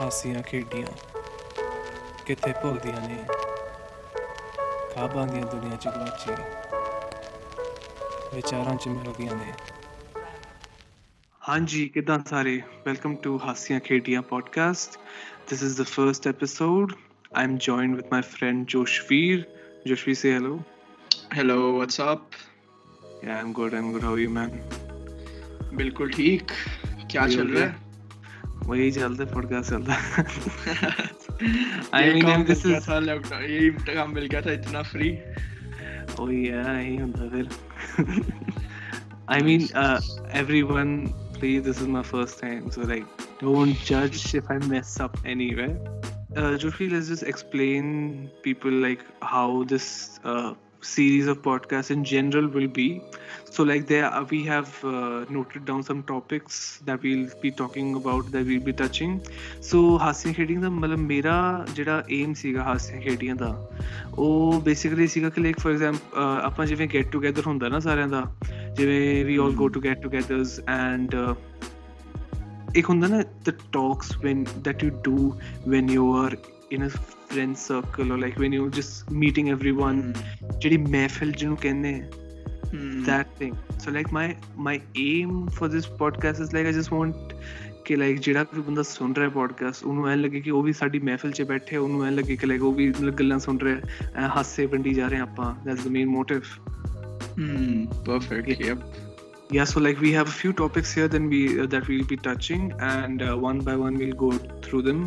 ਹਾਸੀਆਂ 0.00 0.42
ਖੇਡੀਆਂ 0.42 0.86
ਕਿੱਥੇ 2.26 2.52
ਭੁੱਲਦੀਆਂ 2.52 3.08
ਨੇ 3.08 3.24
ਖਾਬਾਂ 4.94 5.26
ਦੀਆਂ 5.26 5.46
ਦੁਨੀਆ 5.46 5.76
ਚ 5.76 5.88
ਗਵਾਚੀ 5.88 6.30
ਵਿਚਾਰਾਂ 8.36 8.76
ਚ 8.76 8.88
ਮਿਲਦੀਆਂ 8.88 9.34
ਨੇ 9.34 9.52
ਹਾਂਜੀ 11.48 11.88
ਕਿਦਾਂ 11.88 12.18
ਸਾਰੇ 12.26 12.62
ਵੈਲਕਮ 12.86 13.16
ਟੂ 13.16 13.40
ਹਾਸੀਆਂ 13.44 13.80
ਖੇਡੀਆਂ 13.80 14.22
podcast 14.22 14.98
this 15.52 15.62
is 15.68 15.72
the 15.78 15.86
first 15.88 16.28
episode 16.30 16.92
i'm 17.42 17.54
joined 17.68 17.96
with 17.98 18.12
my 18.12 18.20
friend 18.28 18.68
joshveer 18.74 19.38
joshveer 19.88 20.18
say 20.20 20.34
hello 20.38 20.54
hello 21.38 21.56
what's up 21.72 22.18
yeah 23.24 23.40
i'm 23.40 23.52
good 23.58 23.74
i'm 23.78 23.90
good 23.94 24.06
how 24.06 24.14
are 24.16 24.22
you 24.24 24.34
man 24.36 24.54
बिल्कुल 25.74 26.10
ठीक 26.10 26.52
क्या 27.10 27.26
भी 27.26 27.34
हो 27.34 27.42
चल 27.42 27.48
रहा 27.48 27.58
गया? 27.58 27.68
है 27.68 27.85
वही 28.67 28.91
चलता 28.91 29.23
है 29.23 29.63
चलता 29.63 29.93
आई 31.93 32.13
मीन 32.13 32.43
दिस 32.43 32.65
इज़ 32.65 32.89
था 32.89 32.99
लैपटॉप 32.99 33.41
ये 33.41 33.69
काम 33.95 34.13
मिल 34.15 34.25
गया 34.25 34.41
था 34.41 34.51
इतना 34.51 34.81
फ्री 34.81 35.09
वही 36.19 36.45
है 36.45 36.85
यही 36.85 36.97
होता 36.97 37.29
फिर। 37.29 37.49
I 39.29 39.41
mean 39.41 39.61
everyone 40.37 40.97
please 41.39 41.63
this 41.63 41.81
is 41.81 41.87
my 41.87 42.03
first 42.03 42.41
time 42.41 42.69
so 42.69 42.87
like 42.87 43.03
don't 43.43 43.69
जज 43.69 44.35
if 44.35 44.51
I 44.51 44.57
mess 44.57 44.97
up 45.01 45.25
anywhere 45.27 46.01
Uh, 46.37 46.55
Jyoti, 46.61 46.87
uh, 46.87 46.93
let's 46.93 47.07
just 47.07 47.23
explain 47.23 48.29
people 48.43 48.69
like 48.69 48.99
how 49.21 49.63
this 49.63 50.19
uh, 50.23 50.53
series 50.89 51.27
of 51.27 51.41
podcasts 51.41 51.91
in 51.91 52.03
general 52.05 52.47
will 52.49 52.67
be. 52.69 52.87
So 53.49 53.63
like 53.63 53.87
there, 53.87 54.05
are, 54.07 54.23
we 54.25 54.43
have 54.45 54.71
uh, 54.83 55.25
noted 55.29 55.65
down 55.65 55.83
some 55.83 56.03
topics 56.03 56.79
that 56.85 57.01
we'll 57.01 57.27
be 57.41 57.51
talking 57.51 57.95
about 57.95 58.31
that 58.31 58.45
we'll 58.45 58.65
be 58.69 58.73
touching. 58.73 59.13
So 59.61 59.81
Hasiyan 59.99 60.33
Khediyan 60.33 60.61
ਦਾ 60.61 60.69
ਮਤਲਬ 60.69 60.99
ਮੇਰਾ 60.99 61.65
ਜਿਹੜਾ 61.73 62.03
aim 62.11 62.33
ਸੀਗਾ 62.41 62.63
ਹਾਸੀਆਂ 62.63 63.01
ਖੇਡੀਆਂ 63.01 63.35
ਦਾ 63.35 63.55
ਉਹ 64.17 64.61
basically 64.61 65.07
ਸੀਗਾ 65.07 65.29
ਕਿ 65.29 65.41
like 65.41 65.59
for 65.59 65.71
example 65.71 66.41
ਆਪਾਂ 66.43 66.65
ਜਿਵੇਂ 66.65 66.87
get 66.93 67.11
together 67.11 67.47
ਹੁੰਦਾ 67.47 67.69
ਨਾ 67.69 67.79
ਸਾਰਿਆਂ 67.79 68.07
ਦਾ 68.07 68.23
ਜਿਵੇਂ 68.77 69.25
we 69.25 69.37
all 69.45 69.51
go 69.55 69.67
to 69.67 69.81
get 69.83 70.01
togethers 70.01 70.59
and 70.69 71.15
ਇੱਕ 72.75 72.89
ਹੁੰਦਾ 72.89 73.07
ਨਾ 73.07 73.21
the 73.45 73.49
talks 73.73 74.17
when 74.23 74.45
that 74.63 74.83
you 74.83 74.89
do 75.03 75.31
when 75.67 75.89
you 75.89 76.13
are 76.17 76.37
in 76.71 76.87
a 76.87 76.89
friend 77.29 77.57
circle 77.57 78.11
or 78.11 78.17
like 78.17 78.37
when 78.43 78.53
you're 78.57 78.73
just 78.79 79.11
meeting 79.23 79.49
everyone 79.55 80.01
ਜਿਹੜੀ 80.61 80.77
ਮਹਿਫਿਲ 80.77 81.31
ਜਿਹਨੂੰ 81.31 81.57
ਕਹਿੰਦੇ 81.57 82.01
that 83.07 83.39
thing 83.39 83.55
so 83.83 83.93
like 83.97 84.11
my 84.17 84.27
my 84.67 84.75
aim 85.03 85.33
for 85.57 85.67
this 85.73 85.87
podcast 86.01 86.43
is 86.45 86.53
like 86.57 86.69
i 86.71 86.75
just 86.79 86.93
want 86.97 87.35
ਕਿ 87.85 87.95
like 87.95 88.19
ਜਿਹੜਾ 88.19 88.45
ਵੀ 88.53 88.61
ਬੰਦਾ 88.61 88.83
ਸੁਣ 88.83 89.13
ਰਿਹਾ 89.15 89.29
podcast 89.29 89.83
ਉਹਨੂੰ 89.85 90.07
ਐ 90.09 90.15
ਲੱਗੇ 90.15 90.39
ਕਿ 90.41 90.51
ਉਹ 90.51 90.63
ਵੀ 90.63 90.73
ਸਾਡੀ 90.73 90.99
ਮਹਿਫਿਲ 90.99 91.31
'ਚ 91.31 91.41
ਬੈਠੇ 91.41 91.77
ਉਹਨੂੰ 91.77 92.05
ਐ 92.05 92.09
ਲੱਗੇ 92.11 92.35
ਕਿ 92.35 92.47
ਲਾਈਕ 92.47 92.63
ਉਹ 92.63 92.73
ਵੀ 92.73 92.91
ਗੱਲਾਂ 93.19 93.39
ਸੁਣ 93.39 93.59
ਰਿਹਾ 93.59 94.27
ਹਾਸੇ 94.35 94.65
ਵੰਡੀ 94.65 94.93
ਜਾ 94.93 95.07
ਰਹੇ 95.07 95.19
ਆਪਾਂ 95.19 95.53
that's 95.65 95.83
the 95.83 95.91
main 95.91 96.07
motive 96.07 96.41
hmm 97.37 97.85
perfect 98.05 98.61
yep 98.61 98.79
yeah 99.55 99.63
so 99.63 99.79
like 99.79 99.99
we 100.01 100.09
have 100.11 100.27
a 100.27 100.33
few 100.37 100.49
topics 100.51 100.89
here 100.93 101.07
then 101.07 101.29
we 101.29 101.59
uh, 101.59 101.65
that 101.65 101.87
we'll 101.87 102.07
be 102.07 102.17
touching 102.17 102.63
and 102.79 103.21
uh, 103.21 103.35
one 103.43 103.59
by 103.67 103.75
one 103.81 103.97
we'll 103.97 104.17
go 104.23 104.31
through 104.65 104.81
them 104.81 104.99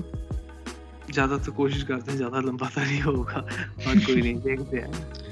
ਜ਼ਿਆਦਾ 1.11 1.37
ਤਾਂ 1.37 1.53
ਕੋਸ਼ਿਸ਼ 1.53 1.85
ਕਰਦੇ 1.85 2.11
ਹਾਂ 2.11 2.17
ਜ਼ਿਆਦਾ 2.17 2.39
ਲੰਬਾ 2.39 2.69
ਤਾਂ 2.75 2.85
ਨਹੀਂ 2.85 3.01
ਹੋਊਗਾ 3.01 3.41
ਪਰ 3.85 3.99
ਕੋਈ 4.05 4.21
ਨਹੀਂ 4.21 4.35
ਦੇਖਦੇ 4.35 4.81
ਆ 4.81 4.87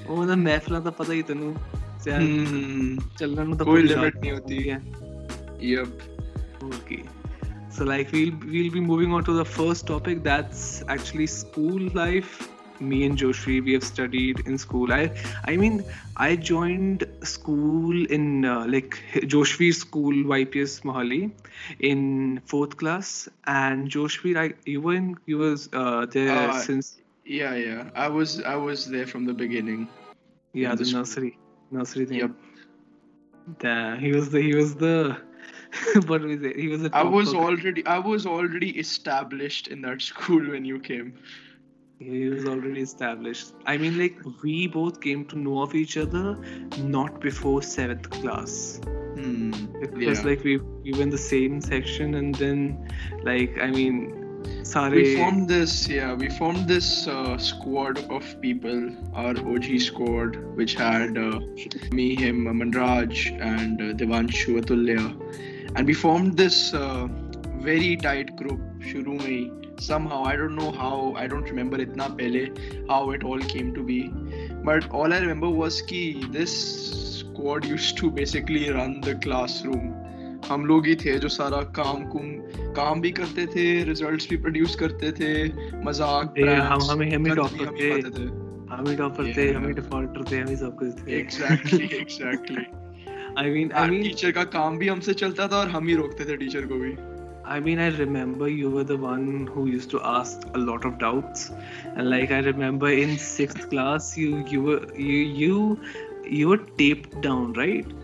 ਉਹ 0.07 0.25
ਨਾ 0.25 0.35
ਮਹਿਫਲਾਂ 0.35 0.81
ਦਾ 0.81 0.91
ਪਤਾ 0.91 1.13
ਹੀ 1.13 1.21
ਤੈਨੂੰ 1.21 1.55
ਸਿਆ- 2.03 2.19
Hmm. 2.19 3.01
ਚੱਲਣ 3.17 3.47
ਨੂੰ 3.47 3.57
ਤਾਂ 3.57 3.65
ਕੋਈ 3.65 3.81
ਪੂਰੀ 3.81 3.93
limit 3.93 4.03
ਰਾਤ 4.03 4.15
ਨਹੀਂ 4.15 4.31
ਹੁੰਦੀ। 4.31 4.69
ਹੈ 4.69 4.81
Yep. 5.63 5.87
Okay. 6.65 7.01
So 7.77 7.85
like 7.85 8.11
we'll 8.13 8.33
we'll 8.53 8.71
be 8.73 8.81
moving 8.87 9.13
on 9.13 9.23
to 9.23 9.35
the 9.37 9.45
first 9.53 9.85
topic 9.91 10.19
that's 10.23 10.63
actually 10.87 11.27
school 11.35 11.81
life. 11.99 12.33
Me 12.80 13.04
and 13.06 13.18
Joshi 13.18 13.62
we 13.64 13.72
have 13.72 13.84
studied 13.84 14.40
in 14.46 14.58
school. 14.58 14.92
I 14.92 15.10
I 15.44 15.56
mean 15.56 15.84
I 16.16 16.36
joined 16.36 17.04
school 17.22 18.06
in 18.06 18.44
uh, 18.44 18.66
like 18.66 18.98
Joshvi 19.34 19.74
school 19.74 20.12
YPS 20.12 20.82
Mohali 20.82 21.30
in 21.80 22.40
fourth 22.46 22.76
class 22.76 23.28
and 23.46 23.88
Joshvi 23.90 24.36
I 24.36 24.54
you 24.64 24.80
were 24.80 24.94
in 24.94 25.16
you 25.26 25.38
was 25.38 25.68
uh, 25.72 26.06
there 26.06 26.50
Uh, 26.50 26.60
since 26.60 26.96
Yeah, 27.24 27.54
yeah. 27.54 27.90
I 27.94 28.08
was 28.08 28.40
I 28.42 28.56
was 28.56 28.86
there 28.86 29.06
from 29.06 29.24
the 29.30 29.34
beginning. 29.34 29.88
yeah 30.52 30.74
the 30.74 30.84
the 30.84 30.92
nursery 30.92 31.32
nursery 31.70 32.06
thing. 32.06 32.18
Yep. 32.18 32.30
Damn, 33.58 33.98
he 33.98 34.12
was 34.12 34.30
the 34.30 34.40
he 34.40 34.54
was 34.54 34.74
the 34.76 35.16
what 36.06 36.22
was 36.22 36.42
it? 36.42 36.56
He 36.56 36.68
was 36.68 36.82
the 36.82 36.90
I 36.92 37.02
was 37.02 37.34
already 37.34 37.84
I 37.86 37.98
was 37.98 38.26
already 38.26 38.70
established 38.78 39.68
in 39.68 39.82
that 39.82 40.02
school 40.10 40.40
when 40.54 40.64
you 40.64 40.78
came. 40.80 41.14
He 41.98 42.28
was 42.28 42.44
already 42.44 42.80
established. 42.80 43.54
I 43.66 43.76
mean, 43.76 43.98
like, 43.98 44.16
we 44.42 44.68
both 44.68 45.00
came 45.00 45.24
to 45.26 45.38
know 45.38 45.62
of 45.62 45.74
each 45.74 45.96
other 45.96 46.36
not 46.78 47.20
before 47.20 47.62
seventh 47.62 48.08
class. 48.10 48.80
Hmm. 49.16 49.50
Because, 49.80 50.20
Yeah. 50.20 50.26
like, 50.26 50.44
we, 50.44 50.58
we 50.58 50.92
were 50.92 51.02
in 51.02 51.10
the 51.10 51.18
same 51.18 51.60
section, 51.60 52.14
and 52.14 52.34
then, 52.36 52.88
like, 53.24 53.58
I 53.60 53.70
mean, 53.70 54.14
Sare. 54.62 54.90
We 54.90 55.16
formed 55.16 55.48
this, 55.48 55.88
yeah, 55.88 56.14
we 56.14 56.28
formed 56.28 56.68
this 56.68 57.06
uh, 57.08 57.36
squad 57.38 57.98
of 58.10 58.40
people, 58.40 58.90
our 59.14 59.36
OG 59.36 59.80
squad, 59.80 60.36
which 60.56 60.74
had 60.74 61.18
uh, 61.18 61.40
me, 61.90 62.14
him, 62.14 62.44
Manraj, 62.44 63.40
and 63.40 63.80
uh, 63.80 63.84
Devanshu 63.94 64.60
Atulya. 64.60 65.72
And 65.74 65.86
we 65.86 65.94
formed 65.94 66.36
this 66.36 66.72
uh, 66.72 67.08
very 67.56 67.96
tight 67.96 68.36
group, 68.36 68.60
shuru 68.80 69.18
mein 69.18 69.50
hi. 69.50 69.57
Somehow, 69.78 70.24
I 70.24 70.34
don't 70.36 70.56
know 70.56 70.72
how, 70.72 71.14
I 71.16 71.26
don't 71.26 71.48
remember 71.48 71.78
itna 71.78 72.08
pehle, 72.16 72.88
how 72.88 73.10
it 73.12 73.22
all 73.22 73.38
came 73.38 73.72
to 73.74 73.82
be. 73.82 74.08
But 74.64 74.90
all 74.90 75.12
I 75.12 75.20
remember 75.20 75.48
was 75.48 75.80
ki 75.82 76.24
this 76.32 76.52
squad 77.20 77.64
used 77.64 77.96
to 77.98 78.10
basically 78.10 78.70
run 78.70 79.00
the 79.00 79.14
classroom. 79.26 79.94
हम 80.48 80.64
लोग 80.66 80.86
ही 80.86 80.94
थे 80.96 81.18
जो 81.18 81.28
सारा 81.28 81.60
काम 81.76 82.04
कुम 82.10 82.26
काम 82.74 83.00
भी 83.00 83.10
करते 83.12 83.46
थे 83.54 83.64
रिजल्ट्स 83.84 84.28
भी 84.30 84.36
प्रोड्यूस 84.44 84.74
करते 84.82 85.10
थे 85.12 85.32
मज़ाक 85.84 86.38
हम 86.70 86.82
हमें 86.90 87.10
हम 87.14 87.34
टॉपर 87.34 87.66
हम 87.66 87.76
थे 87.76 87.90
ही 87.92 88.26
हम 88.70 88.88
ही 88.88 88.96
टॉपर 88.96 89.32
थे 89.36 89.50
हम 89.52 89.66
ही 89.66 89.72
डिफॉल्टर 89.80 90.30
थे 90.30 90.40
हम 90.40 90.48
ही 90.48 90.56
सब 90.56 90.76
कुछ 90.78 91.06
थे 91.06 91.18
exactly 91.20 91.88
exactly 92.00 92.66
I 93.40 93.42
mean, 93.54 93.72
I 93.72 93.82
mean, 93.90 94.02
teacher 94.02 94.30
का 94.32 94.44
काम 94.52 94.78
भी 94.78 94.88
हमसे 94.88 95.14
चलता 95.14 95.46
था 95.48 95.56
और 95.56 95.68
हम 95.70 95.88
ही 95.88 95.94
रोकते 95.94 96.24
थे 96.28 96.36
टीचर 96.36 96.66
को 96.66 96.78
भी 96.78 96.92
I 97.48 97.60
mean, 97.60 97.78
I 97.78 97.88
remember 97.96 98.46
you 98.48 98.70
were 98.70 98.84
the 98.84 98.96
one 98.96 99.46
who 99.46 99.66
used 99.66 99.90
to 99.92 100.00
ask 100.02 100.42
a 100.54 100.58
lot 100.58 100.84
of 100.84 100.98
doubts, 100.98 101.50
and 101.96 102.10
like 102.10 102.30
I 102.30 102.40
remember 102.40 102.90
in 102.90 103.16
sixth 103.16 103.70
class, 103.70 104.18
you 104.18 104.44
you 104.50 104.62
were 104.62 104.80
you 104.94 105.20
you 105.42 105.80
you 106.38 106.48
were 106.50 106.58
taped 106.82 107.20
down, 107.22 107.54
right? 107.54 107.94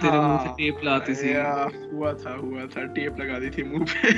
तेरे 0.00 0.18
मुँह 0.18 0.38
से 0.38 0.48
हाँ, 0.48 0.54
tape 0.58 0.80
लाती 0.84 1.14
थी 1.14 1.32
हुआ 1.92 2.12
था 2.22 2.34
हुआ 2.40 2.66
था 2.74 2.84
टेप 2.96 3.20
लगा 3.20 3.38
दी 3.38 3.50
थी 3.50 3.62
मुँह 3.70 3.84
पे 3.92 4.12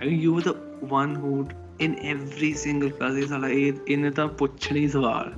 I 0.00 0.06
mean, 0.06 0.20
you 0.20 0.34
were 0.34 0.42
the 0.42 0.54
one 0.94 1.14
who 1.14 1.48
in 1.78 1.98
every 2.14 2.52
single 2.64 2.90
class 2.90 3.14
ये 3.18 3.26
साला 3.26 3.48
ये 3.48 3.74
इन्हें 3.94 4.12
तो 4.20 4.26
ही 4.72 4.88
सवाल 4.88 5.32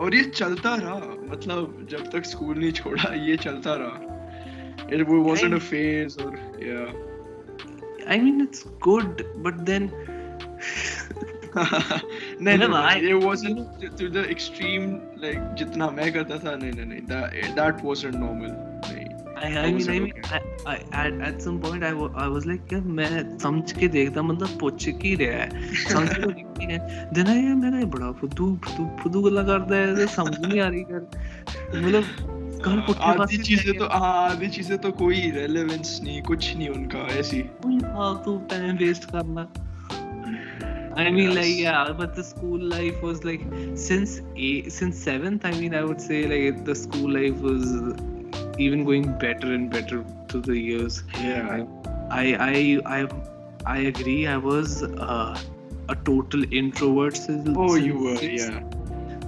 और 0.00 0.14
ये 0.14 0.22
चलता 0.24 0.74
रहा 0.74 1.16
मतलब 1.32 1.86
जब 1.90 2.10
तक 2.10 2.24
स्कूल 2.24 2.58
नहीं 2.58 2.72
छोड़ा 2.80 3.14
ये 3.24 3.36
चलता 3.36 3.74
रहा 3.82 4.07
it 4.97 5.07
wasn't 5.29 5.57
a 5.59 5.63
phase 5.69 6.17
or 6.25 6.31
yeah 6.69 6.89
I 8.15 8.17
mean 8.25 8.41
it's 8.47 8.63
good 8.89 9.23
but 9.47 9.63
then 9.71 9.89
नहीं 11.55 12.57
मतलब 12.57 12.71
नहीं 12.71 12.85
I- 12.91 13.09
it 13.09 13.25
wasn't 13.25 13.59
to, 13.81 13.89
to 14.01 14.09
the 14.17 14.23
extreme 14.35 14.85
like 15.25 15.41
जितना 15.61 15.89
मैं 15.99 16.11
करता 16.13 16.37
था 16.45 16.55
नहीं 16.61 16.71
नहीं 16.79 16.85
नहीं 16.93 17.01
that 17.11 17.55
that 17.59 17.83
wasn't 17.89 18.19
normal 18.25 18.53
नहीं 18.91 19.11
I, 19.35 19.47
I 19.47 19.53
That 19.53 19.65
mean, 19.65 19.77
was 19.77 19.87
I 19.89 19.93
it, 19.93 20.03
mean, 20.03 20.13
I, 20.31 20.73
I, 20.73 20.75
at, 20.99 21.13
at 21.29 21.41
some 21.45 21.55
point, 21.63 21.83
I, 21.83 21.91
wa- 22.01 22.11
I 22.25 22.27
was 22.33 22.45
like, 22.49 22.69
यार 22.73 22.81
मैं 22.99 23.07
समझ 23.39 23.71
के 23.79 23.87
देखता 23.95 24.21
मतलब 24.27 24.57
ਪੁੱਛ 24.59 24.87
ਕੀ 25.01 25.15
ਰਿਹਾ 25.17 25.39
ਹੈ 25.39 25.49
ਸਮਝ 25.89 26.09
ਕੇ 26.13 26.31
ਦੇਖੀ 26.33 26.71
ਹੈ 26.71 27.09
ਦਿਨ 27.13 27.27
ਆਇਆ 27.33 27.55
ਮੇਰਾ 27.63 27.79
ਇਹ 27.79 27.85
ਬੜਾ 27.95 28.11
ਫੁੱਦੂ 28.21 28.47
ਫੁੱਦੂ 28.65 28.87
ਫੁੱਦੂ 29.01 29.23
ਗੱਲਾਂ 29.25 29.43
ਕਰਦਾ 29.45 29.75
ਹੈ 29.75 29.93
ਤੇ 29.95 30.05
ਸਮਝ 30.15 30.37
ਨਹੀਂ 30.45 30.61
ਆ 30.61 30.69
ਰਹੀ 30.69 30.83
आधी 32.66 33.38
चीज़ें 33.38 33.78
तो 33.78 33.84
आधी 33.84 34.48
चीज़ें 34.56 34.76
तो 34.78 34.90
कोई 35.00 35.30
रेलेवेंस 35.30 35.98
नहीं 36.04 36.22
कुछ 36.28 36.56
नहीं 36.56 36.68
उनका 36.68 37.06
ऐसी 37.18 37.42
फालतू 37.64 38.36
टाइम 38.50 38.76
वेस्ट 38.84 39.10
करना 39.10 39.48
I 41.00 41.10
mean, 41.10 41.30
yes. 41.30 41.36
like, 41.36 41.56
yeah, 41.56 41.92
but 41.96 42.16
the 42.16 42.24
school 42.24 42.58
life 42.70 43.02
was 43.02 43.22
like 43.22 43.42
since 43.76 44.20
eight, 44.36 44.72
since 44.72 44.98
seventh. 44.98 45.44
I 45.44 45.52
mean, 45.52 45.74
I 45.80 45.84
would 45.84 46.00
say 46.00 46.22
like 46.32 46.64
the 46.64 46.74
school 46.74 47.12
life 47.16 47.36
was 47.38 47.68
even 48.58 48.82
going 48.84 49.06
better 49.18 49.52
and 49.58 49.70
better 49.70 50.04
through 50.28 50.40
the 50.48 50.58
years. 50.58 51.04
Yeah, 51.20 51.64
I, 52.10 52.34
I, 52.48 52.80
I, 52.96 53.08
I 53.64 53.78
agree. 53.92 54.26
I 54.26 54.38
was 54.38 54.82
uh, 54.82 55.38
a 55.88 55.94
total 56.10 56.52
introvert. 56.52 57.16
Since, 57.16 57.48
oh, 57.56 57.76
you 57.76 57.96
were, 57.96 58.20
yeah. 58.20 58.60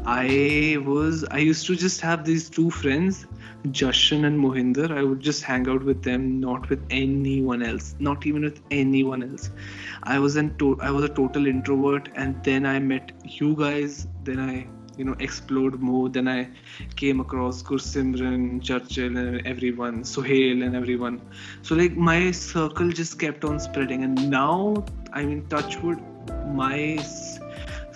I 0.06 0.78
was 0.86 1.24
I 1.30 1.38
used 1.38 1.66
to 1.66 1.76
just 1.76 2.00
have 2.00 2.24
these 2.24 2.48
two 2.48 2.70
friends, 2.70 3.26
Jashan 3.66 4.24
and 4.24 4.38
Mohinder. 4.38 4.90
I 4.90 5.02
would 5.02 5.20
just 5.20 5.42
hang 5.42 5.68
out 5.68 5.84
with 5.84 6.02
them, 6.02 6.40
not 6.40 6.68
with 6.70 6.82
anyone 6.90 7.62
else, 7.62 7.94
not 7.98 8.26
even 8.26 8.42
with 8.42 8.60
anyone 8.70 9.22
else. 9.22 9.50
I 10.02 10.18
was 10.18 10.36
an 10.36 10.56
to- 10.58 10.80
I 10.80 10.90
was 10.90 11.04
a 11.04 11.08
total 11.08 11.46
introvert, 11.46 12.08
and 12.14 12.42
then 12.44 12.64
I 12.64 12.78
met 12.78 13.12
you 13.24 13.54
guys. 13.54 14.06
Then 14.24 14.40
I 14.40 14.66
you 14.96 15.04
know 15.04 15.16
explored 15.18 15.80
more. 15.80 16.08
Then 16.08 16.28
I 16.28 16.48
came 16.96 17.20
across 17.20 17.62
Gursimran, 17.62 18.62
Churchill, 18.62 19.16
and 19.16 19.46
everyone, 19.46 20.02
Sohail, 20.04 20.62
and 20.62 20.74
everyone. 20.74 21.20
So 21.62 21.74
like 21.74 21.96
my 21.96 22.30
circle 22.30 22.90
just 22.90 23.18
kept 23.18 23.44
on 23.44 23.60
spreading, 23.60 24.02
and 24.04 24.30
now 24.30 24.84
I 25.12 25.24
mean, 25.24 25.46
Touchwood, 25.48 26.00
my 26.54 26.96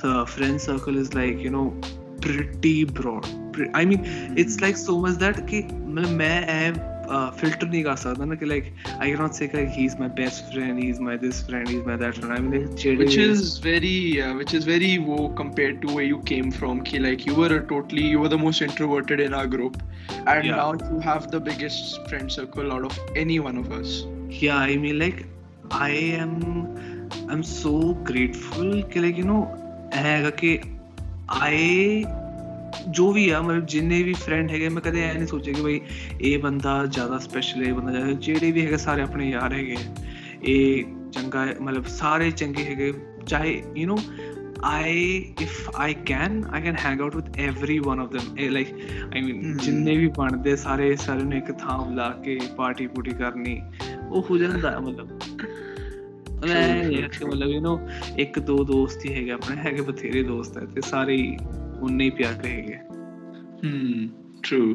uh, 0.04 0.26
friend 0.26 0.62
circle 0.62 0.98
is 0.98 1.14
like 1.14 1.38
you 1.40 1.50
know 1.50 1.74
pretty 2.22 2.84
broad 2.84 3.26
I 3.74 3.86
mean 3.86 4.06
it's 4.38 4.62
like 4.62 4.78
so 4.78 5.00
much 5.00 5.20
that 5.20 5.46
कि 5.48 5.64
मतलब 5.72 6.10
मैं 6.22 7.00
filter 7.10 7.68
नहीं 7.68 7.84
कर 7.84 7.96
सकता 7.96 8.26
ना 8.26 8.36
कि 8.36 8.46
like 8.46 8.72
I 9.00 9.10
cannot 9.12 9.36
say 9.36 9.50
like 9.54 9.70
he's 9.70 9.98
my 9.98 10.08
best 10.08 10.52
friend 10.54 10.82
he's 10.84 11.00
my 11.00 11.16
this 11.18 11.42
friend 11.42 11.68
he's 11.68 11.86
my 11.86 11.96
that 11.96 12.16
friend 12.16 12.34
I 12.34 12.40
mean 12.40 12.68
like 12.70 13.00
which 13.00 13.18
is 13.18 13.58
very 13.58 14.22
uh, 14.22 14.34
which 14.36 14.54
is 14.54 14.66
very 14.66 14.92
wo 15.00 15.30
compared 15.30 15.82
to 15.86 15.96
where 15.96 16.08
you 16.10 16.20
came 16.32 16.52
from 16.52 16.84
कि 16.90 17.02
like 17.06 17.26
you 17.26 17.36
were 17.36 17.52
a 17.56 17.60
totally 17.72 18.06
you 18.06 18.20
were 18.20 18.30
the 18.36 18.42
most 18.44 18.62
introverted 18.62 19.20
in 19.20 19.34
our 19.34 19.48
group 19.48 19.82
and 20.28 20.46
yeah. 20.46 20.56
now 20.56 20.74
you 20.92 21.00
have 21.00 21.32
the 21.32 21.40
biggest 21.40 22.08
friend 22.10 22.32
circle 22.32 22.72
out 22.78 22.86
of 22.92 23.00
any 23.16 23.40
one 23.48 23.58
of 23.58 23.72
us 23.80 24.06
yeah 24.44 24.58
I 24.58 24.78
mean 24.86 25.00
like 25.00 25.26
I 25.72 25.90
am 26.26 26.38
I'm 27.28 27.44
so 27.44 27.94
grateful 28.12 28.72
कि 28.94 29.04
like 29.08 29.18
you 29.18 29.26
know 29.32 29.42
ਹੈਗਾ 29.95 30.31
ਕਿ 30.31 30.59
ਆਏ 31.31 32.05
ਜੋ 32.89 33.13
ਵੀ 33.13 33.31
ਆ 33.31 33.43
ਮਤਲਬ 33.43 33.67
ਜਿੰਨੇ 33.67 34.03
ਵੀ 34.03 34.13
friend 34.13 34.51
ਹੈਗੇ 34.51 34.69
ਮੈਂ 34.69 34.83
ਕਦੇ 34.83 35.03
ਐ 35.03 35.13
ਨਹੀਂ 35.15 35.27
ਸੋਚਿਆ 35.27 35.55
ਕਿ 35.55 35.63
ਬਈ 35.63 35.81
ਇਹ 36.21 36.39
ਬੰਦਾ 36.39 36.87
ਜ਼ਿਆਦਾ 36.87 37.19
ਸਪੈਸ਼ਲ 37.19 37.67
ਹੈ 37.67 37.73
ਬੰਦਾ 37.75 37.93
ਜ਼ਿਆਦਾ 37.93 38.13
ਜਿਹੜੇ 38.13 38.53
ਵੀ 38.53 38.67
ਹੈਗੇ 38.67 38.77
ਸਾਰੇ 38.77 39.03
ਆਪਣੇ 39.03 39.31
ਯਾਰ 39.31 39.53
ਹੈਗੇ 39.53 39.77
ਇਹ 40.43 40.85
ਚੰਗਾ 41.13 41.47
ਮਤਲਬ 41.61 41.85
ਸਾਰੇ 41.85 42.31
ਚੰਗੇ 42.31 42.65
ਹੈਗੇ 42.65 42.93
ਚਾਹੇ 43.27 43.63
you 43.77 43.95
نو 43.95 44.01
I 44.67 44.91
if 45.45 45.57
I 45.79 45.93
can 46.11 46.35
I 46.53 46.61
can 46.61 46.77
hang 46.85 47.01
out 47.01 47.15
with 47.15 47.27
every 47.47 47.75
one 47.89 47.99
of 47.99 48.13
them 48.13 48.29
like 48.55 48.71
I 49.19 49.23
mean 49.25 49.59
ਜਿੰਨੇ 49.59 49.97
ਵੀ 49.97 50.07
ਬਣਦੇ 50.19 50.57
ਸਾਰੇ 50.57 50.97
ਸਾਰੇ 50.97 51.23
ਨੂੰ 51.23 51.35
ਇੱਕ 51.35 51.53
ਥਾਂ 51.53 51.79
ਬੁਲਾ 51.79 52.09
ਕੇ 52.25 52.39
ਪਾਰਟੀ 52.57 52.87
ਪੂਟੀ 52.87 53.11
ਕਰਨੀ 53.11 53.63
ਉਹ 54.11 54.27
ਹੋ 54.31 54.39
ਜਾਂਦਾ 54.39 54.81
ਮਤਲਬ। 54.81 55.09
मतलब 56.45 57.51
यू 57.51 57.61
नो 57.61 57.89
एक 58.21 58.39
दो 58.39 58.65
दोस्त 58.65 59.01
ही 59.05 59.13
हैगे 59.13 59.31
अपने 59.31 59.57
हैगे 59.57 59.83
बथेरे 59.83 60.23
दोस्त 60.23 60.57
है 60.57 60.67
ते 60.75 60.81
सारे 60.81 61.37
उनने 61.83 62.05
ही 62.05 62.11
प्यार 62.11 62.35
रहेगे 62.35 62.81
हम्म 63.69 64.09
ट्रू 64.45 64.75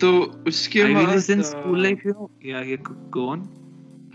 तो 0.00 0.12
उसके 0.48 0.84
बाद 0.84 1.18
स्कूल 1.18 1.82
लाइफ 1.82 2.06
यू 2.06 2.30
या 2.46 2.60
ये 2.60 2.78
गो 2.90 3.28
ऑन 3.30 3.48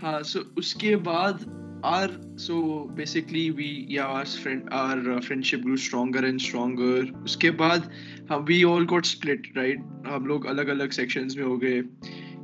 हाँ 0.02 0.22
सो 0.22 0.54
उसके 0.58 0.96
बाद 0.96 1.60
our 1.84 2.10
so 2.36 2.90
basically 2.94 3.50
we 3.50 3.86
yeah 3.88 4.04
our 4.04 4.24
friend 4.24 4.68
our 4.70 5.12
uh, 5.12 5.20
friendship 5.20 5.62
grew 5.62 5.76
stronger 5.76 6.24
and 6.26 6.40
stronger 6.40 7.24
उसके 7.24 7.50
बाद 7.50 7.90
हम 8.30 8.44
we 8.44 8.64
all 8.64 8.84
got 8.84 9.06
split 9.06 9.48
right 9.56 9.78
हम 10.06 10.26
लोग 10.26 10.46
अलग 10.46 10.68
अलग 10.68 10.90
sections 10.90 11.36
में 11.36 11.44
हो 11.44 11.56
गए 11.56 11.82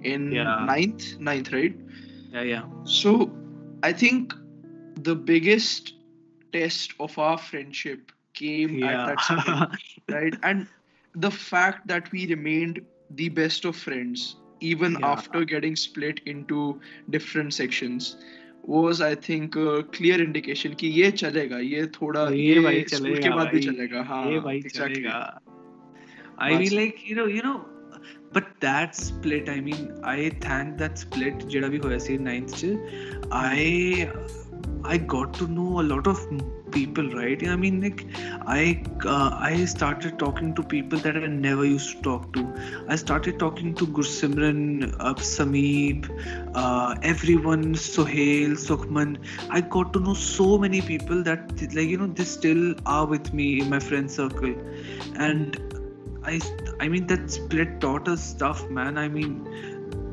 in 0.05 0.31
yeah. 0.33 0.65
ninth 0.65 1.21
ninth 1.21 1.53
right 1.53 1.75
yeah 2.33 2.43
yeah 2.43 2.63
so 2.85 3.31
I 3.86 3.94
think 3.94 4.34
the 4.96 5.16
biggest 5.16 5.94
test 6.54 6.94
of 7.00 7.18
our 7.18 7.38
friendship 7.38 8.12
came 8.34 8.76
yeah. 8.80 8.92
at 8.92 9.08
that 9.08 9.20
time, 9.20 9.78
right? 10.10 10.36
And 10.44 10.68
the 11.16 11.32
fact 11.32 11.88
that 11.88 12.12
we 12.12 12.28
remained 12.28 12.86
the 13.10 13.30
best 13.30 13.66
of 13.66 13.76
friends 13.76 14.36
even 14.60 14.94
yeah. 14.94 15.08
after 15.08 15.44
getting 15.44 15.76
split 15.76 16.22
into 16.26 16.80
different 17.10 17.54
sections 17.54 18.16
was 18.64 19.02
I 19.02 19.16
think 19.16 19.56
a 19.56 19.84
clear 19.84 20.22
indication 20.22 20.76
कि 20.76 20.88
ये 20.88 21.12
चलेगा 21.12 21.60
ये 21.60 21.86
थोड़ा 21.96 22.30
ये, 22.30 22.54
ये 22.54 22.60
भाई 22.62 22.82
चलेगा 22.84 23.22
के 23.22 23.30
बाद 23.36 23.48
भी 23.54 23.60
चलेगा 23.60 24.04
हाँ 24.08 24.26
ये 24.32 24.40
भाई 24.40 24.62
exactly. 24.62 25.02
चलेगा 25.02 25.40
I 26.38 26.58
mean 26.58 26.76
like 26.76 27.04
you 27.08 27.16
know 27.16 27.26
you 27.26 27.42
know 27.42 27.66
but 28.34 28.46
that 28.66 28.96
split 28.96 29.50
i 29.50 29.60
mean 29.68 29.82
i 30.16 30.18
thank 30.48 30.78
that 30.82 31.04
split 31.06 31.46
ਜਿਹੜਾ 31.54 31.68
ਵੀ 31.68 31.80
ਹੋਇਆ 31.86 32.00
ਸੀ 32.00 32.18
9th 32.18 32.54
ਚ 32.60 32.66
i 33.32 33.66
i 34.94 34.98
got 35.14 35.34
to 35.40 35.48
know 35.58 35.72
a 35.80 35.86
lot 35.94 36.08
of 36.12 36.20
people 36.76 37.08
right 37.20 37.42
i 37.54 37.56
mean 37.64 37.76
like 37.86 38.02
i 38.48 38.64
uh, 39.14 39.30
i 39.50 39.66
started 39.74 40.14
talking 40.24 40.54
to 40.58 40.64
people 40.74 41.00
that 41.06 41.18
i 41.18 41.28
never 41.48 41.66
used 41.66 41.90
to 41.96 42.02
talk 42.08 42.24
to 42.38 42.44
i 42.94 42.98
started 43.04 43.38
talking 43.44 43.74
to 43.82 43.88
gursimran 43.98 44.62
uh, 45.08 45.14
sameep 45.34 46.08
uh, 46.62 46.90
everyone 47.14 47.66
sohail 47.88 48.56
sukhman 48.68 49.12
i 49.50 49.62
got 49.78 49.94
to 49.98 50.02
know 50.08 50.18
so 50.30 50.48
many 50.66 50.82
people 50.94 51.22
that 51.30 51.54
like 51.78 51.92
you 51.94 52.00
know 52.04 52.12
they 52.22 52.30
still 52.38 52.64
are 52.98 53.06
with 53.14 53.30
me 53.42 53.48
in 53.62 53.70
my 53.76 53.82
friend 53.90 54.18
circle 54.20 54.56
and 55.28 55.62
I 56.27 56.41
I 56.81 56.89
mean 56.89 57.07
that 57.07 57.31
split 57.31 57.81
taught 57.81 58.09
us 58.09 58.23
stuff, 58.23 58.69
man. 58.69 58.99
I 58.99 59.09
mean, 59.09 59.35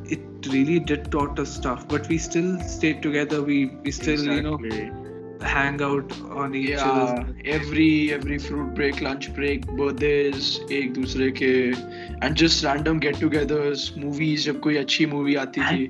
it 0.05 0.51
really 0.51 0.79
did 0.79 1.11
taught 1.11 1.39
us 1.39 1.53
stuff. 1.61 1.87
But 1.87 2.07
we 2.07 2.17
still 2.17 2.59
stayed 2.61 3.01
together. 3.01 3.41
We 3.41 3.65
we 3.83 3.91
still 3.91 4.13
exactly. 4.13 4.35
you 4.35 4.91
know 4.91 5.03
hang 5.43 5.81
out 5.81 6.11
on 6.29 6.55
each 6.55 6.69
yeah, 6.69 6.89
other. 6.89 7.35
every 7.45 8.13
every 8.13 8.37
fruit 8.37 8.73
break, 8.75 9.01
lunch 9.01 9.33
break, 9.35 9.65
birthdays, 9.67 10.59
एक 10.71 10.93
दूसरे 10.93 12.21
and 12.21 12.35
just 12.35 12.63
random 12.63 12.99
get-togethers, 12.99 13.95
movies 13.97 14.45
जब 14.45 14.61
कोई 14.61 15.09
movie 15.09 15.33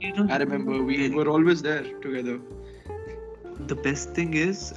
You 0.03 0.13
know, 0.13 0.27
I 0.29 0.37
remember 0.37 0.81
we 0.83 1.09
were 1.09 1.27
always 1.27 1.61
there 1.61 1.83
together. 2.01 2.39
The 3.67 3.75
best 3.75 4.13
thing 4.15 4.33
is, 4.33 4.73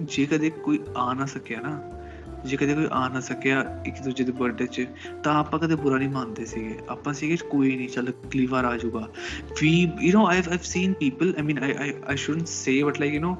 जेकर 0.00 0.48
कोई 0.64 0.84
आ 0.96 1.12
ना 1.14 1.26
सके 1.26 1.62
na. 1.62 2.01
ਜੇ 2.45 2.57
ਕਦੇ 2.57 2.73
ਕੋਈ 2.73 2.87
ਆ 2.91 3.07
ਨਾ 3.09 3.19
ਸਕਿਆ 3.19 3.63
ਇੱਕ 3.85 4.01
ਦੂਜੇ 4.03 4.23
ਦੇ 4.23 4.31
ਬਰਥਡੇ 4.31 4.65
'ਚ 4.67 4.85
ਤਾਂ 5.23 5.33
ਆਪਾਂ 5.35 5.59
ਕਦੇ 5.59 5.75
ਬੁਰਾ 5.75 5.97
ਨਹੀਂ 5.97 6.09
ਮੰਨਦੇ 6.09 6.45
ਸੀਗੇ 6.45 6.77
ਆਪਾਂ 6.89 7.13
ਸੀਗੇ 7.13 7.37
ਕੋਈ 7.49 7.75
ਨਹੀਂ 7.75 7.89
ਚੱਲ 7.89 8.09
ਅਗਲੀ 8.09 8.45
ਵਾਰ 8.45 8.65
ਆ 8.65 8.77
ਜਾਊਗਾ 8.77 9.07
ਵੀ 9.61 9.71
you 10.01 10.11
know 10.11 10.25
I've 10.27 10.43
I've 10.49 10.59
seen 10.63 10.93
people 10.93 11.33
I 11.37 11.43
mean 11.43 11.63
I 11.63 11.73
I 11.79 11.93
I 12.07 12.15
shouldn't 12.15 12.47
say 12.47 12.83
but 12.83 12.99
like 12.99 13.13
you 13.13 13.21
know 13.21 13.35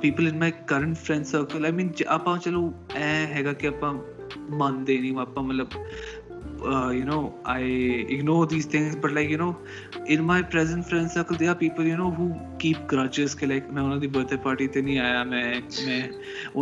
people 0.00 0.28
in 0.28 0.38
my 0.38 0.52
current 0.66 0.96
friend 0.96 1.24
circle 1.24 1.64
I 1.64 1.72
mean 1.72 1.90
ਆਪਾਂ 2.08 2.38
ਚਲੋ 2.38 2.72
ਐ 2.94 3.26
ਹੈਗਾ 3.26 3.52
ਕਿ 3.52 3.66
ਆਪਾਂ 3.66 3.94
ਮੰਨਦੇ 4.50 4.98
ਨਹੀਂ 4.98 5.16
ਆਪਾਂ 5.18 5.42
ਮਤਲਬ 5.42 5.68
Uh, 6.61 6.91
you 6.91 7.05
know 7.05 7.33
i 7.43 7.61
ignore 8.15 8.45
these 8.45 8.65
things 8.65 8.95
but 8.95 9.11
like 9.11 9.29
you 9.29 9.37
know 9.37 9.57
in 10.05 10.23
my 10.23 10.43
present 10.43 10.85
friend 10.85 11.09
circle 11.09 11.35
there 11.35 11.49
are 11.49 11.55
people 11.55 11.83
you 11.83 11.97
know 11.97 12.11
who 12.11 12.35
keep 12.59 12.85
grudges 12.87 13.33
ke 13.33 13.47
like 13.51 13.71
main 13.71 13.85
unadi 13.85 14.09
birthday 14.17 14.37
party 14.37 14.67
te 14.75 14.83
nahi 14.89 14.97
aaya 15.05 15.23
main 15.31 15.63
main 15.87 16.13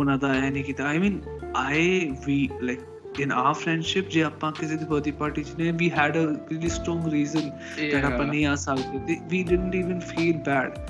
unada 0.02 0.30
aaya 0.30 0.46
nahi 0.54 0.62
kita 0.70 0.86
i 0.92 1.02
mean 1.02 1.20
i 1.64 1.82
we 2.26 2.38
like 2.68 2.86
in 3.24 3.32
our 3.32 3.54
friendship 3.54 4.08
ਜੇ 4.08 4.22
ਆਪਾਂ 4.22 4.52
ਕਿਸੇ 4.52 4.76
ਦੀ 4.76 4.84
birthday 4.84 5.10
party 5.10 5.42
'ਚ 5.44 5.54
we 5.82 5.90
had 5.98 6.16
a 6.16 6.26
really 6.50 6.72
strong 6.78 7.02
reason 7.16 7.50
reason 7.78 7.92
that 7.92 8.12
ਆਪਾਂ 8.12 8.26
ਨਹੀਂ 8.26 8.46
ਆ 8.46 8.54
ਸਕਦੇ 8.54 9.20
we 9.34 9.42
didn't 9.50 9.76
even 9.82 10.00
feel 10.12 10.38
bad. 10.48 10.80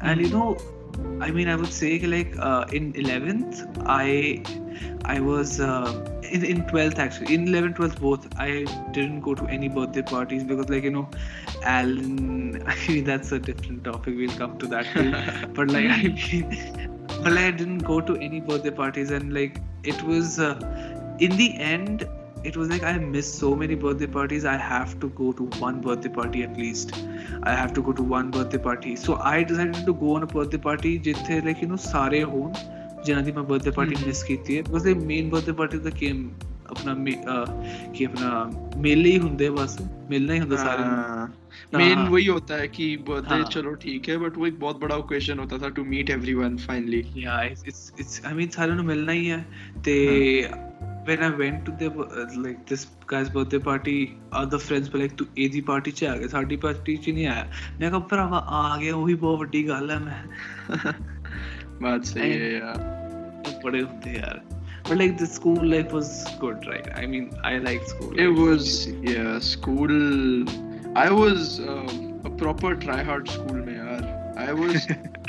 And 0.00 0.20
you 0.20 0.28
hmm. 0.28 0.34
know 0.36 0.75
I 1.20 1.30
mean, 1.30 1.48
I 1.48 1.56
would 1.56 1.72
say 1.72 1.98
like 2.00 2.36
uh, 2.38 2.66
in 2.72 2.92
11th, 2.92 3.84
I 3.86 4.42
I 5.04 5.20
was 5.20 5.60
uh, 5.60 6.16
in, 6.30 6.44
in 6.44 6.62
12th 6.62 6.98
actually. 6.98 7.34
In 7.34 7.46
11th 7.46 7.76
12th 7.76 8.00
both 8.00 8.26
i 8.38 8.64
didn't 8.92 9.20
go 9.20 9.34
to 9.34 9.46
any 9.46 9.68
birthday 9.68 10.02
parties 10.02 10.44
because 10.44 10.68
like 10.68 10.84
you 10.84 10.90
know 10.90 11.08
alan 11.62 12.62
i 12.74 12.76
mean 12.88 13.04
that's 13.04 13.32
a 13.32 13.38
different 13.38 13.84
topic. 13.84 14.14
We'll 14.16 14.36
come 14.36 14.58
to 14.58 14.66
that 14.66 14.86
too. 14.92 15.12
But 15.54 15.68
like 15.68 15.86
i 15.86 16.02
mean 16.02 16.98
but 17.22 17.32
like 17.32 17.44
i 17.44 17.50
didn't 17.50 17.84
go 17.92 18.00
to 18.00 18.16
any 18.16 18.40
birthday 18.40 18.70
parties. 18.70 19.10
And 19.10 19.32
like 19.32 19.60
it 19.84 20.02
was 20.02 20.38
uh, 20.38 20.54
in 21.18 21.36
the 21.36 21.54
end 21.56 22.08
it 22.50 22.56
was 22.56 22.68
like 22.68 22.86
I 22.90 22.92
missed 22.98 23.38
so 23.42 23.50
many 23.62 23.76
birthday 23.84 24.08
parties. 24.16 24.44
I 24.44 24.56
have 24.56 24.96
to 25.04 25.08
go 25.20 25.32
to 25.40 25.48
one 25.66 25.80
birthday 25.86 26.12
party 26.16 26.42
at 26.48 26.56
least. 26.56 26.96
I 27.42 27.54
have 27.60 27.74
to 27.74 27.82
go 27.82 27.94
to 28.00 28.08
one 28.14 28.30
birthday 28.30 28.62
party. 28.66 28.96
So 29.04 29.16
I 29.34 29.36
decided 29.52 29.84
to 29.90 29.94
go 29.94 30.16
on 30.16 30.26
a 30.28 30.32
birthday 30.34 30.62
party 30.66 30.98
jithe 31.08 31.46
like 31.50 31.62
you 31.66 31.70
know 31.72 31.80
sare 31.86 32.24
hon 32.34 32.58
jinna 33.04 33.22
di 33.30 33.38
main 33.38 33.48
birthday 33.54 33.78
party 33.80 34.02
miss 34.04 34.22
की 34.30 34.36
थी 34.48 34.60
because 34.68 34.90
the 34.90 34.94
main 35.14 35.32
birthday 35.36 35.56
party 35.62 35.82
the 35.88 35.96
came 36.02 36.28
अपना 36.70 36.94
कि 37.96 38.04
अपना 38.04 38.28
मेले 38.84 39.10
ही 39.10 39.16
होंगे 39.24 39.50
बस 39.56 39.76
मिलना 40.10 40.32
ही 40.32 40.38
होंगे 40.38 40.56
सारे 40.56 41.78
मेन 41.78 41.98
वही 42.08 42.26
होता 42.26 42.54
है 42.60 42.68
कि 42.68 42.86
बर्थडे 43.08 43.42
चलो 43.52 43.74
ठीक 43.82 44.08
है 44.08 44.16
बट 44.24 44.36
वो 44.38 44.46
एक 44.46 44.58
बहुत 44.60 44.80
बड़ा 44.80 44.96
ओकेजन 44.96 45.38
होता 45.38 45.58
था 45.62 45.68
टू 45.76 45.84
मीट 45.92 46.10
एवरीवन 46.10 46.56
फाइनली 46.66 47.04
या 47.24 47.42
इट्स 47.42 47.92
इट्स 48.00 48.20
आई 48.26 48.34
मीन 48.40 48.48
सारे 48.56 48.74
नु 48.74 48.82
मिलना 48.90 49.12
ही 49.12 49.26
है 49.26 49.40
ते 49.86 49.96
when 51.06 51.22
I 51.22 51.30
went 51.30 51.64
to 51.64 51.72
the 51.72 51.88
uh, 51.88 52.46
like 52.46 52.66
this 52.66 52.86
guy's 53.12 53.28
birthday 53.28 53.58
party, 53.58 54.18
other 54.32 54.58
friends 54.58 54.92
were 54.92 55.04
like, 55.04 55.18
"तू 55.18 55.26
एदी 55.38 55.60
पार्टी 55.60 55.90
च 55.90 56.04
आ 56.04 56.14
गया, 56.14 56.28
साडी 56.28 56.56
पार्टी 56.56 56.96
च 56.96 57.08
नहीं 57.08 57.26
आया." 57.26 57.50
मैं 57.80 57.90
कहा 57.90 58.00
भरावा 58.00 58.38
आ 58.38 58.76
गया, 58.76 58.96
वही 58.96 59.14
बहुत 59.14 59.38
बड़ी 59.38 59.62
गल 59.62 59.90
है 59.90 59.98
मैं. 59.98 60.24
hai 61.82 62.00
yaar. 62.00 62.16
है 62.16 62.54
यार. 62.54 62.96
बड़े 63.64 63.80
होते 63.80 64.10
यार. 64.10 64.42
But 64.84 64.94
like 64.94 65.18
the 65.18 65.26
school 65.26 65.64
life 65.74 65.92
was 65.92 66.10
good, 66.44 66.58
right? 66.72 66.88
I 66.96 67.06
mean, 67.06 67.26
I 67.44 67.64
liked 67.68 67.88
school. 67.88 68.10
Life. 68.10 68.20
It 68.20 68.34
was 68.38 68.86
yeah, 69.10 69.38
school. 69.38 69.94
I 70.96 71.10
was 71.22 71.60
uh, 71.60 72.30
a 72.30 72.36
proper 72.42 72.74
tryhard 72.84 73.28
school 73.28 73.62
man. 73.68 74.06
I 74.38 74.52
was 74.62 74.80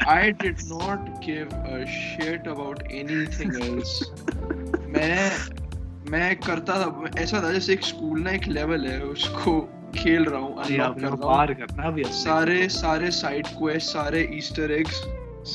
I 0.07 0.33
did 0.43 0.63
not 0.69 1.09
give 1.25 1.53
a 1.53 1.85
shit 1.87 2.47
about 2.55 2.83
anything 3.01 3.55
else. 3.69 4.05
मैं 4.87 5.31
मैं 6.11 6.35
करता 6.39 6.73
था 6.81 7.09
ऐसा 7.21 7.41
था 7.43 7.51
जैसे 7.51 7.73
एक 7.73 7.83
school 7.83 8.19
ना 8.23 8.31
एक 8.31 8.47
लेवल 8.47 8.85
है 8.87 8.99
उसको 9.05 9.59
खेल 9.95 10.25
रहा 10.25 10.39
हूँ 10.41 10.63
हूँ 10.63 11.17
पार 11.23 11.53
करना 11.53 11.89
भी 11.91 12.03
सारे 12.15 12.67
सारे 12.69 13.11
साइड 13.11 13.47
क्वेस्ट 13.57 13.87
सारे 13.87 14.27
ईस्टर 14.37 14.71
एग्स 14.71 15.01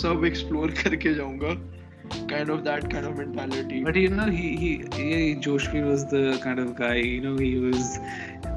सब 0.01 0.25
एक्सप्लोर 0.27 0.71
करके 0.83 1.15
जाऊँगा 1.15 1.55
kind 2.31 2.51
of 2.51 2.61
that 2.61 2.91
kind 2.93 3.07
of 3.09 3.19
mentality 3.19 3.83
But 3.85 3.99
you 4.03 4.13
know, 4.15 4.29
he 4.31 4.49
he 4.63 4.71
yeah, 5.01 5.41
Joshua 5.47 5.83
was 5.89 6.07
the 6.07 6.23
kind 6.45 6.63
of 6.65 6.75
guy. 6.81 6.95
You 6.97 7.21
know, 7.21 7.37
he 7.37 7.53
was 7.59 7.99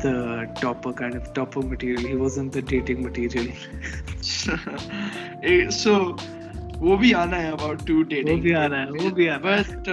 the 0.05 0.15
topper 0.61 0.93
kind 0.93 1.15
of 1.15 1.33
topper 1.33 1.65
material. 1.73 2.07
He 2.13 2.17
wasn't 2.23 2.57
the 2.59 2.63
dating 2.73 3.03
material. 3.03 3.47
so 5.83 5.95
वो 6.77 6.97
भी 6.97 7.11
आना 7.11 7.37
है 7.37 7.51
about 7.51 7.87
to 7.87 8.03
dating 8.03 8.37
वो 8.37 8.43
भी 8.43 8.51
आना 8.51 8.77
है 8.77 8.85
वो 8.85 9.11
भी 9.11 9.27
आना 9.27 9.37
but 9.37 9.83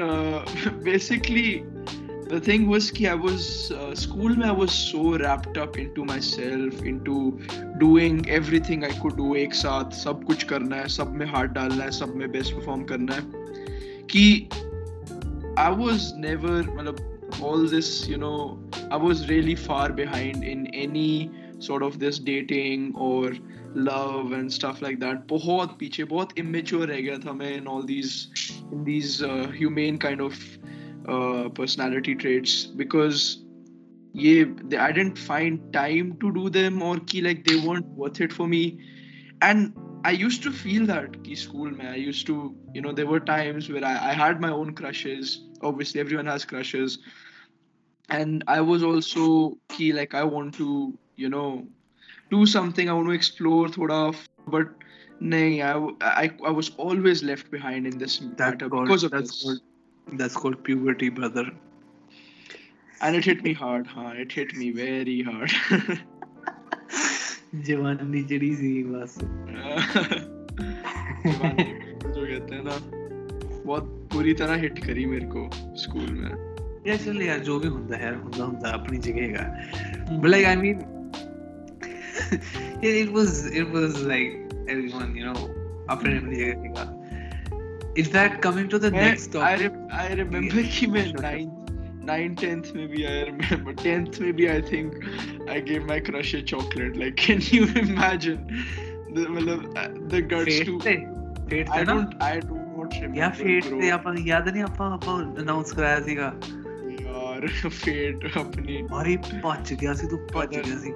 basically 0.84 1.60
the 2.22 2.42
thing 2.48 2.70
was 2.70 2.90
कि 2.90 3.06
आई 3.06 3.16
वाज 3.16 3.38
स्कूल 3.98 4.36
में 4.36 4.46
I 4.46 4.56
was 4.56 4.68
so 4.68 5.16
wrapped 5.16 5.58
up 5.58 5.76
into 5.76 6.04
myself 6.20 6.82
into 6.82 7.38
doing 7.64 8.28
everything 8.28 8.84
I 8.84 8.90
could 8.90 9.16
do 9.16 9.34
एक 9.34 9.54
साथ 9.54 9.90
सब 9.90 10.24
कुछ 10.24 10.42
करना 10.42 10.76
है 10.76 10.88
सब 10.88 11.12
में 11.12 11.26
हार्ट 11.26 11.50
डालना 11.50 11.84
है 11.84 11.90
सब 11.90 12.14
में 12.16 12.30
बेस्ट 12.30 12.54
परफॉर्म 12.54 12.84
करना 12.84 13.14
है। 13.14 13.22
कि 14.04 14.48
आई 15.58 15.70
वाज 15.70 16.12
नेवर 16.16 16.76
मतलब 16.78 17.30
all 17.42 17.68
this 17.68 18.10
you 18.10 18.16
know 18.16 18.70
I 18.92 18.98
was 18.98 19.30
really 19.30 19.54
far 19.54 19.92
behind 19.92 20.44
in 20.44 20.66
any 20.74 21.30
sort 21.58 21.82
of 21.82 21.96
this 21.96 22.24
dating 22.24 22.96
और 22.96 23.52
love 23.75 24.31
and 24.31 24.51
stuff 24.51 24.81
like 24.81 24.99
that 24.99 25.27
बहुत 25.27 25.77
पीछे 25.79 26.03
बहुत 26.13 26.33
immature 26.39 26.85
रह 26.87 27.01
गया 27.01 27.17
था 27.25 27.33
मैं 27.33 27.57
in 27.57 27.67
all 27.67 27.83
these 27.83 28.13
in 28.71 28.83
these 28.83 29.21
uh, 29.21 29.47
humane 29.47 29.97
kind 29.97 30.21
of 30.21 30.39
uh, 31.07 31.49
personality 31.49 32.15
traits 32.15 32.65
because 32.65 33.43
ये 34.15 34.69
they, 34.69 34.77
I 34.77 34.91
didn't 34.91 35.17
find 35.17 35.59
time 35.73 36.15
to 36.21 36.31
do 36.31 36.49
them 36.49 36.81
or 36.81 36.95
कि 36.97 37.23
like 37.23 37.43
they 37.43 37.57
weren't 37.67 37.91
worth 38.03 38.21
it 38.21 38.33
for 38.33 38.47
me 38.47 38.63
and 39.41 39.73
I 40.05 40.11
used 40.11 40.43
to 40.43 40.51
feel 40.51 40.85
that 40.87 41.23
ki 41.23 41.35
school 41.35 41.71
mein 41.77 41.87
I 41.93 41.95
used 41.95 42.25
to 42.27 42.55
you 42.73 42.81
know 42.81 42.91
there 42.91 43.07
were 43.07 43.19
times 43.19 43.69
where 43.69 43.85
I, 43.85 43.93
I 44.09 44.13
had 44.13 44.41
my 44.41 44.49
own 44.49 44.73
crushes 44.73 45.41
obviously 45.61 46.01
everyone 46.01 46.25
has 46.27 46.45
crushes 46.45 46.99
and 48.09 48.43
I 48.47 48.61
was 48.61 48.83
also 48.83 49.57
ki 49.69 49.91
like 49.93 50.13
I 50.13 50.23
want 50.23 50.55
to 50.55 50.97
you 51.15 51.29
know 51.29 51.67
do 52.31 52.45
something 52.45 52.89
I 52.89 52.93
want 52.93 53.07
to 53.07 53.11
explore 53.11 53.67
thoda 53.67 54.15
but 54.47 54.67
nahi 55.21 55.61
I, 55.61 55.71
I, 56.23 56.31
I 56.45 56.51
was 56.51 56.71
always 56.77 57.23
left 57.23 57.51
behind 57.51 57.87
in 57.87 57.97
this 57.97 58.17
That's 58.19 58.39
matter 58.39 58.69
called 58.69 58.87
because 58.87 59.03
of 59.03 59.11
that's 59.11 59.31
this 59.31 59.43
called 59.43 59.61
that's 60.19 60.35
called 60.35 60.63
puberty, 60.63 61.09
brother. 61.09 61.45
and 63.01 63.15
it 63.15 63.25
hit 63.25 63.43
me 63.43 63.53
hard 63.53 63.87
huh 63.87 64.11
it 64.15 64.31
hit 64.31 64.55
me 64.55 64.71
very 64.71 65.21
hard 65.21 65.51
जवानी 67.67 68.21
जड़ी 68.29 68.53
सी 68.55 68.71
बस 68.83 69.17
जवानी 71.25 71.65
जो 72.13 72.25
कहते 72.25 72.55
हैं 72.55 72.63
ना 72.63 72.77
बहुत 73.65 73.83
बुरी 74.13 74.33
तरह 74.33 74.55
हिट 74.61 74.79
करी 74.85 75.05
मेरे 75.05 75.25
को 75.35 75.49
स्कूल 75.83 76.09
में 76.17 76.31
यार 76.87 76.97
चल 76.97 77.21
यार 77.21 77.39
जो 77.49 77.59
भी 77.59 77.67
ਹੁੰਦਾ 77.67 77.97
है 77.97 78.11
ਹੁੰਦਾ 78.23 78.45
ਹੁੰਦਾ 78.45 78.73
ਆਪਣੀ 78.73 78.97
ਜਗ੍ਹਾ 78.97 79.23
ਹੈਗਾ 79.27 79.45
but 80.21 80.29
like 80.33 80.47
I 80.47 80.55
mean 80.63 80.77
yeah, 80.77 81.00
it 82.82 83.12
was 83.12 83.46
it 83.46 83.70
was 83.70 84.02
like 84.02 84.52
everyone 84.68 85.16
you 85.16 85.24
know 85.26 85.50
up 85.88 86.04
and 86.04 86.78
up. 86.78 86.94
Is 87.94 88.10
that 88.10 88.40
coming 88.40 88.68
to 88.68 88.78
the 88.78 88.90
मैं, 88.90 89.02
next 89.08 89.32
topic? 89.32 89.48
I, 89.48 89.54
re- 89.54 89.88
I 89.90 90.14
remember 90.14 90.60
yeah. 90.60 90.70
कि 90.76 90.86
मैं 90.86 91.04
ninth, 91.20 91.70
nine 92.10 92.36
tenth 92.36 92.74
maybe. 92.74 93.06
I 93.06 93.24
remember 93.24 93.74
tenth 93.74 94.20
maybe. 94.20 94.50
I 94.50 94.60
think 94.60 94.94
I 95.48 95.60
gave 95.60 95.84
my 95.84 96.00
crush 96.00 96.32
a 96.34 96.42
chocolate. 96.42 96.96
Like 96.96 97.16
can 97.26 97.40
you 97.40 97.66
imagine? 97.66 98.46
The 99.14 99.26
मतलब 99.26 99.76
uh, 99.76 99.88
the 100.08 100.22
guts 100.22 100.60
to. 100.60 100.80
Fate 101.50 101.68
I 101.70 101.84
don't 101.84 102.14
I 102.22 102.40
don't 102.40 102.94
remember. 102.94 103.18
या 103.18 103.30
fate 103.34 103.68
bro. 103.68 103.80
से 103.80 103.90
आपा 103.90 104.14
याद 104.28 104.48
नहीं 104.48 104.62
आपा 104.62 104.84
आपा 104.94 105.16
announce 105.42 105.72
कराया 105.72 106.00
सीगा. 106.00 106.32
यार 107.02 107.48
fate 107.82 108.36
अपनी. 108.36 108.76
अरे 109.00 109.16
बच 109.44 109.72
गया 109.72 109.94
सी 109.94 110.06
तू 110.06 110.16
बच 110.36 110.56
गया 110.56 110.78
सी 110.84 110.92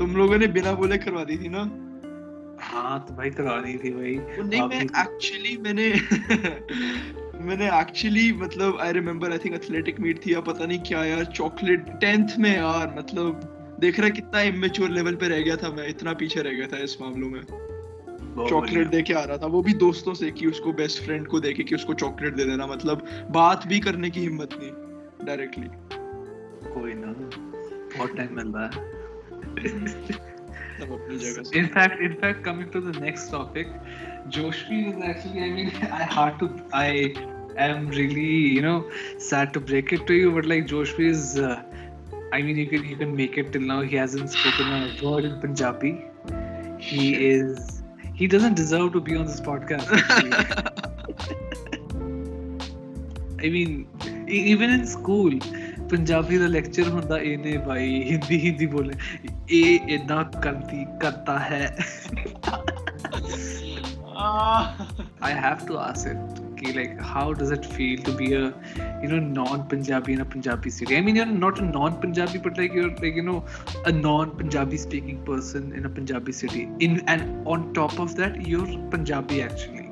तुम 0.00 0.16
लोगों 0.16 0.38
ने 0.38 0.46
बिना 0.46 0.72
बोले 0.72 0.96
करवा 0.98 1.24
दी 1.24 1.36
थी 1.36 1.48
ना? 1.48 1.62
हाँ 2.62 3.04
तो 3.08 3.14
भाई 3.14 3.30
करवा 3.30 3.56
दी 3.60 3.76
थी 3.78 3.90
भाई। 3.90 4.14
वो 4.16 4.42
नहीं 4.42 4.62
मैं 4.62 4.80
एक्चुअली 4.82 5.56
मैंने 5.56 5.88
मैंने 7.46 7.80
एक्चुअली 7.80 8.32
मतलब 8.32 8.78
I 8.80 8.92
remember 8.92 9.32
I 9.32 9.38
think 9.38 9.54
athletic 9.54 10.00
meet 10.00 10.26
थी 10.26 10.34
या 10.34 10.40
पता 10.40 10.66
नहीं 10.66 10.78
क्या 10.78 11.04
यार 11.04 11.24
चॉकलेट 11.24 11.88
टेंथ 12.00 12.28
में 12.38 12.56
यार 12.56 12.94
मतलब 12.98 13.40
देख 13.80 14.00
रहा 14.00 14.08
कितना 14.08 14.40
इमेच्योर 14.40 14.90
लेवल 14.90 15.14
पे 15.14 15.28
रह 15.28 15.40
गया 15.40 15.56
था 15.56 15.68
मैं 15.68 15.88
इतना 15.88 16.12
पीछे 16.12 16.42
रह 16.42 16.50
गया 16.50 16.66
था 16.66 16.82
इस 16.82 16.96
मामलों 17.00 17.28
में। 17.28 17.42
चॉकलेट। 18.48 18.88
दे 18.88 19.02
के 19.02 19.14
आ 19.14 19.24
रहा 19.24 19.36
था 19.36 19.46
वो 19.46 19.62
भी 19.62 19.72
दोस्तों 19.74 20.14
से 20.14 20.30
कि 20.30 20.46
उसको 20.46 20.72
बेस्ट 20.72 21.02
फ्रेंड 21.02 21.26
को 21.26 21.40
देके 21.40 21.62
कि 21.62 21.74
उसको 21.74 21.94
चॉकलेट 21.94 22.34
दे 22.34 22.44
देना 22.44 22.66
मतलब 22.66 23.06
बात 23.30 23.66
भी 23.66 23.80
करने 23.80 24.10
की 24.10 24.20
हिम्मत 24.20 24.50
नहीं 24.52 25.26
डायरेक्टली 25.26 25.68
कोई 26.70 26.94
ना 26.94 27.14
बहुत 27.96 28.16
टाइम 28.16 28.36
मिल 28.36 28.46
रहा 28.46 28.64
है। 28.64 28.99
in 31.52 31.68
fact, 31.68 32.00
in 32.00 32.16
fact, 32.16 32.42
coming 32.44 32.70
to 32.70 32.80
the 32.80 32.98
next 33.00 33.30
topic, 33.30 33.68
Joshi 34.28 34.94
is 34.94 35.02
actually. 35.02 35.42
I 35.42 35.50
mean, 35.50 35.68
I 35.82 36.04
hard 36.04 36.38
to. 36.40 36.50
I 36.72 37.14
am 37.56 37.88
really, 37.88 38.36
you 38.56 38.62
know, 38.62 38.88
sad 39.18 39.52
to 39.54 39.60
break 39.60 39.92
it 39.92 40.06
to 40.06 40.14
you, 40.14 40.32
but 40.32 40.46
like 40.46 40.66
Joshi 40.66 41.08
is. 41.10 41.38
Uh, 41.38 41.62
I 42.32 42.42
mean, 42.42 42.56
you 42.56 42.66
can 42.66 42.84
you 42.84 42.96
can 42.96 43.14
make 43.16 43.36
it 43.38 43.52
till 43.52 43.62
now. 43.62 43.80
He 43.80 43.96
hasn't 43.96 44.30
spoken 44.30 44.72
a 44.72 44.88
word 45.04 45.24
in 45.24 45.40
Punjabi. 45.40 46.04
He 46.78 47.28
is. 47.28 47.82
He 48.14 48.26
doesn't 48.26 48.54
deserve 48.54 48.92
to 48.92 49.00
be 49.00 49.16
on 49.16 49.26
this 49.26 49.40
podcast. 49.40 49.86
I 53.42 53.48
mean, 53.48 53.88
even 54.28 54.70
in 54.70 54.86
school, 54.86 55.32
Punjabi 55.89 56.37
the 56.37 56.47
lecture 56.47 56.89
ਹੁੰਦਾ 56.89 57.17
ਇਹਨੇ 57.19 57.57
ਭਾਈ 57.67 58.01
ਹਿੰਦੀ 58.11 58.39
ਹਿੰਦੀ 58.45 58.65
ਬੋਲੇ 58.65 58.93
ਇਹ 59.49 59.89
ਇਦਾਂ 59.95 60.23
ਕਰਦੀ 60.41 60.85
ਕਰਤਾ 61.01 61.39
ਹੈ 61.39 61.75
I 65.21 65.31
have 65.31 65.65
to 65.67 65.77
ask 65.77 66.07
it. 66.07 66.17
Okay, 66.51 66.71
like, 66.73 66.99
how 66.99 67.33
does 67.33 67.51
it 67.51 67.65
feel 67.65 68.01
to 68.03 68.11
be 68.11 68.33
a, 68.33 68.53
you 69.01 69.09
know, 69.09 69.19
non-Punjabi 69.19 70.13
in 70.13 70.21
a 70.21 70.25
Punjabi 70.25 70.69
city? 70.69 70.95
I 70.97 71.01
mean, 71.01 71.17
you're 71.17 71.25
not 71.25 71.59
a 71.59 71.65
non-Punjabi, 71.65 72.37
but 72.37 72.57
like 72.57 72.73
you're 72.73 72.91
like 72.91 73.15
you 73.15 73.21
know, 73.21 73.43
a 73.85 73.91
non-Punjabi 73.91 74.77
speaking 74.77 75.19
person 75.25 75.73
in 75.73 75.85
a 75.85 75.89
Punjabi 75.89 76.31
city. 76.31 76.69
In 76.79 77.03
and 77.07 77.45
on 77.45 77.73
top 77.73 77.99
of 77.99 78.15
that, 78.15 78.41
you're 78.53 78.71
Punjabi 78.95 79.41
actually. 79.41 79.89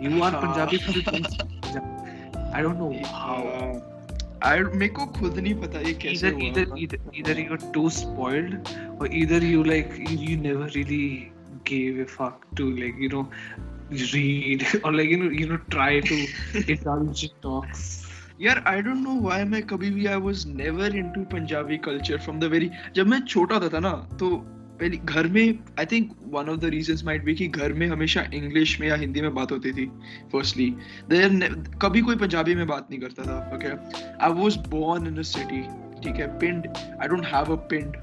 You 0.00 0.22
are 0.22 0.32
Punjabi. 0.40 0.80
but 0.86 0.96
you 0.96 1.02
don't 1.02 1.30
speak 1.30 1.60
Punjabi. 1.60 2.50
I 2.54 2.62
don't 2.62 2.78
know 2.78 2.92
how. 3.04 3.91
मेरे 4.45 4.87
को 4.87 5.05
खुद 5.05 5.37
नहीं 5.39 5.53
पता 5.55 5.79
ये 5.79 5.93
कैसे 5.93 6.29
इधर 6.47 6.73
इधर 7.15 7.39
you 7.39 7.51
are 7.51 7.71
to 7.73 7.89
spoiled 7.89 8.67
और 9.01 9.13
इधर 9.13 9.43
you 9.43 9.63
like 9.63 9.97
you 10.09 10.41
never 10.41 10.69
really 10.69 11.07
give 11.67 12.01
a 12.01 12.05
fuck 12.05 12.45
to 12.57 12.69
like 12.77 12.97
you 13.01 13.09
know 13.09 13.29
read 13.91 14.63
और 14.85 14.93
like 14.93 15.11
you 15.11 15.17
know 15.17 15.31
you 15.31 15.47
know 15.47 15.55
try 15.69 16.01
to 16.01 16.15
indulge 16.55 17.25
talks 17.43 18.01
यार 18.41 18.63
आई 18.67 18.81
डोंट 18.81 18.97
नो 18.97 19.19
व्हाई 19.21 19.43
मैं 19.43 19.61
कभी 19.67 19.89
भी 19.89 20.05
I 20.05 20.15
was 20.15 20.45
never 20.47 20.95
into 20.95 21.21
Punjabi 21.21 21.77
culture 21.77 22.17
from 22.17 22.39
the 22.39 22.43
very 22.43 22.69
जब 22.95 23.07
मैं 23.07 23.21
छोटा 23.25 23.59
था 23.69 23.79
ना 23.79 23.91
तो 24.19 24.35
पहले 24.83 24.97
घर 24.97 25.27
में 25.27 25.59
I 25.79 25.85
think 25.85 26.11
one 26.27 26.49
of 26.49 26.59
the 26.59 26.65
reasons 26.65 27.03
might 27.05 27.23
be 27.23 27.35
कि 27.35 27.47
घर 27.47 27.73
में 27.73 27.87
हमेशा 27.87 28.25
इंग्लिश 28.33 28.79
में 28.79 28.87
या 28.87 28.95
हिंदी 28.95 29.21
में 29.21 29.33
बात 29.33 29.51
होती 29.51 29.71
थी 29.71 29.85
फर्स्टली 30.31 30.69
देर 31.09 31.53
कभी 31.81 32.01
कोई 32.01 32.15
पंजाबी 32.15 32.55
में 32.55 32.67
बात 32.67 32.87
नहीं 32.91 32.99
करता 33.01 33.23
था 33.23 33.37
okay 33.55 33.71
I 34.25 34.31
was 34.31 34.57
born 34.69 35.07
in 35.07 35.17
a 35.17 35.21
city 35.21 35.61
ठीक 36.01 36.15
है? 36.15 36.27
Pind 36.39 36.67
I 37.01 37.07
don't 37.07 37.25
have 37.25 37.53
a 37.53 37.59
pind 37.71 37.95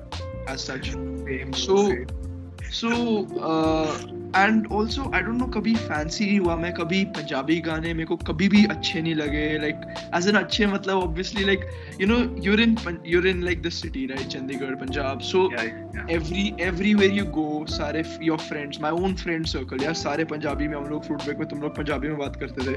as 0.50 0.58
such 0.58 0.90
Same, 0.90 2.29
So- 2.74 3.26
uh, 3.50 4.20
and 4.36 4.66
also 4.72 5.10
I 5.14 5.20
don't 5.20 5.38
know 5.38 5.46
कभी 5.46 5.74
फैंसी 5.74 6.26
नहीं 6.26 6.40
हुआ। 6.40 6.56
मैं 6.56 6.72
कभी 6.74 7.04
पंजाबी 7.04 7.60
गाने 7.60 7.92
मेरे 7.94 8.06
को 8.06 8.16
कभी 8.16 8.48
भी 8.48 8.64
अच्छे 8.64 9.02
नहीं 9.02 9.14
लगे। 9.14 9.58
लाइक 9.58 9.76
एज 10.14 10.28
एन 10.28 10.34
अच्छे 10.34 10.66
मतलब 10.66 10.96
obviously 10.96 11.44
like 11.44 11.60
you 12.00 12.06
know 12.06 12.36
you're 12.42 12.60
in 12.60 12.76
you're 13.06 13.26
in 13.26 13.42
like 13.42 13.62
the 13.62 13.68
city 13.68 14.06
right 14.06 14.26
Chandigarh 14.26 14.74
Punjab 14.74 15.20
so 15.20 15.48
yeah. 15.48 16.10
Every 16.10 16.54
everywhere 16.60 17.12
you 17.12 17.24
go 17.24 17.66
सारे 17.68 18.04
your 18.22 18.38
friends 18.38 18.80
my 18.80 18.90
own 18.90 19.14
friend 19.14 19.46
circle 19.46 19.84
यार 19.84 19.94
सारे 19.94 20.24
पंजाबी 20.24 20.68
में 20.68 20.76
हम 20.76 20.84
लोग 20.84 21.08
फूडबैक 21.08 21.38
में 21.38 21.48
तुम 21.48 21.60
लोग 21.60 21.76
पंजाबी 21.76 22.08
में 22.08 22.18
बात 22.18 22.36
करते 22.36 22.72
थे। 22.72 22.76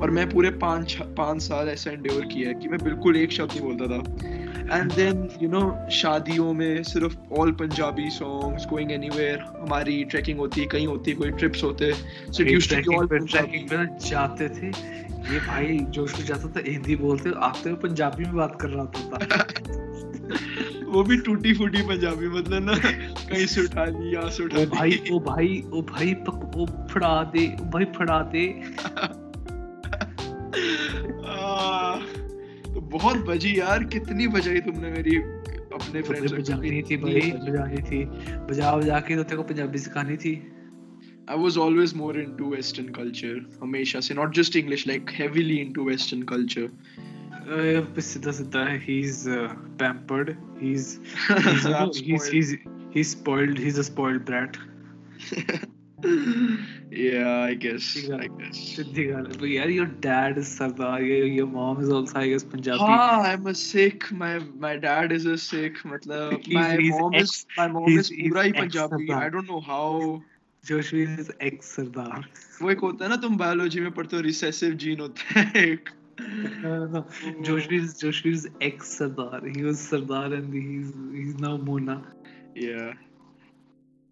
और 0.00 0.10
मैं 0.10 0.30
पूरे 0.30 0.50
पाँच 0.50 0.98
पाँच 1.02 1.42
साल 1.42 1.68
ऐसा 1.68 1.90
इंड्योर 1.90 2.24
किया 2.24 2.48
है 2.48 2.54
कि 2.54 2.68
मैं 2.68 2.78
बिल्कुल 2.82 3.16
एक 3.16 3.32
शब्द 3.32 3.50
नहीं 3.50 3.60
बोलता 3.60 3.98
था। 3.98 4.02
एंड 4.72 4.92
देन 4.92 5.28
यू 5.42 5.48
नो 5.48 5.88
शादियों 5.92 6.52
में 6.52 6.82
सिर्फ़ 6.82 7.16
all 7.40 7.52
Punjabi 7.52 8.10
songs 8.10 8.66
going 8.66 8.92
anywhere 8.92 9.38
हमारी 9.60 10.04
ट्रैकिंग 10.04 10.38
होती 10.38 10.64
कहीं 10.66 10.86
होती 10.86 11.12
कोई 11.12 11.30
ट्रिप्स 11.30 11.64
होते. 11.64 11.92
So 12.32 12.44
used 12.44 12.84
to 12.84 12.96
all 12.96 13.06
trekking 13.06 13.68
पे 13.68 13.76
जाते 14.08 14.48
थे। 14.48 14.66
ये 15.32 15.38
भाई 15.38 15.78
जोश 15.90 16.18
में 16.18 16.24
जाता 16.26 16.48
था 16.48 16.60
हिंदी 16.66 16.96
बोलते 16.96 17.30
आते 17.42 17.70
हुए 17.70 17.78
पंजाबी 17.78 18.24
में 18.24 18.34
बात 18.34 18.58
कर 18.60 18.68
रहा 18.68 18.84
था 18.84 19.44
वो 20.92 21.02
भी 21.02 21.16
टूटी 21.16 21.52
फूटी 21.54 21.82
पंजाबी 21.82 22.28
मतलब 22.28 22.62
ना 22.64 22.74
कहीं 22.74 23.46
से 23.46 23.60
उठा 23.64 23.84
ली 23.84 24.12
यहाँ 24.14 24.30
से 24.30 24.44
उठा 24.44 24.64
भाई 24.76 25.00
ओ 25.12 25.18
भाई 25.20 25.62
ओ 25.72 25.82
भाई 25.82 26.14
पक 26.28 26.56
ओ 26.56 26.66
फड़ा 26.90 27.22
दे 27.34 27.46
भाई 27.74 27.84
फड़ा 27.98 28.18
दे। 28.34 28.44
तो 32.74 32.80
बहुत 32.96 33.24
बजी 33.26 33.58
यार 33.58 33.84
कितनी 33.94 34.26
बजाई 34.36 34.60
तुमने 34.68 34.90
मेरी 34.90 35.16
अपने 35.16 36.02
फ्रेंड्स 36.02 36.32
बजानी 36.32 36.82
थी 36.90 36.96
भाई 37.02 37.32
बजानी 37.48 37.82
थी 37.90 38.04
बजा 38.50 38.76
बजा 38.76 39.00
के 39.08 39.16
तो 39.16 39.22
तेरे 39.22 39.36
को 39.36 39.42
पंजाबी 39.50 39.78
सिखानी 39.88 40.16
थी 40.24 40.36
I 41.30 41.34
was 41.34 41.58
always 41.58 41.94
more 41.94 42.14
into 42.20 42.46
Western 42.50 42.86
culture. 42.98 43.38
हमेशा 43.62 44.00
से 44.00 44.14
not 44.14 44.30
just 44.36 44.56
English, 44.56 44.86
like 44.90 45.10
heavily 45.10 45.60
into 45.60 45.84
Western 45.88 46.22
culture. 46.30 46.70
Uh, 47.56 47.82
सीधा 48.06 48.32
सीधा 48.38 48.62
he's 48.86 49.26
uh, 49.26 49.54
pampered 49.78 50.36
he's 50.60 50.98
he's, 51.28 51.64
you 51.64 51.70
know, 51.70 51.78
I'm 51.78 51.92
he's 52.08 52.26
he's 52.28 52.54
he's 52.96 53.10
spoiled 53.10 53.58
he's 53.58 53.78
a 53.78 53.84
spoiled 53.84 54.24
brat 54.24 54.58
yeah, 56.91 57.29
I 57.49 57.53
guess. 57.65 57.85
Yeah. 57.95 58.15
I 58.25 58.27
guess. 58.39 58.57
सीधी 58.75 59.03
गाल 59.11 59.25
है। 59.27 59.37
But 59.39 59.49
यार 59.49 59.71
your 59.75 59.87
dad 60.07 60.37
is 60.43 60.51
Sardar 60.57 60.91
your, 61.05 61.25
your 61.37 61.47
mom 61.55 61.81
is 61.85 61.89
also 61.99 62.19
I 62.21 62.27
guess 62.33 62.43
Punjabi 62.55 62.79
हाँ, 62.79 63.23
I'm 63.31 63.47
a 63.47 63.55
Sikh. 63.61 64.11
My 64.23 64.33
my 64.67 64.75
dad 64.85 65.11
is 65.19 65.25
a 65.25 65.37
Sikh. 65.47 65.81
मतलब 65.95 66.37
He's- 66.49 66.53
my 66.59 66.67
he's 66.83 66.99
mom 66.99 67.17
ex- 67.23 67.33
is 67.39 67.45
my 67.57 67.67
mom 67.77 67.89
he's- 67.91 68.05
is 68.05 68.13
he's 68.19 68.29
पूरा 68.33 68.41
ही 68.47 68.53
ex 68.53 68.61
Punjabi. 68.61 69.07
Sardar. 69.07 69.23
I 69.23 69.29
don't 69.37 69.51
know 69.55 69.61
how. 69.71 70.21
Joshua 70.67 71.05
is 71.21 71.29
ex 71.45 71.71
Sardar 71.77 72.21
वो 72.61 72.69
एक 72.71 72.79
होता 72.87 73.03
है 73.05 73.09
ना 73.09 73.15
तुम 73.23 73.35
biology 73.37 73.79
में 73.85 73.91
पढ़ते 73.93 74.15
हो 74.15 74.21
रिसेसिव 74.31 74.73
जीन 74.83 74.99
होता 74.99 75.39
है 75.39 75.63
एक 75.71 75.89
no, 76.63 76.71
no. 76.93 77.01
Joshua 77.47 77.79
is 77.79 77.97
Joshua 78.03 78.31
is 78.37 78.45
ex 78.67 78.93
Sardar 78.99 79.41
he 79.55 79.63
was 79.67 79.81
Sardar 79.89 80.21
and 80.37 80.53
he's 80.59 80.93
he's 81.15 81.33
now 81.47 81.57
Mona 81.69 81.97
Yeah. 82.55 82.93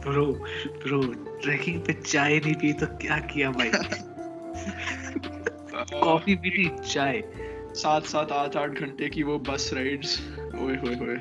bro 0.02 0.26
bro 0.68 1.02
trekking 1.42 1.82
पे 1.82 1.94
चाय 1.94 2.38
नहीं 2.38 2.56
पी 2.56 2.74
तो 2.74 2.86
क्या 2.86 3.18
किया 3.18 3.52
भाई? 3.52 3.72
कॉफ़ी 6.04 6.36
भी 6.36 6.50
नहीं 6.50 6.78
चाय। 6.78 7.24
सात 7.76 8.06
सात 8.06 8.32
आठ 8.32 8.56
आठ 8.56 8.70
घंटे 8.70 9.10
की 9.10 9.24
वो 9.24 9.40
बस 9.40 9.72
राइड्स 9.74 10.30
ओए 10.40 10.76
होए 10.76 10.96
होए। 10.96 11.18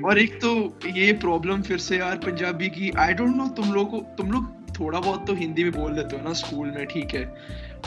और 0.00 0.18
एक 0.18 0.34
तो 0.44 0.78
ये 0.88 1.12
प्रॉब्लम 1.12 1.62
फिर 1.62 1.78
से 1.78 1.98
यार 1.98 2.16
पंजाबी 2.16 2.68
की 2.68 2.90
आई 2.90 3.12
डोंट 3.12 3.36
नो 3.36 3.48
तुम 3.48 3.72
लोग 3.72 3.90
को 3.90 3.98
तुम 3.98 4.30
लोग 4.32 4.52
थोड़ा 4.80 5.00
बहुत 5.00 5.26
तो 5.26 5.34
हिंदी 5.34 5.64
में 5.64 5.72
बोल 5.72 5.94
लेते 5.94 6.16
हो 6.16 6.22
ना 6.22 6.32
स्कूल 6.32 6.68
में 6.68 6.86
ठीक 6.86 7.14
है। 7.14 7.24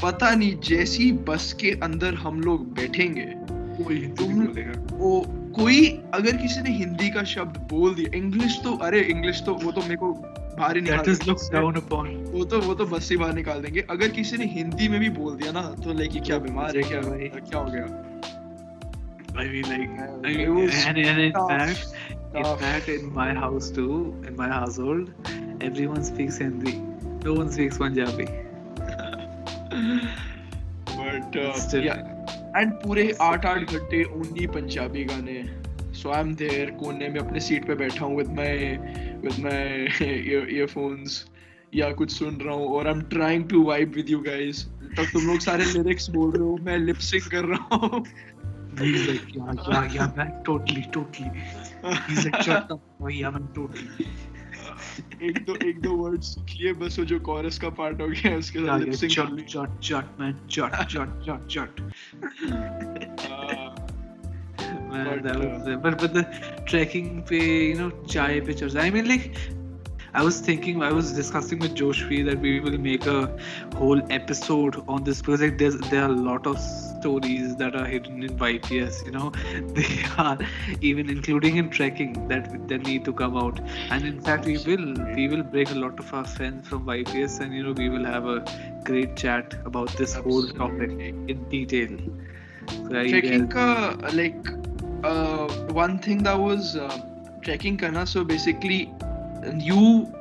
पता 0.03 0.35
नहीं 0.35 0.59
जैसी 0.59 1.11
बस 1.11 1.53
के 1.53 1.71
अंदर 1.71 2.13
हम 2.13 2.41
लोग 2.41 2.73
बैठेंगे 2.73 3.25
कोई 3.83 3.97
तुम- 3.97 4.47
वो 4.91 5.25
कोई 5.29 5.87
अगर 6.13 6.37
किसी 6.37 6.61
ने 6.61 6.69
हिंदी 6.69 7.09
का 7.09 7.23
शब्द 7.23 7.57
बोल 7.57 7.95
दिया 7.95 8.17
इंग्लिश 8.17 8.59
तो 8.63 8.73
अरे 8.73 9.01
इंग्लिश 9.01 9.43
तो 9.45 9.53
वो 9.53 9.71
तो 9.71 9.81
मेरे 9.81 9.95
को 9.95 10.13
बाहर 10.59 10.75
ही 10.75 10.81
निकाल 10.81 10.99
वो 12.33 12.43
तो 12.45 12.59
वो 12.61 12.73
तो 12.73 12.85
बस 12.85 13.09
ही 13.11 13.17
बाहर 13.17 13.33
निकाल 13.33 13.61
देंगे 13.61 13.85
अगर 13.89 14.07
किसी 14.17 14.37
ने 14.37 14.45
हिंदी 14.45 14.87
में 14.87 14.99
भी 14.99 15.09
बोल 15.19 15.35
दिया 15.37 15.51
ना 15.51 15.61
तो 15.83 15.93
लाइक 15.93 16.21
क्या 16.25 16.37
बीमार 16.37 16.77
है 16.77 16.83
क्या 16.83 17.01
भाई। 17.01 17.29
क्या 17.39 17.59
हो 17.59 17.71
गया 17.71 17.87
I 19.37 19.43
mean, 19.47 19.65
like, 19.69 19.95
I 20.23 20.33
mean, 20.33 20.69
and, 20.69 20.97
and 20.97 21.19
in 21.21 21.33
tough, 21.33 21.49
fact, 21.49 21.79
in 22.35 22.45
fact, 22.57 22.87
in 22.87 23.13
my 23.13 23.33
house 23.33 23.69
too, 23.69 24.15
in 24.25 24.37
my 24.37 24.47
household, 24.47 25.09
everyone 25.61 26.05
speaks 26.05 26.37
Hindi. 26.37 26.75
No 27.25 27.33
one 27.33 27.51
speaks 27.51 27.77
Punjabi. 27.77 28.27
But 30.91 31.35
Still, 31.57 31.85
yeah, 31.85 31.99
and 32.57 32.71
पूरे 32.83 33.03
आठ 33.21 33.45
आठ 33.45 33.71
घंटे 33.71 34.03
ओनली 34.03 34.47
पंजाबी 34.47 35.03
गाने 35.05 35.43
सो 35.93 36.11
I 36.11 36.21
am 36.21 36.33
there 36.35 36.69
कोने 36.79 37.09
में 37.09 37.19
अपने 37.19 37.39
seat 37.39 37.67
पे 37.67 37.75
बैठा 37.75 38.05
हूँ 38.05 38.17
with 38.17 38.29
my 38.37 39.14
with 39.25 39.39
my 39.43 39.87
earphones 40.03 41.23
या 41.75 41.91
कुछ 41.93 42.11
सुन 42.11 42.37
रहा 42.41 42.55
हूँ 42.55 42.67
और 42.67 42.87
I 42.87 42.93
am 42.93 43.01
trying 43.09 43.49
to 43.49 43.63
vibe 43.63 43.93
with 43.95 44.09
you 44.09 44.19
guys 44.27 44.65
तब 44.97 45.05
तुम 45.13 45.27
लोग 45.27 45.39
सारे 45.39 45.65
लिरिक्स 45.65 46.09
बोल 46.09 46.31
रहे 46.31 46.43
हो 46.43 46.57
मैं 46.63 46.77
लिप 46.79 46.97
सिंक 47.09 47.27
कर 47.31 47.45
रहा 47.45 47.75
हूँ 47.75 48.03
he's 48.77 49.07
like, 49.07 49.33
yeah, 49.33 49.53
yeah, 49.69 49.93
yeah, 49.93 50.11
man, 50.17 50.31
totally, 50.43 50.87
totally. 50.91 51.31
He's 52.07 52.25
like, 52.25 52.41
shut 52.41 52.71
up, 52.71 52.81
yeah, 53.09 53.29
man, 53.29 53.47
totally. 53.55 54.07
एक 55.23 55.37
दो 55.45 55.55
एक 55.67 55.79
दो 55.81 55.91
वर्ड्स 55.95 56.27
सीख 56.27 56.51
लिए 56.61 56.73
बस 56.81 56.97
वो 56.99 57.05
जो 57.05 57.19
कोरस 57.27 57.57
का 57.59 57.69
पार्ट 57.79 58.01
हो 58.01 58.07
गया 58.07 58.35
उसके 58.37 58.59
साथ 58.59 58.79
लिप 58.79 58.93
सिंक 58.93 59.15
कर 59.15 59.31
ली 59.31 59.43
jut, 59.81 60.05
man, 60.19 60.35
jut, 60.49 60.77
jut, 60.93 61.09
jut, 61.25 61.41
jut. 61.47 61.81
Man, 65.03 65.21
But, 65.21 65.23
that 65.23 65.35
uh, 65.37 65.75
but 65.77 65.97
but 65.99 66.13
the 66.13 66.23
trekking 66.65 67.23
pe, 67.23 67.39
you 67.69 67.75
know, 67.75 67.91
chai 68.07 68.39
pe 68.39 68.53
charcha. 68.53 68.81
I 68.81 68.89
mean, 68.89 69.07
like, 69.07 69.35
I 70.13 70.23
was 70.23 70.39
thinking, 70.39 70.81
I 70.81 70.91
was 70.93 71.11
discussing 71.13 71.59
with 71.59 71.75
Joshvi 71.75 72.23
that 72.25 72.39
we 72.39 72.59
will 72.59 72.77
make 72.77 73.05
a 73.05 73.37
whole 73.75 74.01
episode 74.11 74.81
on 74.87 75.03
this 75.03 75.21
because 75.21 75.41
like 75.41 75.57
there's 75.57 75.77
there 75.93 76.03
are 76.03 76.09
a 76.11 76.19
lot 76.27 76.47
of 76.47 76.57
stories 76.59 77.55
that 77.57 77.75
are 77.75 77.85
hidden 77.85 78.23
in 78.23 78.37
YPS. 78.37 79.05
You 79.05 79.11
know, 79.11 79.31
they 79.79 80.03
are 80.17 80.37
even 80.81 81.09
including 81.09 81.57
in 81.57 81.69
trekking 81.69 82.27
that 82.29 82.49
that 82.69 82.83
need 82.83 83.03
to 83.05 83.13
come 83.13 83.35
out. 83.37 83.59
And 83.89 84.05
in 84.05 84.21
fact, 84.21 84.45
we 84.45 84.57
will 84.69 84.87
we 85.15 85.27
will 85.27 85.43
bring 85.43 85.67
a 85.69 85.75
lot 85.85 85.99
of 85.99 86.13
our 86.13 86.23
friends 86.25 86.67
from 86.69 86.85
YPS, 86.85 87.39
and 87.41 87.53
you 87.53 87.63
know, 87.63 87.73
we 87.73 87.89
will 87.89 88.05
have 88.05 88.25
a 88.25 88.37
great 88.85 89.15
chat 89.17 89.55
about 89.65 89.95
this 89.97 90.13
whole 90.15 90.47
topic 90.47 90.91
in 91.35 91.43
detail. 91.49 91.97
So 92.87 93.03
trekking 93.09 93.47
guess- 93.47 93.53
ka 93.53 93.65
like 94.13 94.47
uh, 95.05 95.47
one 95.71 95.99
thing 95.99 96.23
that 96.23 96.37
was 96.37 96.75
uh, 96.75 97.01
Kana, 97.43 98.07
so 98.07 98.23
basically, 98.23 98.91
you 99.57 100.11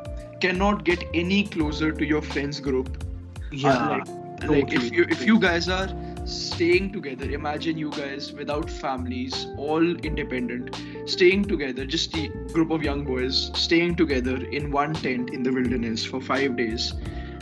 cannot 0.40 0.84
get 0.84 1.02
any 1.14 1.44
closer 1.44 1.90
to 1.92 2.04
your 2.04 2.22
friends 2.22 2.60
group. 2.60 3.02
Yeah. 3.50 3.70
Uh, 3.70 3.88
like, 3.88 4.06
totally. 4.40 4.60
like 4.62 4.72
if 4.74 4.92
you 4.92 5.06
if 5.08 5.24
you 5.24 5.38
guys 5.38 5.68
are 5.68 5.88
staying 6.26 6.92
together, 6.92 7.30
imagine 7.30 7.78
you 7.78 7.90
guys 7.90 8.32
without 8.32 8.68
families, 8.68 9.46
all 9.56 9.84
independent, 10.10 10.76
staying 11.06 11.44
together, 11.44 11.86
just 11.86 12.14
a 12.16 12.28
group 12.52 12.70
of 12.70 12.82
young 12.82 13.04
boys 13.04 13.50
staying 13.54 13.96
together 13.96 14.36
in 14.46 14.70
one 14.70 14.94
tent 14.94 15.30
in 15.30 15.42
the 15.42 15.52
wilderness 15.52 16.04
for 16.04 16.20
five 16.20 16.56
days. 16.56 16.94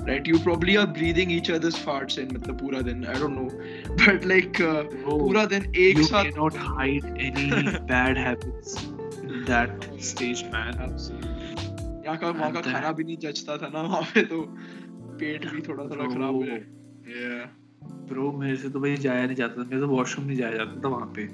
Right, 0.05 0.27
you 0.27 0.39
probably 0.41 0.77
are 0.77 0.87
breathing 0.87 1.31
each 1.31 1.49
other's 1.49 1.77
farts 1.77 2.19
in 2.19 2.29
the 2.29 2.53
pura 2.53 2.83
then. 2.83 3.05
I 3.07 3.13
don't 3.13 3.37
know. 3.37 3.51
But 4.05 4.25
like 4.25 4.61
uh, 4.61 4.85
Bro, 4.85 5.19
pura 5.19 5.47
din 5.47 5.69
ek 5.75 5.97
you 5.99 6.07
cannot 6.09 6.55
hide 6.55 7.05
any 7.19 7.79
bad 7.93 8.17
habits 8.17 8.77
in 9.23 9.45
that 9.47 9.89
stage, 10.11 10.45
man. 10.53 10.77
यहाँ 12.05 12.19
का 12.19 12.31
वहाँ 12.31 12.53
का 12.53 12.61
uh, 12.61 12.73
खाना 12.73 12.93
भी 12.93 13.05
नहीं 13.05 13.17
जचता 13.25 13.57
था 13.59 13.69
ना 13.75 13.83
वहाँ 13.83 14.03
पे 14.15 14.23
तो 14.31 14.43
पेट 15.19 15.45
भी 15.51 15.61
थोड़ा 15.69 15.85
थोड़ा 15.91 16.07
खराब 16.15 16.35
हो 16.35 16.45
जाए 16.47 16.63
yeah 17.17 17.51
ब्रो 18.09 18.31
मेरे 18.39 18.57
से 18.57 18.69
तो 18.71 18.81
भाई 18.81 18.97
जाया 19.05 19.27
नहीं 19.27 19.37
जाता 19.37 19.63
था 19.63 19.67
मेरे 19.69 19.81
तो 19.81 19.89
वॉशरूम 19.89 20.27
नहीं 20.27 20.37
जाया 20.39 20.57
जाता 20.57 20.81
था 20.85 20.89
वहाँ 20.89 21.13
पे 21.17 21.29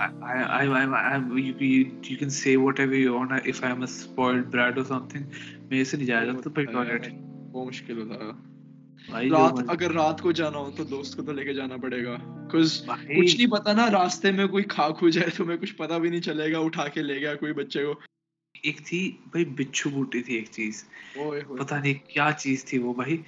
I, 0.00 0.06
I, 0.22 0.66
I, 0.66 0.84
I, 0.98 1.16
you, 1.36 1.54
you, 1.58 1.90
you 2.04 2.16
can 2.16 2.30
say 2.30 2.56
whatever 2.56 2.94
you 2.94 3.14
want 3.14 3.46
if 3.46 3.62
I'm 3.64 3.82
a 3.82 3.88
spoiled 3.88 4.50
brat 4.50 4.78
or 4.78 4.84
something 4.84 5.26
मेरे 5.72 5.84
से 5.84 5.96
नहीं 5.96 6.06
जाया 6.06 6.24
जाता 6.24 6.40
था 6.46 6.50
भाई 6.58 6.66
टॉयलेट 6.74 7.08
बहुत 7.10 7.66
मुश्किल 7.66 7.98
होता 7.98 8.24
है 8.24 8.49
रात 9.14 9.66
अगर 9.70 9.92
रात 9.92 10.20
को 10.20 10.32
जाना 10.32 10.58
हो 10.58 10.70
तो 10.70 10.84
दोस्त 10.84 11.16
को 11.16 11.22
तो 11.22 11.32
लेके 11.32 11.54
जाना 11.54 11.76
पड़ेगा। 11.76 12.16
कुछ 12.50 12.78
कुछ 12.88 13.36
नहीं 13.36 13.48
पता 13.48 13.72
ना 13.72 13.88
रास्ते 13.88 14.32
में 14.32 14.48
कोई 14.48 14.62
खा 14.62 14.90
खू 14.90 15.10
जाए 15.10 15.28
तो 15.28 15.44
मैं 15.44 15.58
कुछ 15.58 15.70
पता 15.70 15.98
भी 15.98 16.10
नहीं 16.10 16.20
चलेगा 16.20 16.60
उठा 16.60 16.88
के 16.88 17.02
ले 17.02 17.20
गया 17.20 17.34
कोई 17.34 17.52
बच्चे 17.52 17.84
को। 17.84 18.00
एक 18.66 18.80
थी 18.80 19.20
भाई 19.26 19.44
बिच्छू 19.44 19.90
बूटी 19.90 20.22
थी 20.22 20.36
एक 20.36 20.48
चीज़। 20.48 20.82
पता 21.58 21.80
नहीं 21.80 21.94
क्या 21.94 22.30
चीज़ 22.32 22.64
थी 22.72 22.78
वो 22.78 22.94
भाई। 22.94 23.18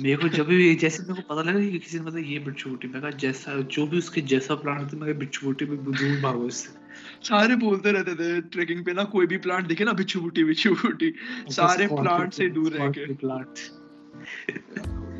मेरे 0.00 0.16
को 0.16 0.28
जब 0.28 0.46
भी 0.46 0.74
जैसे 0.74 1.02
मेरे 1.02 1.22
को 1.22 1.34
पता 1.34 1.50
लगा 1.50 1.60
कि 1.60 1.78
किसी 1.78 1.98
ने 1.98 2.04
मतलब 2.04 2.24
ये 2.26 2.38
बिच्छू 2.38 2.70
बूटी 2.70 2.88
मैं 2.88 3.00
कहा 3.02 3.10
जैसा 3.10 3.60
जो 3.60 3.86
भी 3.86 3.98
उसके 3.98 4.20
जैसा 4.20 4.54
प्लांट 4.54 4.80
होता 4.80 4.96
मैं 4.96 5.18
बिच्छू 5.18 5.46
बूटी 5.46 5.64
पे 5.64 5.76
दूर 5.76 6.20
भागो 6.22 6.46
इससे। 6.46 6.80
सारे 7.28 7.56
बोलते 7.56 7.92
रहते 7.92 8.14
थे 8.14 8.40
ट्रेकिंग 8.40 8.84
पे 8.84 8.92
ना 8.92 9.04
कोई 9.04 9.26
भी 9.26 9.36
प्लांट 9.36 9.66
दिखे 9.66 9.84
ना 9.84 9.92
बिच्छू 9.92 10.20
बूटी 10.20 10.44
बिच्छू 10.44 10.74
बूटी। 10.74 11.14
सारे 11.50 11.86
प्लांट 11.86 12.32
से 12.32 12.48
दूर 12.48 12.72
रह 12.72 12.88
के। 12.90 13.14
प्लांट 13.14 13.58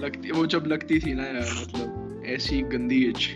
लगती 0.02 0.30
वो 0.30 0.46
जब 0.54 0.66
लगती 0.66 0.98
थी 1.00 1.14
ना 1.14 1.24
यार 1.26 1.50
मतलब 1.62 2.22
ऐसी 2.36 2.60
गंदी 2.76 3.02
इच 3.10 3.28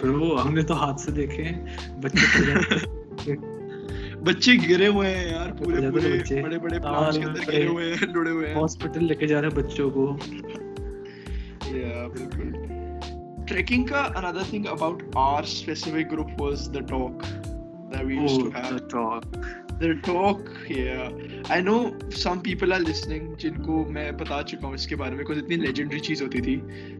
ब्रो 0.00 0.34
हमने 0.36 0.62
तो 0.70 0.74
हाथ 0.74 0.96
से 1.04 1.12
देखे 1.12 1.42
हैं 1.42 2.00
बच्चे। 2.00 3.36
बच्चे 4.28 4.56
गिरे 4.56 4.86
हुए 4.86 5.06
हैं 5.06 5.26
यार 5.32 5.50
पूरे 5.62 5.90
पूरे 5.90 6.42
बड़े 6.42 6.58
बड़े 6.58 6.78
प्लांट्स 6.78 7.18
के 7.18 7.24
अंदर 7.24 7.50
गिरे 7.50 7.66
हुए 7.66 7.90
हैं 7.92 8.12
लुढ़े 8.12 8.30
हुए 8.30 8.46
हैं 8.46 8.54
हॉस्पिटल 8.54 9.04
लेके 9.04 9.26
जा 9.26 9.40
रहे 9.40 9.50
हैं 9.50 9.62
बच्चों 9.62 9.90
को 9.96 10.06
Yeah, 11.74 12.02
बिल्कुल. 12.14 12.50
Trekking 13.50 13.84
का 13.88 14.02
another 14.18 14.44
thing 14.50 14.66
about 14.72 15.00
our 15.22 15.42
specific 15.52 16.08
group 16.10 16.28
was 16.42 16.66
the 16.76 16.82
talk 16.92 17.24
that 17.94 18.06
we 18.10 18.18
used 18.18 18.40
Oh, 18.40 18.44
to 18.44 18.50
have. 18.56 18.68
the 18.74 18.84
talk. 18.92 19.63
The 19.80 19.94
talk, 20.02 20.50
yeah. 20.68 21.10
I 21.50 21.60
know 21.60 21.96
some 22.10 22.40
people 22.40 22.72
are 22.72 22.78
listening 22.78 23.36
जिनको 23.44 23.84
मैं 23.94 24.16
बता 24.16 24.42
चुका 24.50 24.66
हूँ 24.66 24.74
इसके 24.74 24.96
बारे 24.96 25.16
में 25.16 25.24
कुछ 25.26 25.38
इतनी 25.38 25.56
legendary 25.66 26.00
चीज़ 26.08 26.22
होती 26.22 26.40
थी. 26.40 26.56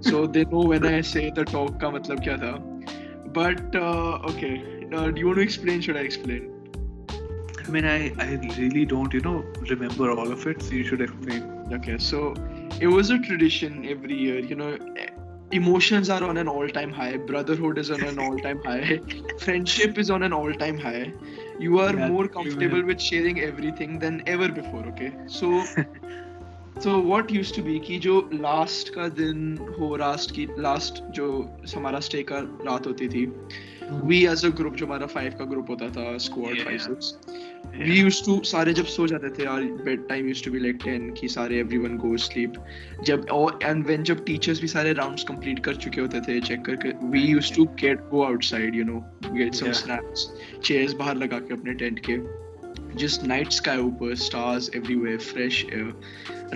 So 0.08 0.26
they 0.26 0.44
know 0.44 0.64
when 0.72 0.86
I 0.86 1.00
say 1.00 1.30
the 1.36 1.44
talk 1.44 1.78
का 1.80 1.90
मतलब 1.98 2.22
क्या 2.24 2.36
था. 2.42 2.52
But 3.32 3.76
uh, 3.76 4.30
okay, 4.32 4.52
uh, 4.92 5.10
do 5.10 5.20
you 5.20 5.26
want 5.26 5.38
to 5.38 5.42
explain? 5.42 5.80
Should 5.80 5.96
I 5.96 6.00
explain? 6.00 6.50
I 7.66 7.70
mean, 7.70 7.86
I, 7.86 8.12
I 8.18 8.26
really 8.58 8.84
don't, 8.84 9.12
you 9.14 9.20
know, 9.20 9.42
remember 9.70 10.10
all 10.10 10.30
of 10.30 10.46
it, 10.46 10.62
so 10.62 10.74
you 10.74 10.84
should 10.84 11.00
explain. 11.00 11.42
Okay, 11.72 11.96
so 11.98 12.34
it 12.80 12.88
was 12.88 13.10
a 13.10 13.18
tradition 13.18 13.86
every 13.88 14.14
year. 14.14 14.40
You 14.40 14.56
know, 14.56 14.76
emotions 15.52 16.10
are 16.10 16.22
on 16.22 16.36
an 16.36 16.48
all-time 16.48 16.92
high. 16.92 17.16
Brotherhood 17.16 17.78
is 17.78 17.90
on 17.90 18.02
an 18.02 18.18
all-time 18.18 18.60
high. 18.64 19.00
Friendship 19.38 19.98
is 19.98 20.10
on 20.10 20.22
an 20.22 20.32
all-time 20.32 20.78
high. 20.78 21.12
You 21.58 21.78
are 21.78 21.94
Yeah, 21.94 22.10
more 22.10 22.28
comfortable 22.28 22.84
with 22.84 23.00
sharing 23.00 23.40
everything 23.40 23.98
than 23.98 24.22
ever 24.26 24.48
before. 24.48 24.86
Okay, 24.88 25.16
so 25.26 25.70
so 26.82 26.90
what 26.90 27.32
used 27.32 27.54
to 27.56 27.62
be 27.62 27.78
कि 27.78 27.98
जो 27.98 28.20
last 28.34 28.88
का 28.94 29.08
दिन 29.08 29.56
हो 29.78 29.96
last 29.96 30.34
की 30.34 30.46
last 30.58 31.02
जो 31.14 31.26
हमारा 31.76 32.00
stay 32.00 32.22
का 32.22 32.38
रात 32.38 32.86
होती 32.86 33.08
थी 33.08 33.26
वी 34.04 34.24
एज 34.26 34.44
अ 34.46 34.48
ग्रुप 34.48 34.74
जो 34.74 34.86
हमारा 34.86 35.06
फाइव 35.06 35.32
का 35.38 35.44
ग्रुप 35.44 35.70
होता 35.70 35.88
था 35.88 36.16
squad 36.18 36.60
five 36.64 36.78
six 36.78 37.14
we 37.78 37.98
used 38.00 38.24
to 38.24 38.40
सारे 38.44 38.72
जब 38.74 38.84
सो 38.84 39.06
जाते 39.06 39.30
थे 39.30 39.46
और 39.46 39.62
bedtime 40.08 40.28
used 40.28 40.44
to 40.44 40.50
be 40.50 40.58
like 40.58 40.78
ten 40.84 41.10
कि 41.10 41.28
सारे 41.28 41.58
एवरी 41.58 41.78
वन 41.78 41.96
गो 41.96 42.16
स्लीप 42.16 42.54
जब 43.04 43.26
और 43.32 43.58
एंड 43.64 43.86
वेन 43.86 44.02
जब 44.02 44.24
टीचर्स 44.24 44.60
भी 44.60 44.68
सारे 44.68 44.92
राउंड्स 44.92 45.24
कंप्लीट 45.24 45.64
कर 45.64 45.76
चुके 45.76 46.00
होते 46.00 46.20
थे 46.20 46.40
चेक 46.40 46.64
करके 46.64 46.88
we 47.08 47.20
used 47.20 47.54
to 47.54 47.64
get 47.80 48.08
go 48.10 48.22
outside 48.24 48.74
you 48.74 48.84
know 48.84 49.04
get 49.26 49.54
some 49.54 49.72
snaps 49.72 50.28
chairs 50.64 50.92
बाहर 50.92 51.16
लगा 51.16 51.38
के 51.38 51.54
अपने 51.54 51.74
टेंट 51.74 52.00
के। 52.10 52.43
Just 53.02 53.24
night 53.30 53.52
sky 53.56 53.76
ऊपर 53.86 54.14
stars 54.22 54.68
everywhere 54.80 55.18
fresh 55.30 55.58
air 55.78 55.88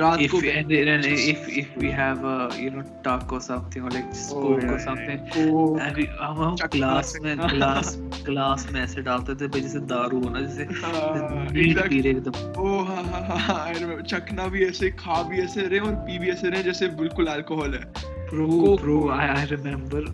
रात 0.00 0.20
If 0.24 0.30
को 0.32 0.40
and, 0.52 0.72
and 0.94 1.06
if 1.28 1.46
if 1.60 1.70
we 1.82 1.90
have 1.98 2.24
a 2.32 2.34
you 2.62 2.70
know 2.74 2.82
tuck 3.06 3.32
or 3.36 3.40
something 3.46 3.86
or 3.88 3.90
like 3.94 4.10
scope 4.18 4.60
yeah, 4.62 4.72
or 4.74 4.78
something, 4.84 5.22
Oh, 5.44 5.64
and 5.86 5.96
we 6.00 6.04
हम 6.20 6.42
हम 6.42 6.56
ग्लास 6.74 7.12
में। 7.22 7.36
Glass 7.38 7.94
glass 8.26 8.66
में 8.72 8.80
ऐसे 8.82 9.02
डालते 9.08 9.34
थे 9.40 9.48
भाई 9.54 9.60
जैसे 9.60 9.80
दारू 9.94 10.20
हो 10.24 10.30
ना 10.36 10.40
जैसे 10.40 10.64
हाँ, 10.84 11.44
नीट. 11.52 11.80
पी 11.88 12.00
रहे 12.00 12.10
एकदम 12.12 12.60
ओ 12.62 12.78
हाँ 12.90 13.02
हाँ 13.04 13.22
हाँ 13.28 13.38
हाँ 13.38 13.58
I 13.66 13.74
remember. 13.78 14.06
चखना 14.14 14.46
भी 14.54 14.64
ऐसे 14.66 14.90
खा 15.02 15.22
भी 15.30 15.40
ऐसे 15.44 15.66
रहे 15.68 15.80
और 15.88 15.94
पी 16.06 16.18
भी 16.18 16.30
ऐसे 16.36 16.50
रहे 16.50 16.62
जैसे 16.70 16.88
बिल्कुल 17.02 17.26
अल्कोहल 17.36 17.74
है 17.74 17.84
pro 18.30 18.46
Coke 18.48 18.80
pro. 18.82 19.08
I 19.18 19.28
I 19.28 19.44
remember 19.56 20.12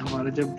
हमारा 0.00 0.30
जब 0.40 0.56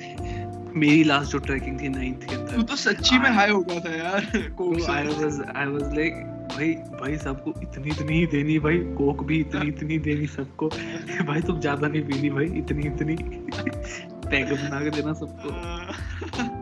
मेरी 0.80 1.04
लास्ट 1.04 1.32
जो 1.32 1.39
ट्रैकिंग 1.39 1.80
थी 1.82 1.89
नाइन्थ 1.89 2.24
के 2.30 2.36
अंदर। 2.36 2.62
तो 2.62 2.76
सच्ची 2.76 3.20
में 3.20 3.30
हाई 3.30 3.50
हो 3.50 3.62
गया 3.62 3.80
था 3.80 3.96
यार 3.96 4.50
coke 4.58 4.89
I 4.89 5.08
was 5.08 5.42
I 5.56 5.65
was 5.65 5.96
like 5.96 6.13
भाई 6.52 6.72
भाई 7.00 7.18
सबको 7.18 7.54
इतनी 7.62 7.89
इतनी 7.89 8.20
ही 8.20 8.26
देनी 8.28 8.60
भाई 8.60 8.78
कोक 8.98 9.24
भी 9.24 9.39
इतनी 9.39 9.68
इतनी 9.68 9.98
देनी 10.08 10.28
सबको। 10.28 10.70
भाई 11.28 11.42
तुम 11.42 11.60
ज़्यादा 11.60 11.88
नहीं 11.88 12.02
पीनी 12.02 12.30
भाई 12.30 12.46
इतनी 12.60 12.88
इतनी। 12.88 13.15
पैक 14.30 14.54
बना 14.54 14.84
के 14.84 14.89
देना 14.89 15.13
सबको। 15.13 15.50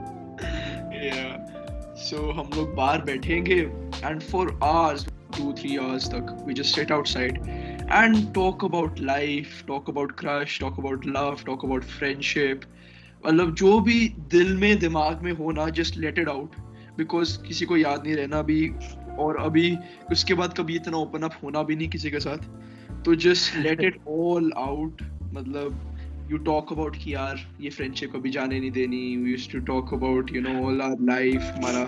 सो 2.00 2.32
हम 2.32 2.50
लोग 2.56 2.74
बाहर 2.76 3.02
बैठेंगे 3.02 3.56
and 4.04 4.22
for 4.22 4.60
hours 4.64 5.06
two 5.38 5.54
three 5.54 5.78
hours 5.78 6.08
तक 6.10 6.36
we 6.48 6.54
just 6.54 6.76
sit 6.76 6.92
outside 6.92 7.38
and 7.92 8.18
talk 8.34 8.66
about 8.66 9.00
life 9.00 9.64
talk 9.68 9.90
about 9.90 10.12
crush 10.20 10.60
talk 10.60 10.80
about 10.80 11.06
love 11.08 11.38
talk 11.46 11.66
about 11.66 11.84
friendship 11.92 12.62
मतलब 13.26 13.56
जो 13.56 13.80
भी 13.80 14.10
दिल 14.32 14.58
में 14.58 14.80
दिमाग 14.80 15.22
में 15.22 15.32
होना 15.32 15.70
just 15.70 15.98
let 15.98 16.20
it 16.20 16.30
out 16.30 16.56
because 16.98 17.38
किसी 17.48 17.66
को 17.66 17.78
याद 17.78 18.04
नहीं 18.04 18.16
रहना 18.16 18.40
अभी 18.40 18.70
और 19.20 19.38
अभी 19.38 19.78
उसके 20.12 20.34
बाद 20.34 20.54
कभी 20.58 20.76
इतना 20.76 20.98
ओपन 20.98 21.22
अप 21.22 21.34
होना 21.44 21.64
भी 21.64 21.76
नहीं 21.76 21.90
किसी 21.90 22.12
के 22.12 22.20
साथ 22.20 22.38
तो 23.06 23.16
just 23.16 23.56
let 23.56 23.82
it 23.82 23.98
all 24.08 24.52
out 24.58 25.02
मतलब 25.34 25.84
यू 26.32 26.38
टॉक 26.38 26.74
अबाउट 26.74 26.96
कि 26.96 27.14
यार 27.14 27.48
ये 27.62 27.70
फ्रेंडशिप 27.70 28.12
कभी 28.16 28.30
जाने 28.30 28.60
नहीं 28.60 28.72
देनी. 28.72 29.18
We 29.18 29.32
used 29.32 29.52
to 29.52 29.60
talk 29.60 29.94
about 29.94 30.36
you 30.36 30.42
know 30.42 30.68
all 30.68 30.82
our 30.82 30.98
life 31.02 31.42
हमारा 31.42 31.84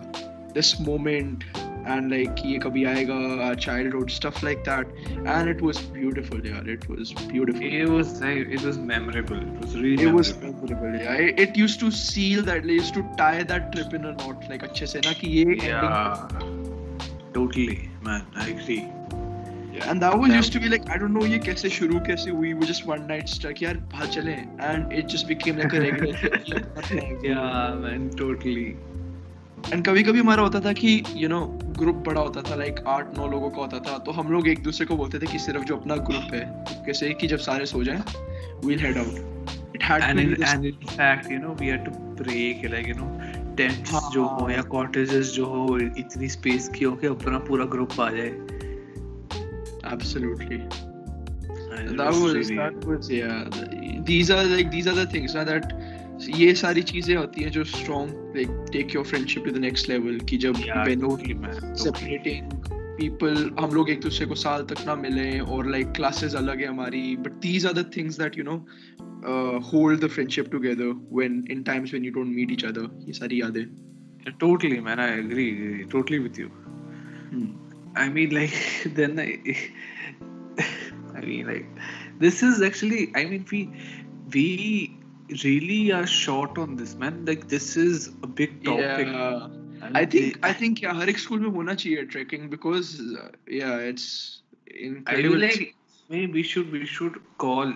दिस 0.53 0.81
मोमेंट 0.81 1.43
एंड 1.87 2.09
लाइक 2.11 2.45
ये 2.45 2.57
कभी 2.65 2.83
आएगा 2.93 3.15
our 3.15 3.55
childhood 3.65 4.09
stuff 4.09 4.43
like 4.45 4.59
that 4.69 4.93
and 5.27 5.49
it 5.49 5.61
was 5.61 5.81
beautiful 5.93 6.47
यार 6.47 6.69
it 6.69 6.89
was 6.89 7.13
beautiful 7.31 7.67
it 7.79 7.89
was 7.89 8.13
it 8.27 8.63
was 8.67 8.77
memorable 8.91 9.41
it 9.47 9.63
was 9.63 9.75
really 9.81 10.05
it 10.07 10.13
was 10.19 10.31
memorable. 10.43 10.69
memorable 10.75 10.99
yeah 11.01 11.25
it, 11.25 11.39
it 11.45 11.57
used 11.63 11.79
to 11.79 11.91
seal 12.03 12.45
that 12.51 12.69
they 12.69 12.77
used 12.81 12.95
to 12.99 13.03
tie 13.23 13.43
that 13.53 13.71
trip 13.75 13.97
in 13.99 14.07
a 14.11 14.13
knot 14.21 14.47
like 14.53 14.63
अच्छे 14.69 14.87
से 14.93 15.01
ना 15.09 15.13
कि 15.21 15.33
ये 15.39 15.45
ending 15.45 15.67
yeah 15.67 16.47
totally 17.39 17.81
man 18.09 18.39
i 18.45 18.49
agree 18.55 18.81
Yeah, 19.71 19.91
and 19.91 20.01
that 20.03 20.15
was 20.19 20.31
used 20.35 20.51
to 20.53 20.59
be 20.61 20.69
like 20.71 20.87
I 20.93 20.95
don't 21.01 21.13
know 21.17 21.25
ये 21.31 21.37
कैसे 21.39 21.69
शुरू 21.69 21.99
कैसे 22.07 22.31
हुई 22.37 22.53
we 22.61 22.69
just 22.69 22.85
one 22.87 23.03
night 23.11 23.29
stuck 23.33 23.61
यार 23.63 23.77
बाहर 23.91 24.07
चले 24.15 24.37
and 24.69 24.95
it 25.01 25.11
just 25.13 25.27
became 25.29 25.61
like 25.61 25.75
a 25.77 25.81
regular 25.83 26.15
yeah 27.25 27.75
man 27.83 28.09
totally 28.21 28.65
and 29.73 29.85
कभी 29.85 30.03
कभी 30.03 30.19
हमारा 30.19 30.43
होता 30.43 30.59
था 30.59 30.73
कि 30.73 31.03
यू 31.15 31.29
नो 31.29 31.59
ग्रुप 31.79 31.95
बड़ा 31.95 32.21
होता 32.21 32.41
था 32.41 32.55
लाइक 32.55 32.79
आठ 32.87 33.17
नौ 33.17 33.27
लोगों 33.27 33.49
का 33.49 33.57
होता 33.57 33.79
था 33.79 33.97
तो 33.97 34.11
हम 34.11 34.31
लोग 34.31 34.47
एक 34.47 34.63
दूसरे 34.63 34.85
को 34.85 34.97
बोलते 34.97 35.19
थे 35.19 35.25
कि 35.25 35.39
सिर्फ़ 35.39 35.63
जो 35.63 35.77
अपना 35.77 35.95
ग्रुप 35.95 36.33
है 36.33 36.65
कैसे 36.85 37.13
कि 37.13 37.27
जब 37.27 37.37
सारे 37.37 37.65
सो 37.65 37.83
जाएँ 37.83 38.03
we'll 38.65 38.81
head 38.81 38.97
out 38.97 39.19
it 39.75 39.83
had 39.83 40.01
and 40.01 40.19
in, 40.19 40.43
and 40.43 40.65
in 40.65 40.87
fact 40.87 41.29
you 41.31 41.39
know 41.43 41.53
we 41.61 41.67
had 41.67 41.85
to 41.85 41.93
pray 42.21 42.45
like 42.73 42.87
you 42.87 42.97
know 42.97 43.09
tents 43.55 43.91
हाँ, 43.91 44.11
जो 44.13 44.23
हो 44.23 44.45
हाँ। 44.45 44.53
या 44.53 44.63
cottages 44.63 45.31
जो 45.37 45.45
हो 45.45 45.77
इतनी 45.79 46.29
space 46.29 46.67
की 46.77 46.85
हो 46.85 46.95
कि 46.95 47.07
अपना 47.07 47.39
पूरा 47.39 47.65
group 47.65 47.99
आ 48.01 48.09
जाए 48.09 48.31
absolutely 49.93 50.59
that 51.99 52.17
was 52.17 52.49
that 52.49 52.87
was 52.87 53.09
yeah 53.11 53.39
these 54.09 54.29
are 54.35 54.43
like 54.55 54.71
these 54.71 54.87
are 54.87 54.97
the 54.97 55.05
things 55.13 55.35
now 55.35 55.43
that 55.43 55.73
ये 56.27 56.53
सारी 56.55 56.81
चीज़ें 56.81 57.15
होती 57.15 57.41
हैं 57.41 57.51
जो 57.51 57.63
strong 57.63 58.33
like 58.35 58.65
take 58.71 58.95
your 58.95 59.05
friendship 59.05 59.45
to 59.45 59.51
the 59.51 59.57
next 59.57 59.89
level 59.89 60.19
कि 60.19 60.37
जब 60.37 60.55
सेपरेटिंग 60.55 62.51
पीपल 62.99 63.55
हम 63.59 63.71
लोग 63.71 63.89
एक 63.89 64.01
दूसरे 64.01 64.25
को 64.25 64.35
साल 64.35 64.63
तक 64.63 64.85
ना 64.87 64.95
मिले 64.95 65.39
और 65.39 65.69
लाइक 65.69 65.87
क्लासेस 65.87 66.35
अलग 66.35 66.59
है 66.59 66.67
हमारी 66.67 67.15
but 67.17 67.31
these 67.31 67.65
are 67.65 67.73
the 67.73 67.85
that 67.95 68.37
you 68.37 68.43
know 68.43 68.57
hold 69.59 69.99
the 69.99 70.07
friendship 70.07 70.51
together 70.51 70.91
when 71.13 71.43
in 71.51 71.63
times 71.63 71.93
when 71.93 72.05
you 72.05 72.11
don't 72.11 72.27
meet 72.27 72.51
each 72.51 72.65
other 72.65 73.05
ये 73.07 73.13
सारी 73.13 73.41
यादें। 73.41 73.65
Totally 74.39 74.79
man 74.79 74.99
I 74.99 75.09
agree 75.09 75.49
totally 75.91 76.19
with 76.19 76.39
you 76.39 76.47
I 77.97 78.09
mean 78.09 78.33
like 78.33 78.51
then 78.95 79.19
I 79.19 79.33
mean 81.25 81.45
like 81.47 81.75
this 82.19 82.43
is 82.43 82.63
actually 82.63 83.07
I 83.17 83.25
mean 83.25 83.45
we 83.51 83.63
we 84.33 84.47
really 85.44 85.92
are 85.92 86.06
short 86.06 86.58
on 86.58 86.76
this, 86.76 86.94
man. 86.96 87.24
Like, 87.26 87.48
this 87.48 87.76
is 87.76 88.08
a 88.22 88.26
big 88.26 88.64
topic. 88.64 89.06
Yeah. 89.06 89.46
And 89.82 89.96
I 89.96 90.04
think 90.04 90.34
they- 90.34 90.48
I 90.48 90.52
think 90.60 90.82
yeah, 90.84 90.94
हर 91.00 91.08
एक 91.14 91.18
school 91.18 91.40
में 91.40 91.48
होना 91.56 91.74
चाहिए 91.82 92.04
trekking 92.14 92.48
because 92.56 92.92
uh, 93.22 93.28
yeah 93.60 93.88
it's 93.92 94.06
I 94.66 94.86
incredible. 94.90 95.36
mean, 95.38 95.40
like, 95.48 95.74
maybe 96.14 96.32
we 96.38 96.42
should 96.52 96.72
we 96.76 96.84
should 96.86 97.18
call 97.44 97.74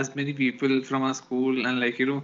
as 0.00 0.14
many 0.18 0.32
people 0.40 0.74
from 0.90 1.02
our 1.08 1.14
school 1.20 1.66
and 1.70 1.80
like 1.84 1.98
you 2.02 2.06
know 2.10 2.22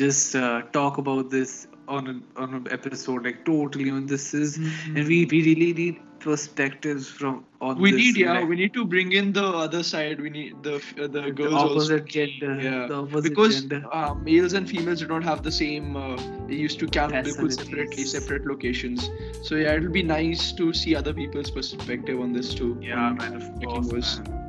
just 0.00 0.36
uh, 0.36 0.62
talk 0.78 0.98
about 1.04 1.30
this 1.36 1.54
on 1.87 2.07
an 2.07 2.23
on 2.37 2.53
an 2.53 2.67
episode 2.71 3.25
like 3.25 3.43
totally 3.45 3.89
on 3.89 4.05
this 4.05 4.33
is 4.33 4.57
and 4.57 5.07
we 5.07 5.25
we 5.25 5.43
really 5.43 5.73
need 5.73 5.99
perspectives 6.23 7.09
from 7.09 7.45
on 7.59 7.79
we 7.79 7.91
this, 7.91 7.99
need 7.99 8.17
yeah 8.17 8.33
like, 8.33 8.47
we 8.47 8.55
need 8.55 8.73
to 8.73 8.85
bring 8.85 9.11
in 9.11 9.33
the 9.33 9.43
other 9.43 9.83
side. 9.83 10.21
We 10.21 10.29
need 10.29 10.63
the 10.63 10.75
uh, 10.75 11.07
the 11.07 11.21
the 11.21 11.31
girls 11.31 11.53
also. 11.53 11.75
opposite 11.75 12.05
gender 12.05 12.59
yeah. 12.61 12.87
the 12.87 12.95
opposite 12.95 13.23
because 13.23 13.61
gender. 13.61 13.83
uh, 13.91 14.13
males 14.13 14.53
and 14.53 14.69
females 14.69 14.99
do 14.99 15.07
not 15.07 15.23
have 15.23 15.43
the 15.43 15.51
same 15.51 15.97
uh, 15.97 16.15
they 16.47 16.55
used 16.55 16.79
to 16.79 16.87
camp 16.87 17.11
they 17.11 17.33
put 17.33 17.53
separately 17.53 18.05
separate 18.05 18.45
locations. 18.45 19.09
So 19.41 19.55
yeah 19.55 19.73
it'll 19.73 19.91
be 19.91 20.03
nice 20.03 20.53
to 20.53 20.71
see 20.73 20.95
other 20.95 21.13
people's 21.13 21.51
perspective 21.51 22.19
on 22.19 22.31
this 22.31 22.53
too. 22.53 22.77
Yeah 22.81 23.11
man 23.13 23.35
of 23.35 23.61
course 23.61 23.91
was 23.91 24.19
man. 24.19 24.42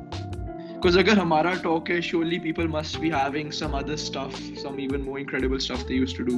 Because 0.85 0.97
agar 1.01 1.13
hamara 1.17 1.51
talk 1.61 1.87
hai 1.91 1.95
surely 2.07 2.37
people 2.41 2.67
must 2.73 2.97
be 3.03 3.09
having 3.13 3.47
some 3.59 3.77
other 3.77 3.95
stuff 4.01 4.35
some 4.63 4.75
even 4.83 5.01
more 5.05 5.15
incredible 5.21 5.61
stuff 5.67 5.85
they 5.91 5.95
used 5.99 6.15
to 6.17 6.25
do 6.27 6.35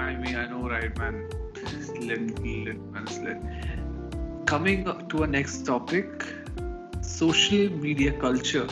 I 0.00 0.08
mean 0.24 0.36
I 0.40 0.42
know 0.50 0.68
right 0.72 0.98
man 0.98 1.22
lit, 2.00 2.42
lit, 2.42 2.82
man, 2.92 3.06
lit. 3.24 3.38
coming 4.52 4.84
to 5.12 5.22
our 5.22 5.26
next 5.26 5.64
topic 5.70 6.26
social 7.00 7.70
media 7.86 8.12
culture 8.26 8.68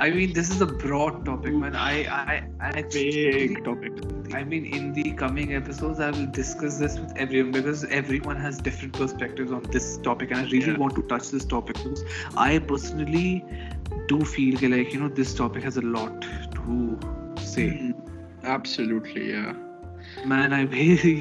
I 0.00 0.10
mean, 0.10 0.32
this 0.32 0.48
is 0.48 0.60
a 0.60 0.66
broad 0.66 1.24
topic, 1.26 1.54
man. 1.54 1.74
I, 1.74 2.04
I, 2.04 2.42
I 2.60 2.82
big 2.82 3.64
topic 3.64 3.92
I 4.32 4.44
mean, 4.44 4.66
in 4.66 4.92
the 4.92 5.12
coming 5.12 5.54
episodes, 5.54 5.98
I 5.98 6.10
will 6.10 6.26
discuss 6.26 6.78
this 6.78 6.98
with 6.98 7.16
everyone 7.16 7.50
because 7.50 7.84
everyone 7.86 8.36
has 8.36 8.58
different 8.58 8.92
perspectives 8.92 9.50
on 9.50 9.62
this 9.72 9.96
topic, 9.98 10.30
and 10.30 10.40
I 10.40 10.44
really 10.50 10.72
Yeah. 10.72 10.76
want 10.76 10.94
to 10.96 11.02
touch 11.02 11.30
this 11.30 11.44
topic 11.44 11.76
because 11.82 12.04
I 12.36 12.58
personally 12.60 13.44
do 14.08 14.24
feel 14.24 14.54
like 14.70 14.92
you 14.92 15.00
know, 15.00 15.08
this 15.08 15.34
topic 15.34 15.62
has 15.64 15.76
a 15.76 15.82
lot 15.82 16.20
to 16.22 16.98
say. 17.38 17.68
Mm, 17.70 17.94
absolutely 18.44 19.30
yeah 19.30 19.54
Man, 20.24 20.52
I 20.52 20.62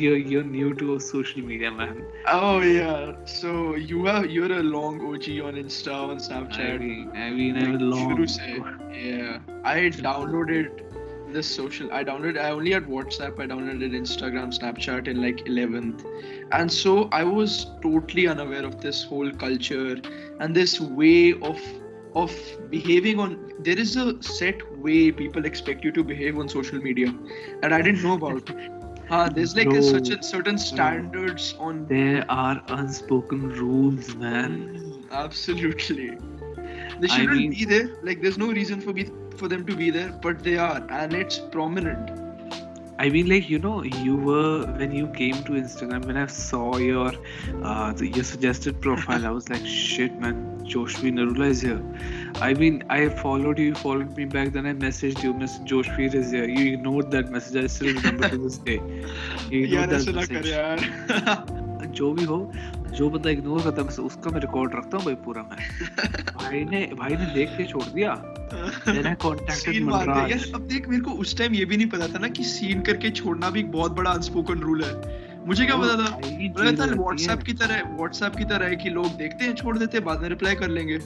you're 0.03 0.17
you're 0.17 0.43
new 0.43 0.73
to 0.75 0.99
social 0.99 1.41
media, 1.41 1.69
man. 1.71 2.03
Oh 2.27 2.59
yeah. 2.61 3.13
So 3.25 3.75
you 3.75 4.07
are 4.07 4.25
you're 4.25 4.51
a 4.51 4.63
long 4.63 4.99
OG 5.01 5.27
on 5.47 5.55
Insta 5.61 5.93
on 6.09 6.17
I 6.17 6.19
Snapchat. 6.27 6.79
mean, 6.79 7.11
I 7.15 7.29
mean, 7.31 7.57
I'm 7.57 7.73
Like, 7.73 7.81
long. 7.81 8.27
se. 8.27 8.61
Yeah. 8.93 9.39
I 9.63 9.75
downloaded 10.07 10.81
this 11.33 11.47
social. 11.53 11.91
I 11.91 12.03
downloaded. 12.03 12.39
I 12.39 12.51
only 12.51 12.71
had 12.71 12.85
WhatsApp. 12.85 13.39
I 13.39 13.47
downloaded 13.47 13.91
Instagram, 14.01 14.57
Snapchat 14.57 15.07
in 15.07 15.21
like 15.21 15.43
11th, 15.45 16.05
and 16.51 16.71
so 16.71 17.09
I 17.11 17.23
was 17.23 17.57
totally 17.81 18.27
unaware 18.27 18.65
of 18.65 18.79
this 18.81 19.03
whole 19.03 19.31
culture 19.31 19.97
and 20.39 20.55
this 20.55 20.79
way 20.79 21.33
of 21.51 21.59
of 22.23 22.35
behaving 22.69 23.19
on. 23.19 23.35
There 23.59 23.77
is 23.79 23.95
a 23.97 24.21
set 24.23 24.63
way 24.85 25.11
people 25.11 25.45
expect 25.45 25.83
you 25.83 25.91
to 25.93 26.03
behave 26.03 26.37
on 26.37 26.49
social 26.49 26.79
media, 26.79 27.13
and 27.63 27.73
I 27.73 27.81
didn't 27.81 28.03
know 28.03 28.13
about. 28.13 28.51
Ah, 29.09 29.29
there's 29.29 29.55
like 29.55 29.71
a, 29.71 29.81
such 29.81 30.09
a 30.09 30.21
certain 30.23 30.57
standards 30.57 31.55
on 31.59 31.85
There 31.87 32.25
are 32.29 32.61
unspoken 32.67 33.49
rules, 33.49 34.15
man. 34.15 35.05
Absolutely. 35.11 36.17
They 36.99 37.07
shouldn't 37.07 37.37
mean- 37.37 37.51
be 37.51 37.65
there. 37.65 37.89
Like 38.03 38.21
there's 38.21 38.37
no 38.37 38.51
reason 38.51 38.81
for 38.81 38.93
be 38.93 39.09
for 39.35 39.47
them 39.47 39.65
to 39.65 39.75
be 39.75 39.89
there, 39.91 40.11
but 40.21 40.43
they 40.43 40.57
are, 40.57 40.85
and 40.89 41.13
it's 41.13 41.39
prominent. 41.57 42.26
I 42.99 43.09
mean, 43.09 43.29
like 43.29 43.49
you 43.49 43.59
know, 43.59 43.83
you 43.83 44.15
were 44.15 44.65
when 44.65 44.91
you 44.91 45.07
came 45.07 45.43
to 45.43 45.51
Instagram. 45.51 46.05
When 46.05 46.17
I 46.17 46.25
saw 46.27 46.77
your 46.77 47.11
uh, 47.63 47.93
your 47.99 48.23
suggested 48.23 48.81
profile, 48.81 49.25
I 49.25 49.29
was 49.29 49.49
like, 49.49 49.65
shit, 49.65 50.19
man, 50.19 50.59
Joshvi 50.63 51.11
Narula 51.11 51.49
is 51.49 51.61
here. 51.61 51.81
I 52.41 52.53
mean, 52.53 52.83
I 52.89 53.09
followed 53.09 53.59
you, 53.59 53.67
you 53.67 53.75
followed 53.75 54.17
me 54.17 54.25
back, 54.25 54.51
then 54.53 54.65
I 54.65 54.73
messaged 54.73 55.23
you, 55.23 55.33
Mr. 55.33 55.67
Joshvi 55.67 56.13
is 56.13 56.31
here. 56.31 56.49
You 56.49 56.73
ignored 56.73 57.11
that 57.11 57.29
message. 57.29 57.63
I 57.63 57.67
still 57.67 57.93
remember 57.93 58.29
to 58.29 58.37
this 58.37 58.57
day. 58.57 58.81
You 59.51 59.63
ignored 59.65 59.89
that 59.91 60.13
message. 60.13 61.57
जो 61.97 62.11
भी 62.13 62.23
हो 62.23 62.39
जो 62.93 63.09
बंदा 63.09 63.29
ignore 63.29 63.61
करता 63.61 63.81
है 63.81 63.87
उसका 63.87 64.31
मैं 64.31 64.39
record 64.41 64.75
रखता 64.75 64.97
हूँ 64.97 65.05
भाई 65.05 65.15
पूरा 65.25 65.41
मैं। 65.41 65.57
भाई 66.37 66.63
ने 66.63 66.89
भाई 66.99 67.15
ने 67.15 67.25
देख 67.33 67.49
के 67.49 67.63
छोड़ 67.63 67.83
दिया। 67.83 68.11
यार 70.27 70.51
अब 70.55 70.67
देख 70.67 70.89
मेरे 70.89 71.01
को 71.01 71.11
उस 71.11 71.37
टाइम 71.37 71.53
ये 71.53 71.65
भी 71.65 71.77
नहीं 71.77 71.87
पता 71.87 72.07
था 72.07 72.19
ना 72.19 72.27
कि 72.27 72.43
सीन 72.43 72.81
करके 72.81 73.09
छोड़ना 73.09 73.49
भी 73.49 73.59
एक 73.59 73.71
बहुत 73.71 73.91
बड़ा 73.91 74.11
अनस्पोकन 74.11 74.59
रूल 74.59 74.83
है। 74.83 74.93
मुझे 75.47 75.65
क्या 75.65 75.75
पता 75.75 75.95
था? 75.95 76.15
मुझे 76.17 76.75
था 76.77 76.85
व्हाट्सएप 76.85 77.43
की 77.43 77.53
तरह 77.53 77.81
व्हाट्सएप 77.95 78.35
की 78.35 78.45
तरह 78.45 78.65
है 78.65 78.75
कि 78.75 78.89
लोग 78.89 79.07
देखते 79.17 79.45
हैं 79.45 79.55
छोड़ 79.55 79.77
देते 79.77 79.97
हैं 79.97 80.05
बाद 80.05 80.21
में 80.21 80.29
रिप्लाई 80.29 80.55
कर 80.55 80.69
लेंगे। 80.69 80.97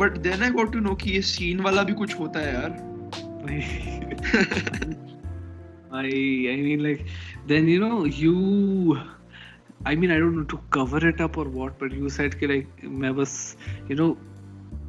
But 0.00 0.18
then 0.18 0.42
I 0.42 0.50
got 0.50 0.72
to 0.72 0.80
know 0.80 0.94
कि 0.94 1.10
ये 1.10 1.22
सीन 1.22 1.60
वाला 1.60 1.82
भी 1.82 1.92
कुछ 1.92 2.18
होता 2.20 2.40
है 2.40 2.54
यार। 2.54 2.82
I 5.94 6.06
I 6.50 6.56
mean 6.60 6.80
like 6.82 7.02
then 7.46 7.68
you 7.68 7.80
know 7.80 8.04
you 8.22 8.36
I 9.80 9.94
mean 9.94 10.10
I 10.10 10.18
don't 10.18 10.36
know 10.36 10.44
to 10.44 10.58
cover 10.70 11.06
it 11.08 11.20
up 11.20 11.36
or 11.36 11.48
what 11.56 11.78
but 11.78 11.92
you 11.92 12.08
said 12.10 12.38
कि 12.40 12.46
like 12.46 12.84
मैं 13.02 13.14
बस 13.16 13.34
you 13.90 13.96
know 13.96 14.14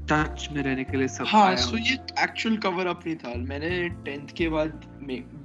टच 0.10 0.48
में 0.54 0.62
रहने 0.63 0.84
के 0.84 0.98
लिए 0.98 1.08
सब 1.08 1.26
हाँ 1.28 1.56
सो 1.56 1.78
ये 1.78 1.93
एक्चुअल 2.24 2.58
कवर 2.65 2.88
अप 2.88 3.00
नहीं 3.06 3.15
था। 3.15 3.34
मैंने 3.50 3.69
टेंथ 4.06 4.34
के 4.38 4.50
बाद 4.50 4.82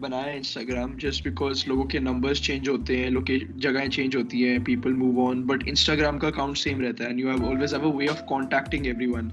बनाया 0.00 0.32
इंस्टाग्राम 0.32 0.96
जस्ट 1.04 1.24
बिकॉज़ 1.24 1.64
लोगों 1.68 1.84
के 1.84 1.98
नंबर्स 1.98 2.40
चेंज 2.46 2.68
होते 2.68 2.96
हैं 2.96 3.08
लोग 3.10 3.30
जगहें 3.60 3.88
चेंज 3.88 4.16
होती 4.16 4.42
हैं 4.42 4.62
people 4.64 4.94
move 4.94 5.20
on 5.26 5.42
but 5.46 5.66
Instagram 5.68 6.18
का 6.18 6.28
अकाउंट 6.28 6.56
सेम 6.56 6.80
रहता 6.80 7.04
है 7.04 7.10
and 7.10 7.20
you 7.20 7.28
have 7.28 7.44
always 7.44 7.74
have 7.74 7.90
a 7.90 7.94
way 7.96 8.06
of 8.06 8.22
contacting 8.28 8.86
everyone 8.86 9.32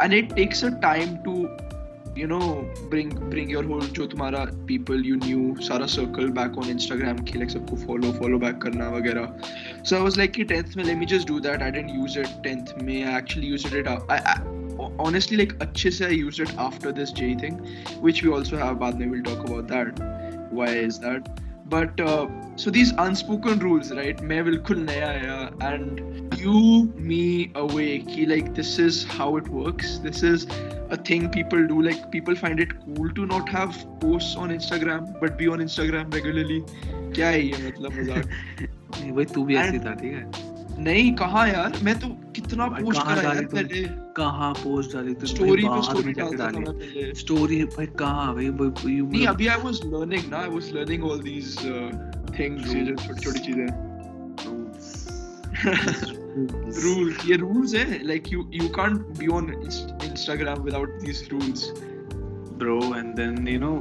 and 0.00 0.12
it 0.12 0.34
takes 0.34 0.64
a 0.64 0.68
time 0.82 1.16
to 1.26 1.34
you 2.18 2.26
know 2.26 2.38
bring 2.90 3.12
bring 3.12 3.52
your 3.52 3.64
whole 3.64 3.80
जो 3.80 4.06
तुम्हारा 4.06 4.44
पीपल 4.44 5.02
यू 5.06 5.16
न्यू 5.16 5.54
सारा 5.60 5.86
circle 5.86 6.28
back 6.28 6.58
on 6.58 6.70
Instagram 6.70 7.18
के 7.18 7.38
like 7.38 7.50
सबको 7.50 7.76
follow 7.76 8.12
follow 8.12 8.38
back 8.38 8.56
करना 8.56 8.88
वगैरह। 8.88 9.34
So 9.84 9.96
I 9.96 10.02
was 10.02 10.18
like 10.18 10.30
कि 10.30 10.44
10th 10.44 10.76
में 10.76 10.84
let 10.84 11.08
just 11.08 11.28
do 11.28 11.40
that 11.40 11.62
I 11.62 11.70
didn't 11.70 11.90
use 11.94 12.18
it 12.18 12.26
10th 12.26 12.82
में. 12.82 13.04
I 13.04 13.18
actually 13.18 13.46
used 13.46 13.74
it 13.74 13.86
honestly, 14.82 15.36
like 15.40 15.60
अच्छे 15.62 15.90
से 15.90 16.04
I 16.04 16.10
used 16.10 16.40
it 16.40 16.50
after 16.58 16.92
this 16.92 17.12
J 17.12 17.26
thing, 17.34 17.60
which 18.00 18.22
we 18.22 18.30
also 18.36 18.56
have, 18.56 18.74
बाद 18.74 18.94
में 18.94 19.10
we'll 19.10 19.22
talk 19.22 19.44
about 19.48 19.68
that. 19.68 20.00
Why 20.50 20.70
is 20.86 20.98
that? 20.98 21.51
but 21.71 21.99
uh, 21.99 22.27
so 22.55 22.71
these 22.75 22.91
unspoken 23.03 23.59
rules 23.63 23.89
right 23.95 24.21
मैं 24.29 24.43
बिल्कुल 24.45 24.77
नया 24.89 25.07
आया 25.07 25.33
and 25.69 26.37
you 26.43 26.61
me 27.09 27.21
away 27.61 27.87
कि 28.09 28.27
like 28.29 28.53
this 28.59 28.71
is 28.85 28.99
how 29.17 29.27
it 29.39 29.49
works 29.57 29.97
this 30.05 30.21
is 30.31 30.45
a 30.95 30.99
thing 31.09 31.25
people 31.37 31.65
do 31.71 31.81
like 31.87 32.05
people 32.13 32.39
find 32.43 32.63
it 32.65 32.75
cool 32.85 33.09
to 33.19 33.25
not 33.33 33.49
have 33.57 33.81
posts 34.05 34.37
on 34.45 34.53
Instagram 34.57 35.09
but 35.23 35.37
be 35.41 35.49
on 35.55 35.65
Instagram 35.67 36.15
regularly 36.19 36.61
क्या 37.17 37.29
है 37.29 37.41
ये 37.45 37.67
मतलब 37.67 37.99
मजाक 37.99 38.29
नहीं, 38.61 39.11
भाई 39.11 39.25
तू 39.35 39.43
भी 39.45 39.55
ऐसी 39.57 39.77
And- 39.77 39.85
था 39.87 39.93
ठीक 40.01 40.13
है 40.13 40.50
नहीं 40.78 41.14
कहा 41.14 41.46
यार? 41.46 41.78
मैं 41.82 41.98
तो 42.00 42.08
कितना 42.36 42.66
पोस्ट 42.66 43.02
कहाँ 43.02 43.16
करा 43.16 43.32
यार 43.32 43.44
पहले? 43.44 43.82
कहाँ 44.16 44.52
पोस्ट 44.54 44.92
डाली 44.92 45.14
तू 45.14 45.26
स्टोरी 45.26 45.64
पे 45.68 45.82
स्टोरी 45.82 46.12
डालता 46.12 46.50
था 46.50 47.12
स्टोरी 47.20 47.64
भाई 47.64 47.86
कहाँ 47.86 48.34
भाई? 48.34 48.48
नहीं 48.48 49.26
अभी 49.26 49.46
आई 49.46 49.60
वाज 49.62 49.80
लर्निंग 49.86 50.30
ना 50.30 50.36
I 50.36 50.48
was 50.48 50.72
learning 50.74 51.04
all 51.04 51.20
these 51.22 51.56
things 52.38 52.74
ये 52.74 52.84
जो 52.84 52.94
छोटी 52.94 53.20
छोटी 53.20 53.38
चीज़ें। 53.38 53.66
रूल 56.82 57.14
ये 57.30 57.36
रूल्स 57.36 57.74
है 57.74 58.06
like 58.06 58.32
you 58.32 58.50
you 58.54 58.68
can't 58.68 59.00
be 59.18 59.26
on 59.26 59.52
Instagram 60.04 60.62
without 60.62 61.00
these 61.04 61.28
rules 61.32 61.72
bro 62.62 62.74
and 62.96 63.16
then 63.18 63.38
you 63.50 63.60
know 63.60 63.76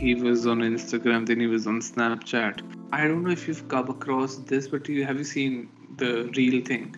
he 0.00 0.10
was 0.24 0.42
on 0.50 0.60
instagram 0.64 1.24
then 1.30 1.40
he 1.40 1.46
was 1.52 1.64
on 1.66 1.78
snapchat. 1.86 2.60
I 2.92 3.08
don't 3.08 3.24
know 3.24 3.32
if 3.36 3.48
you've 3.48 3.62
come 3.72 3.88
across 3.94 4.36
this 4.50 4.68
but 4.74 4.88
you 4.88 5.04
have 5.04 5.18
you 5.22 5.24
seen 5.30 5.56
the 5.96 6.30
real 6.36 6.64
thing. 6.64 6.96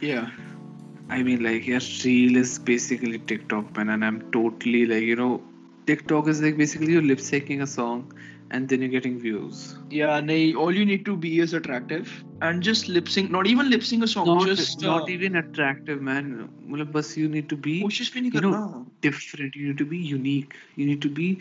Yeah. 0.00 0.30
I 1.08 1.22
mean, 1.22 1.42
like, 1.42 1.66
yeah, 1.66 1.80
real 2.04 2.36
is 2.36 2.58
basically 2.58 3.18
TikTok, 3.18 3.76
man, 3.76 3.90
and 3.90 4.04
I'm 4.04 4.30
totally 4.32 4.86
like, 4.86 5.02
you 5.02 5.16
know, 5.16 5.42
TikTok 5.86 6.28
is 6.28 6.40
like 6.40 6.56
basically 6.56 6.92
you're 6.92 7.02
lip 7.02 7.18
syncing 7.18 7.62
a 7.62 7.66
song 7.66 8.12
and 8.50 8.68
then 8.68 8.80
you're 8.80 8.90
getting 8.90 9.18
views. 9.18 9.74
Yeah, 9.90 10.20
nay, 10.20 10.54
all 10.54 10.74
you 10.74 10.84
need 10.84 11.04
to 11.06 11.16
be 11.16 11.40
is 11.40 11.54
attractive 11.54 12.24
and 12.40 12.62
just 12.62 12.88
lip 12.88 13.08
sync, 13.08 13.30
not 13.30 13.46
even 13.46 13.68
lip 13.68 13.82
sync 13.82 14.04
a 14.04 14.06
song, 14.06 14.26
not, 14.26 14.46
just 14.46 14.82
uh, 14.84 14.86
not 14.86 15.02
uh, 15.02 15.12
even 15.12 15.36
attractive, 15.36 16.00
man. 16.00 16.48
You 16.68 17.28
need 17.28 17.48
to 17.48 17.56
be 17.56 17.84
you 17.84 18.40
know, 18.40 18.86
different, 19.00 19.54
you 19.56 19.68
need 19.68 19.78
to 19.78 19.84
be 19.84 19.98
unique, 19.98 20.54
you 20.76 20.86
need 20.86 21.02
to 21.02 21.08
be, 21.08 21.38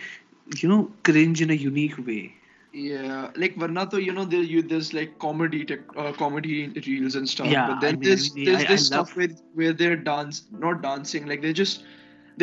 you 0.58 0.70
know, 0.70 0.92
cringe 1.04 1.42
in 1.42 1.50
a 1.52 1.54
unique 1.54 1.98
way 2.06 2.36
Yeah, 2.73 3.31
like 3.43 3.55
Varna, 3.57 3.87
though, 3.91 3.97
you 4.07 4.13
know, 4.13 4.25
there 4.33 4.43
you 4.43 4.63
there's 4.71 4.89
like 4.97 5.13
comedy 5.19 5.65
tech, 5.69 5.81
uh, 5.97 6.13
comedy 6.13 6.57
reels 6.87 7.15
and 7.21 7.29
stuff. 7.35 7.47
Yeah, 7.53 7.69
but 7.69 7.81
then 7.85 7.95
I 7.95 7.99
mean, 7.99 8.05
I 8.05 8.09
there's 8.09 8.35
mean, 8.35 8.45
there's 8.49 8.65
I- 8.65 8.65
I 8.65 8.73
this 8.73 8.87
stuff 8.89 9.15
where 9.21 9.29
where 9.61 9.73
they're 9.83 9.97
dance, 10.09 10.41
not 10.65 10.83
dancing, 10.83 11.27
like 11.31 11.41
they're 11.47 11.55
just 11.61 11.87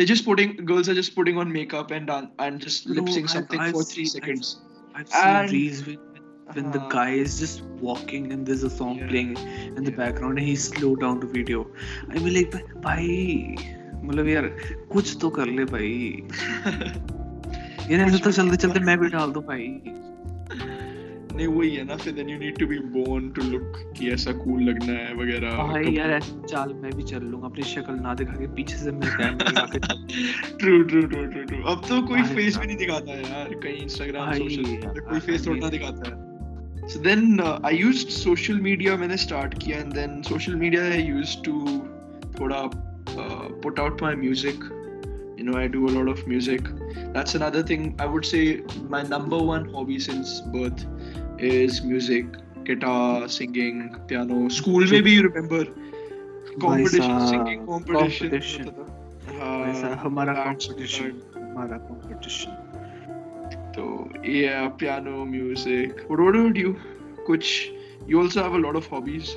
they're 0.00 0.10
just 0.12 0.24
putting 0.30 0.56
girls 0.72 0.88
are 0.88 0.94
just 0.94 1.14
putting 1.18 1.38
on 1.42 1.52
makeup 1.58 1.92
and 1.98 2.08
dan- 2.12 2.30
and 2.46 2.60
just 2.66 2.88
No, 2.88 2.96
lip 2.96 3.12
sync 3.18 3.28
I've- 3.28 3.34
something 3.36 3.60
I've 3.66 3.72
for 3.78 3.82
seen- 3.84 3.94
three 3.94 4.08
I've- 4.08 4.14
seconds. 4.16 4.50
I've 4.96 5.08
seen 5.14 5.28
And- 5.36 5.52
reels 5.52 5.84
when, 5.86 5.98
when 6.58 6.72
the 6.78 6.80
Uh, 6.82 6.88
guy 6.96 7.10
is 7.26 7.38
just 7.44 7.62
walking 7.90 8.26
and 8.32 8.44
there's 8.50 8.64
a 8.64 8.70
song 8.80 8.98
Yeah. 8.98 9.08
playing 9.12 9.32
in 9.36 9.82
the 9.84 9.90
Yeah. 9.92 9.96
background 10.02 10.38
and 10.42 10.48
he 10.48 10.56
slow 10.64 10.94
down 11.06 11.20
the 11.26 11.30
video. 11.38 11.62
I 12.10 12.18
mean 12.18 12.34
like 12.40 12.58
भाई 12.88 13.56
मतलब 14.04 14.28
यार 14.28 14.50
कुछ 14.96 15.16
तो 15.20 15.30
कर 15.38 15.46
ले 15.60 15.64
भाई 15.76 15.94
यार 17.90 18.00
ऐसे 18.00 18.18
कुछ 18.18 18.22
तो 18.24 18.30
भी 18.30 18.32
चलते 18.32 18.42
नहीं 18.48 18.56
चलते 18.66 18.80
मैं 18.90 18.98
भी 19.00 19.08
डाल 19.14 19.30
दूं 19.38 19.42
भाई 19.52 19.66
नहीं 21.39 21.47
वही 21.47 21.75
है 21.75 21.83
ना 21.87 21.95
फिर 22.03 22.13
then 22.15 22.29
you 22.31 22.37
need 22.39 22.57
to 22.61 22.67
be 22.69 22.77
born 22.95 23.27
to 23.35 23.43
look 23.51 23.77
कि 23.97 24.09
ऐसा 24.13 24.31
cool 24.39 24.61
लगना 24.69 24.93
है 24.93 25.13
वगैरह 25.15 25.61
भाई 25.71 25.93
यार 25.97 26.11
ऐसे 26.11 26.47
चाल 26.47 26.73
मैं 26.83 26.91
भी 26.97 27.03
चल 27.11 27.23
लूँगा 27.33 27.47
अपनी 27.47 27.63
शक्ल 27.73 27.93
ना 28.05 28.13
दिखा 28.21 28.39
के 28.39 28.47
पीछे 28.55 28.77
से 28.77 28.91
मैं 28.91 29.11
कैमरा 29.17 29.51
लगा 29.51 29.65
के 29.73 29.79
true 30.63 30.81
true 30.83 31.01
true 31.01 31.25
true 31.25 31.43
true 31.51 31.61
अब 31.73 31.85
तो 31.89 32.01
कोई 32.07 32.23
फेस 32.31 32.57
भी 32.57 32.67
नहीं 32.67 32.77
दिखाता 32.77 33.11
है 33.11 33.29
यार 33.29 33.53
कहीं 33.65 33.77
इंस्टाग्राम 33.83 34.33
सोशल 34.39 34.73
यार, 34.73 34.99
कोई 35.11 35.19
फेस 35.29 35.47
थोड़ा 35.47 35.69
दिखाता 35.77 36.09
है 36.09 36.27
then 37.05 37.39
uh, 37.39 37.59
I 37.69 37.71
used 37.71 38.11
social 38.11 38.59
media 38.67 38.97
मैंने 38.97 39.17
start 39.23 39.55
किया 39.63 39.81
and 39.83 39.97
then 39.99 40.19
social 40.29 40.59
media 40.65 40.85
I 40.97 41.01
used 41.09 41.43
to 41.47 41.55
थोड़ा 42.39 42.61
uh, 43.23 43.49
put 43.65 43.81
out 43.85 44.01
my 44.07 44.13
music 44.25 44.67
you 45.39 45.45
know 45.47 45.57
I 45.59 45.67
do 45.75 45.83
a 45.89 45.93
lot 45.97 46.09
of 46.13 46.25
music 46.27 46.71
that's 47.17 47.35
another 47.39 47.61
thing 47.71 47.85
I 48.05 48.07
would 48.13 48.25
say 48.29 48.41
my 48.95 49.03
number 49.11 49.41
one 49.51 49.69
hobby 49.75 49.99
since 50.07 50.33
birth 50.55 50.85
is 51.38 51.82
music 51.84 52.26
guitar 52.64 53.28
singing 53.28 53.96
piano 54.08 54.48
school 54.48 54.90
में 54.90 55.02
भी 55.02 55.16
you 55.16 55.24
remember 55.28 55.64
competition 56.60 57.18
साहब, 57.18 57.30
singing 57.30 57.66
competition 57.66 58.30
competition। 58.30 58.66
होता 58.66 58.82
था। 58.82 59.38
भाई 59.38 59.72
हाँ, 59.72 59.80
साहब, 59.80 59.98
हमारा 59.98 60.34
dance 60.34 60.66
competition 60.66 61.04
होता 61.04 61.40
हमारा 61.40 61.76
competition 61.76 62.60
So 63.76 64.08
yeah, 64.22 64.68
piano, 64.68 65.24
music. 65.24 66.04
What 66.08 66.20
about 66.20 66.56
you? 66.56 66.76
Kuch, 67.26 67.70
you 68.06 68.20
also 68.20 68.42
have 68.42 68.54
a 68.54 68.58
lot 68.58 68.76
of 68.76 68.86
hobbies. 68.86 69.36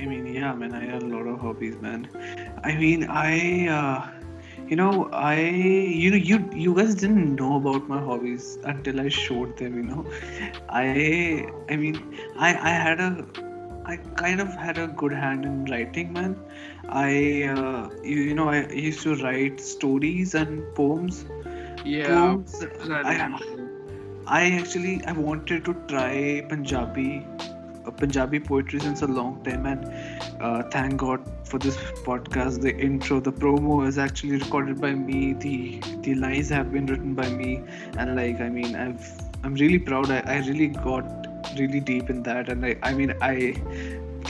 I 0.00 0.06
mean, 0.06 0.26
yeah, 0.26 0.54
man, 0.54 0.74
I 0.74 0.84
have 0.84 1.02
a 1.02 1.06
lot 1.06 1.26
of 1.26 1.40
hobbies, 1.40 1.76
man. 1.82 2.08
I 2.64 2.76
mean, 2.76 3.04
I, 3.04 3.68
uh, 3.68 4.06
you 4.73 4.77
know, 4.77 5.09
I, 5.13 5.39
you 5.39 6.11
know, 6.11 6.17
you 6.17 6.37
you 6.65 6.75
guys 6.75 6.95
didn't 6.95 7.35
know 7.41 7.57
about 7.57 7.89
my 7.89 7.99
hobbies 8.11 8.59
until 8.73 9.01
I 9.01 9.09
showed 9.09 9.57
them. 9.57 9.75
You 9.81 9.83
know, 9.89 10.05
I, 10.69 11.47
I 11.69 11.75
mean, 11.75 11.99
I 12.37 12.49
I 12.71 12.73
had 12.85 13.03
a, 13.07 13.09
I 13.85 13.97
kind 14.23 14.41
of 14.45 14.55
had 14.65 14.79
a 14.83 14.87
good 15.03 15.13
hand 15.23 15.45
in 15.51 15.65
writing, 15.73 16.13
man. 16.13 16.37
I, 16.89 17.43
uh, 17.55 17.89
you, 18.03 18.17
you 18.29 18.33
know, 18.41 18.49
I 18.49 18.65
used 18.87 19.03
to 19.03 19.15
write 19.23 19.61
stories 19.61 20.33
and 20.33 20.63
poems. 20.81 21.25
Yeah. 21.85 22.15
Poems. 22.15 22.63
I 22.89 23.15
I. 24.27 24.43
Actually 24.59 25.03
I 25.05 25.11
wanted 25.11 25.65
to 25.65 25.73
try 25.93 26.45
Punjabi 26.49 27.25
Punjabi 27.91 28.39
poetry 28.39 28.79
since 28.79 29.01
a 29.01 29.07
long 29.07 29.43
time 29.43 29.65
and 29.65 30.41
uh, 30.41 30.63
thank 30.69 30.97
God 30.97 31.21
for 31.43 31.59
this 31.59 31.75
podcast. 32.05 32.61
The 32.61 32.75
intro 32.75 33.19
the 33.19 33.31
promo 33.31 33.87
is 33.87 33.97
actually 33.97 34.37
recorded 34.37 34.79
by 34.81 34.93
me. 34.93 35.33
The 35.33 35.79
the 36.01 36.15
lines 36.15 36.49
have 36.49 36.71
been 36.71 36.85
written 36.85 37.13
by 37.13 37.29
me 37.29 37.61
and 37.97 38.15
like 38.15 38.39
I 38.41 38.49
mean 38.49 38.75
I've 38.75 39.11
I'm 39.43 39.55
really 39.55 39.79
proud. 39.79 40.09
I, 40.09 40.19
I 40.25 40.37
really 40.47 40.67
got 40.67 41.03
really 41.57 41.79
deep 41.79 42.09
in 42.09 42.23
that 42.23 42.49
and 42.49 42.65
I 42.65 42.77
I 42.83 42.93
mean 42.93 43.13
I 43.21 43.55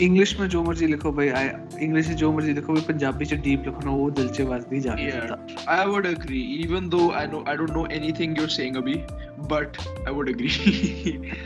English 0.01 0.39
में 0.39 0.49
जो 0.49 0.63
मर्ज़ी 0.63 0.87
लिखो 0.87 1.11
भाई 1.11 1.29
आई 1.29 1.49
English 1.81 2.07
में 2.07 2.15
जो 2.15 2.31
मर्ज़ी 2.33 2.53
लिखो 2.53 2.73
भाई 2.73 2.81
पंजाबी 2.81 3.25
से 3.25 3.35
डीप 3.35 3.63
लिखो 3.65 3.79
ना 3.85 3.91
वो 3.91 4.11
दिल 4.11 4.27
से 4.27 4.43
बात 4.43 4.51
वाजदी 4.51 4.79
जाती 4.79 5.01
है 5.01 5.29
आई 5.69 5.85
would 5.85 6.05
agree 6.05 6.41
even 6.41 6.89
though 6.89 7.11
I 7.11 7.27
know 7.27 7.45
I 7.47 7.55
don't 7.55 7.69
know 7.69 7.85
anything 7.85 8.37
you 8.37 8.43
are 8.43 8.49
saying 8.49 8.75
अभी 8.75 8.93
but 9.43 9.77
I 10.07 10.13
would 10.13 10.29
agree 10.29 10.47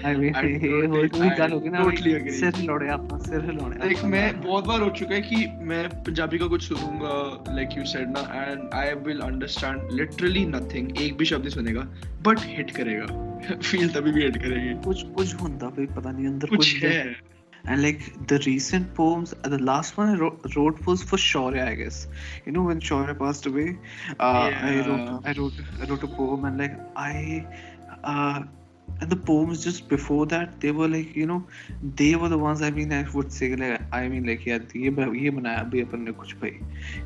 I 0.06 0.16
mean 0.16 0.86
हो 0.86 1.08
तो 1.08 1.24
ही 1.24 1.30
गल 1.30 1.52
हो 1.52 1.60
गई 1.60 1.70
ना 1.70 1.84
टोटली 1.84 2.12
एग्री 2.12 2.32
सिर्फ़ 2.32 2.62
लोड़े 2.62 2.90
आप 2.90 3.10
सिर्फ़ 3.14 3.46
लोड़े 3.46 3.78
लाइक 3.78 4.04
मैं 4.04 4.42
बहुत 4.42 4.66
बार 4.66 4.82
हो 4.82 4.90
चुका 4.90 5.16
है 5.16 5.22
कि 5.22 5.36
मैं 5.60 5.90
पंजाबी 5.90 6.38
का 6.38 6.48
कुछ 6.48 6.64
सुनूँगा 6.64 7.44
लाइक 7.56 7.70
यू 7.78 7.86
सेड 7.86 8.10
ना 8.10 8.52
and 8.52 8.70
I 8.74 8.94
will 8.94 9.20
understand 9.20 9.92
literally 9.92 10.46
nothing 10.46 11.02
एक 11.02 11.18
भी 11.18 11.26
शब्द 11.26 11.50
सुनेगा 11.50 11.88
बट 12.24 12.40
हिट 12.42 12.72
करेगा। 12.72 13.24
फील 13.64 13.90
तभी 13.90 14.12
भी 14.12 14.22
हिट 14.22 14.38
करेगी। 14.38 14.84
कुछ 14.84 15.04
कुछ 15.04 15.36
होता 15.36 15.68
भाई 15.68 15.86
पता 15.86 16.12
नहीं 16.12 16.28
अंदर 16.28 16.48
कुछ 16.48 16.84
है। 16.84 17.37
and 17.68 17.84
like 17.84 18.28
the 18.28 18.40
recent 18.46 18.94
poems 18.96 19.34
uh, 19.44 19.50
the 19.50 19.60
last 19.60 19.98
one 19.98 20.10
i 20.10 20.18
wrote, 20.18 20.56
wrote 20.56 20.86
was 20.86 21.04
for 21.04 21.18
shaurya 21.18 21.68
i 21.68 21.76
guess. 21.76 22.08
You 22.46 22.52
know 22.54 22.64
when 22.64 22.80
shaurya 22.80 23.18
passed 23.20 23.46
away 23.46 23.78
uh, 24.20 24.50
yeah. 24.52 24.68
i 24.70 24.88
wrote 24.88 25.22
i 25.26 25.34
wrote 25.34 25.54
i 25.82 25.86
wrote 25.86 26.04
a 26.04 26.08
poem 26.08 26.46
and 26.46 26.58
like 26.58 26.80
i 26.96 27.46
uh, 28.04 28.44
and 29.02 29.10
the 29.10 29.16
poems 29.16 29.64
just 29.64 29.88
before 29.90 30.26
that 30.26 30.60
they 30.62 30.72
were 30.72 30.88
like 30.88 31.16
you 31.16 31.26
know 31.26 31.44
they 31.96 32.16
were 32.16 32.30
the 32.30 32.38
ones 32.38 32.62
i 32.62 32.72
mean 32.72 32.94
i 32.94 33.04
would 33.14 33.32
say 33.32 33.56
like 33.56 33.82
i 33.92 34.08
mean 34.08 34.26
like 34.26 34.46
yeah 34.46 34.60
ye, 34.74 34.84
ye 34.86 35.30
banaya 35.38 35.66
abhi 35.66 35.86
apan 35.86 36.08
ne 36.08 36.14
kuch 36.24 36.34
bhai. 36.40 36.54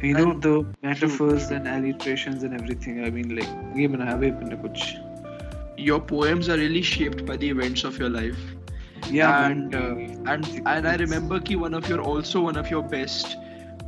You 0.01 0.13
know 0.13 0.33
the 0.47 0.65
metaphors 0.83 1.49
and 1.49 1.67
alliterations 1.67 2.43
and 2.43 2.53
everything 2.61 3.03
i 3.03 3.09
mean 3.09 3.35
like 3.35 3.51
kuch. 4.65 4.83
Your 5.77 5.99
poems 5.99 6.47
are 6.47 6.57
really 6.57 6.81
shaped 6.81 7.25
by 7.25 7.37
the 7.37 7.49
events 7.49 7.83
of 7.83 7.97
your 7.97 8.09
life 8.09 8.60
yeah 9.09 9.47
and 9.47 9.75
uh, 9.75 9.95
and 10.31 10.61
and 10.65 10.87
i 10.87 10.95
remember 10.95 11.39
ki 11.39 11.55
one 11.55 11.73
of 11.73 11.89
your 11.89 12.01
also 12.01 12.41
one 12.41 12.57
of 12.57 12.69
your 12.69 12.83
best 12.83 13.37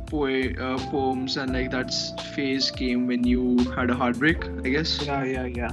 poe- 0.06 0.52
uh, 0.60 0.78
poems 0.90 1.36
and 1.36 1.52
like 1.52 1.70
that 1.70 1.92
phase 2.34 2.70
came 2.70 3.06
when 3.06 3.24
you 3.24 3.56
had 3.76 3.90
a 3.90 3.94
heartbreak 3.94 4.44
i 4.64 4.68
guess. 4.68 5.00
Yeah 5.06 5.24
yeah 5.24 5.44
yeah. 5.44 5.70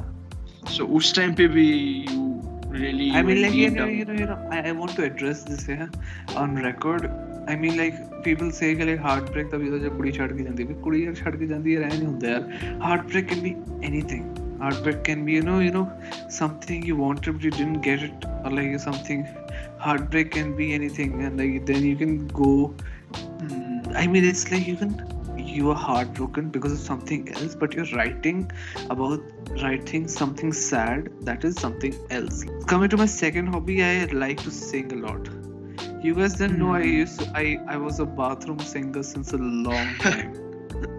So 0.67 0.97
us 0.97 1.11
time 1.11 1.35
pe 1.35 1.47
bhi 1.47 1.65
you 2.09 2.41
really 2.69 3.11
i 3.11 3.21
mean 3.21 3.41
like 3.41 3.53
you 3.53 3.69
know, 3.69 3.85
you 3.85 4.05
know, 4.05 4.13
you 4.13 4.25
know 4.25 4.47
I, 4.51 4.69
I 4.69 4.71
want 4.71 4.95
to 4.95 5.03
address 5.03 5.43
this 5.43 5.65
here 5.65 5.89
on 6.35 6.55
record. 6.55 7.09
I 7.47 7.55
mean 7.55 7.77
like 7.77 8.23
people 8.23 8.51
say 8.51 8.75
like 8.75 8.99
heartbreak, 8.99 9.01
heartbreak 9.31 9.49
ਤਾਂ 9.49 9.59
ਵੀ 9.59 9.65
ਜਦੋਂ 9.65 9.89
ਕੁੜੀ 9.97 10.11
ਛੱਡ 10.11 10.33
ਕੇ 10.37 10.43
ਜਾਂਦੀ 10.43 10.63
ਵੀ 10.63 10.73
ਕੁੜੀ 10.73 11.03
ਯਾਰ 11.03 11.13
ਛੱਡ 11.15 11.35
ਕੇ 11.35 11.47
ਜਾਂਦੀ 11.47 11.75
ਹੈ 11.75 11.79
ਰਹਿ 11.79 11.97
ਨਹੀਂ 11.97 12.05
ਹੁੰਦਾ 12.05 12.29
ਯਾਰ 12.29 12.41
heartbreak 14.61 15.03
can 15.03 15.25
be 15.25 15.33
you 15.33 15.41
know 15.41 15.59
you 15.59 15.71
know 15.71 15.87
something 16.29 16.83
you 16.91 16.95
wanted 16.95 17.33
but 17.33 17.43
you 17.43 17.51
didn't 17.51 17.81
get 17.81 18.03
it 18.03 18.25
or 18.45 18.51
like 18.51 18.79
something 18.79 19.27
heartbreak 19.77 20.31
can 20.31 20.55
be 20.55 20.73
anything 20.73 21.23
and 21.23 21.37
like 21.39 21.65
then 21.65 21.83
you 21.85 21.95
can 21.95 22.27
go 22.27 22.53
Hmm. 23.39 23.81
I 23.95 24.07
mean, 24.07 24.23
it's 24.25 24.51
like 24.51 24.67
even 24.67 24.91
you 25.37 25.69
are 25.71 25.75
heartbroken 25.75 26.49
because 26.49 26.71
of 26.73 26.79
something 26.79 27.29
else, 27.35 27.55
but 27.55 27.73
you're 27.73 27.85
writing 27.95 28.51
about 28.89 29.21
writing 29.61 30.07
something 30.07 30.53
sad 30.53 31.09
that 31.21 31.43
is 31.43 31.55
something 31.59 31.95
else. 32.09 32.45
Coming 32.67 32.89
to 32.89 32.97
my 32.97 33.05
second 33.05 33.47
hobby, 33.47 33.83
I 33.83 34.05
like 34.05 34.41
to 34.43 34.51
sing 34.51 34.91
a 34.93 34.95
lot. 35.07 35.29
You 36.01 36.15
guys 36.15 36.35
didn't 36.35 36.59
know 36.59 36.73
I 36.73 36.81
Hmm. 36.81 36.83
used 36.83 37.19
to, 37.19 37.31
I 37.35 37.57
I 37.67 37.77
was 37.77 37.99
a 37.99 38.05
bathroom 38.05 38.59
singer 38.59 39.03
since 39.03 39.33
a 39.33 39.37
long 39.37 39.97
time, 39.99 40.33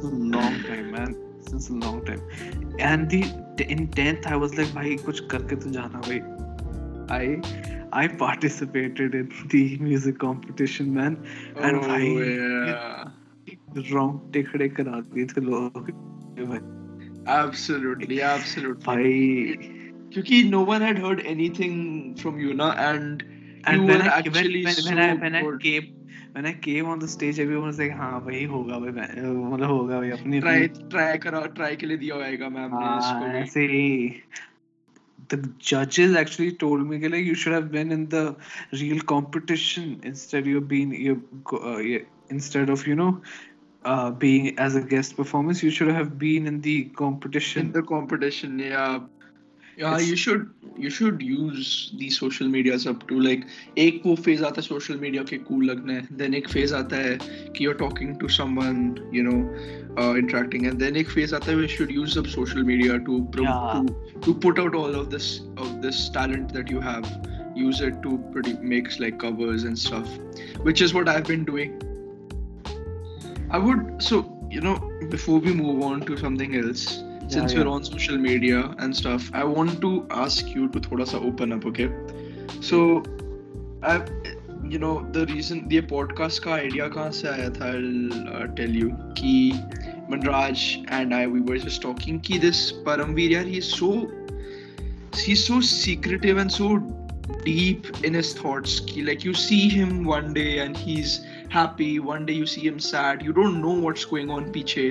a 0.02 0.06
long 0.06 0.62
time, 0.64 0.90
man, 0.92 1.16
since 1.52 1.70
a 1.70 1.78
long 1.84 2.04
time. 2.04 2.22
And 2.78 3.10
the 3.10 3.22
in 3.68 3.88
tenth, 3.88 4.26
I 4.26 4.36
was 4.44 4.56
like, 4.58 4.74
भाई 4.74 4.96
कुछ 5.06 5.20
करके 5.32 5.56
तो 5.64 5.70
जाना 5.78 6.00
भाई. 6.08 6.20
I 7.10 7.24
I 7.92 8.08
participated 8.20 9.14
in 9.14 9.32
the 9.54 9.64
music 9.78 10.18
competition, 10.18 10.94
man. 10.94 11.18
And 11.56 11.76
oh, 11.76 11.88
भाई 11.88 12.14
yeah. 12.68 13.10
रोंगटे 13.76 14.42
खड़े 14.42 14.68
करा 14.78 15.00
दिए 15.12 15.24
थे 15.26 15.40
लोग 15.40 15.90
भाई 16.52 16.60
absolutely 17.32 18.16
absolutely 18.28 18.84
भाई 18.86 19.56
क्योंकि 20.14 20.42
no 20.50 20.60
one 20.70 20.82
had 20.86 20.98
heard 21.02 21.20
anything 21.32 21.76
from 22.22 22.40
you 22.44 22.54
na 22.60 22.70
and 22.86 23.22
and 23.64 23.80
you 23.80 23.86
when 23.90 24.02
were 24.02 24.10
I 24.10 24.18
actually 24.18 24.64
when, 24.64 24.74
when, 24.74 24.74
so 24.74 24.88
when 24.90 25.02
I 25.04 25.14
when 25.24 25.36
I 25.40 25.42
came 25.66 26.01
when 26.33 26.45
I 26.45 26.53
came 26.67 26.87
on 26.87 26.99
the 26.99 27.07
stage 27.07 27.39
everyone 27.39 27.67
was 27.67 27.79
like 27.79 27.91
हाँ 28.01 28.21
भाई 28.25 28.43
होगा 28.55 28.79
भाई 28.79 28.91
मैं- 28.99 29.09
मतलब 29.53 29.69
होगा 29.69 29.99
भाई 29.99 30.09
अपनी 30.19 30.41
try 30.41 30.55
अपनी 30.55 30.67
try 30.93 31.17
करा 31.25 31.41
try 31.59 31.75
के 31.81 31.85
लिए 31.85 31.97
दिया 31.97 32.15
होएगा 32.15 32.49
मैम 32.57 32.75
ने 32.83 32.95
इसको 32.97 33.25
हाँ, 33.25 33.33
भी 33.37 33.43
ऐसे 33.43 33.65
ही 33.73 33.87
the 35.29 35.37
judges 35.59 36.15
actually 36.15 36.51
told 36.63 36.85
me 36.89 36.99
कि 36.99 37.09
like 37.13 37.25
you 37.25 37.35
should 37.35 37.53
have 37.53 37.71
been 37.71 37.91
in 37.91 38.05
the 38.13 38.23
real 38.81 38.99
competition 39.13 39.99
instead 40.03 40.45
you've 40.45 40.67
been 40.67 40.91
you 40.91 41.15
uh, 41.53 41.77
yeah, 41.77 41.99
instead 42.29 42.69
of 42.69 42.85
you 42.87 42.95
know 42.95 43.21
uh, 43.85 44.09
being 44.11 44.57
as 44.59 44.75
a 44.75 44.81
guest 44.81 45.15
performance 45.17 45.63
you 45.63 45.71
should 45.71 45.89
have 45.99 46.17
been 46.17 46.47
in 46.47 46.61
the 46.61 46.77
competition 47.03 47.67
in 47.67 47.71
the 47.71 47.83
competition 47.83 48.59
yeah 48.59 48.99
Yeah, 49.79 49.93
It's- 49.95 50.07
you 50.09 50.15
should 50.15 50.45
you 50.83 50.89
should 50.93 51.19
use 51.21 51.91
these 51.97 52.15
social 52.19 52.47
medias 52.53 52.85
up 52.91 53.03
to 53.09 53.17
like 53.25 53.43
एक 53.83 54.01
वो 54.05 54.15
phase 54.27 54.41
आता 54.47 54.61
है 54.61 54.67
social 54.67 54.97
media 55.03 55.23
के 55.31 55.37
cool 55.49 55.65
लगना 55.69 55.93
है 55.97 56.17
then 56.21 56.33
एक 56.39 56.47
phase 56.53 56.73
आता 56.79 57.01
है 57.03 57.17
कि 57.57 57.65
you're 57.65 57.77
talking 57.81 58.15
to 58.23 58.29
someone 58.37 58.79
you 59.17 59.25
know 59.27 59.37
uh, 59.97 60.13
interacting 60.21 60.65
and 60.71 60.81
then 60.85 60.95
एक 61.03 61.11
phase 61.17 61.33
आता 61.39 61.51
है 61.51 61.57
we 61.61 61.67
should 61.75 61.93
use 61.99 62.17
up 62.23 62.31
social 62.35 62.63
media 62.71 62.97
to 63.09 63.19
pro- 63.35 63.45
Yeah. 63.49 63.83
to 63.91 64.19
to 64.27 64.35
put 64.47 64.63
out 64.65 64.79
all 64.81 64.97
of 65.03 65.11
this 65.15 65.29
of 65.65 65.75
this 65.85 66.01
talent 66.17 66.57
that 66.59 66.73
you 66.75 66.81
have 66.89 67.11
use 67.65 67.81
it 67.91 68.01
to 68.07 68.17
pretty 68.33 68.55
makes 68.75 68.99
like 69.05 69.19
covers 69.27 69.63
and 69.71 69.83
stuff 69.85 70.17
which 70.69 70.81
is 70.87 70.95
what 70.99 71.07
I've 71.15 71.27
been 71.33 71.45
doing 71.53 71.77
I 73.49 73.57
would 73.67 74.01
so 74.11 74.23
you 74.51 74.61
know 74.61 74.75
before 75.17 75.39
we 75.39 75.53
move 75.53 75.83
on 75.91 76.01
to 76.09 76.17
something 76.17 76.55
else 76.63 76.87
since 77.32 77.52
yeah. 77.52 77.58
you're 77.58 77.72
on 77.74 77.84
social 77.84 78.18
media 78.28 78.60
and 78.78 78.96
stuff 79.02 79.30
i 79.42 79.44
want 79.44 79.80
to 79.86 79.92
ask 80.24 80.54
you 80.56 80.68
to 80.76 80.84
thoda 80.86 81.08
sa 81.12 81.20
open 81.30 81.56
up 81.58 81.66
okay 81.72 81.88
so 82.70 82.80
i 83.92 83.96
you 84.72 84.78
know 84.78 84.94
the 85.12 85.26
reason 85.26 85.62
the 85.68 85.80
podcast 85.92 86.42
ka 86.46 86.56
idea 86.64 86.88
kahan 86.96 87.16
se 87.20 87.28
aaya 87.34 87.50
tha 87.58 87.70
i'll 87.76 88.18
uh, 88.36 88.46
tell 88.60 88.76
you 88.82 88.90
ki 89.20 89.34
manraj 90.14 90.66
and 90.98 91.16
i 91.20 91.22
we 91.36 91.44
were 91.50 91.58
just 91.64 91.82
talking 91.86 92.20
ki 92.28 92.40
this 92.46 92.60
paramveer 92.88 93.32
yaar 93.36 93.46
he's 93.54 93.70
so 93.80 93.92
he's 95.24 95.44
so 95.50 95.60
secretive 95.70 96.42
and 96.44 96.56
so 96.58 96.70
deep 97.48 97.90
in 98.10 98.20
his 98.20 98.32
thoughts 98.38 98.78
ki 98.92 99.04
like 99.10 99.28
you 99.28 99.34
see 99.42 99.62
him 99.74 99.92
one 100.12 100.32
day 100.38 100.50
and 100.64 100.80
he's 100.86 101.18
happy 101.58 101.92
one 102.12 102.26
day 102.30 102.38
you 102.40 102.46
see 102.46 102.64
him 102.70 102.78
sad 102.78 103.22
you 103.28 103.36
don't 103.40 103.60
know 103.66 103.76
what's 103.86 104.08
going 104.14 104.34
on 104.38 104.50
पीछे 104.56 104.86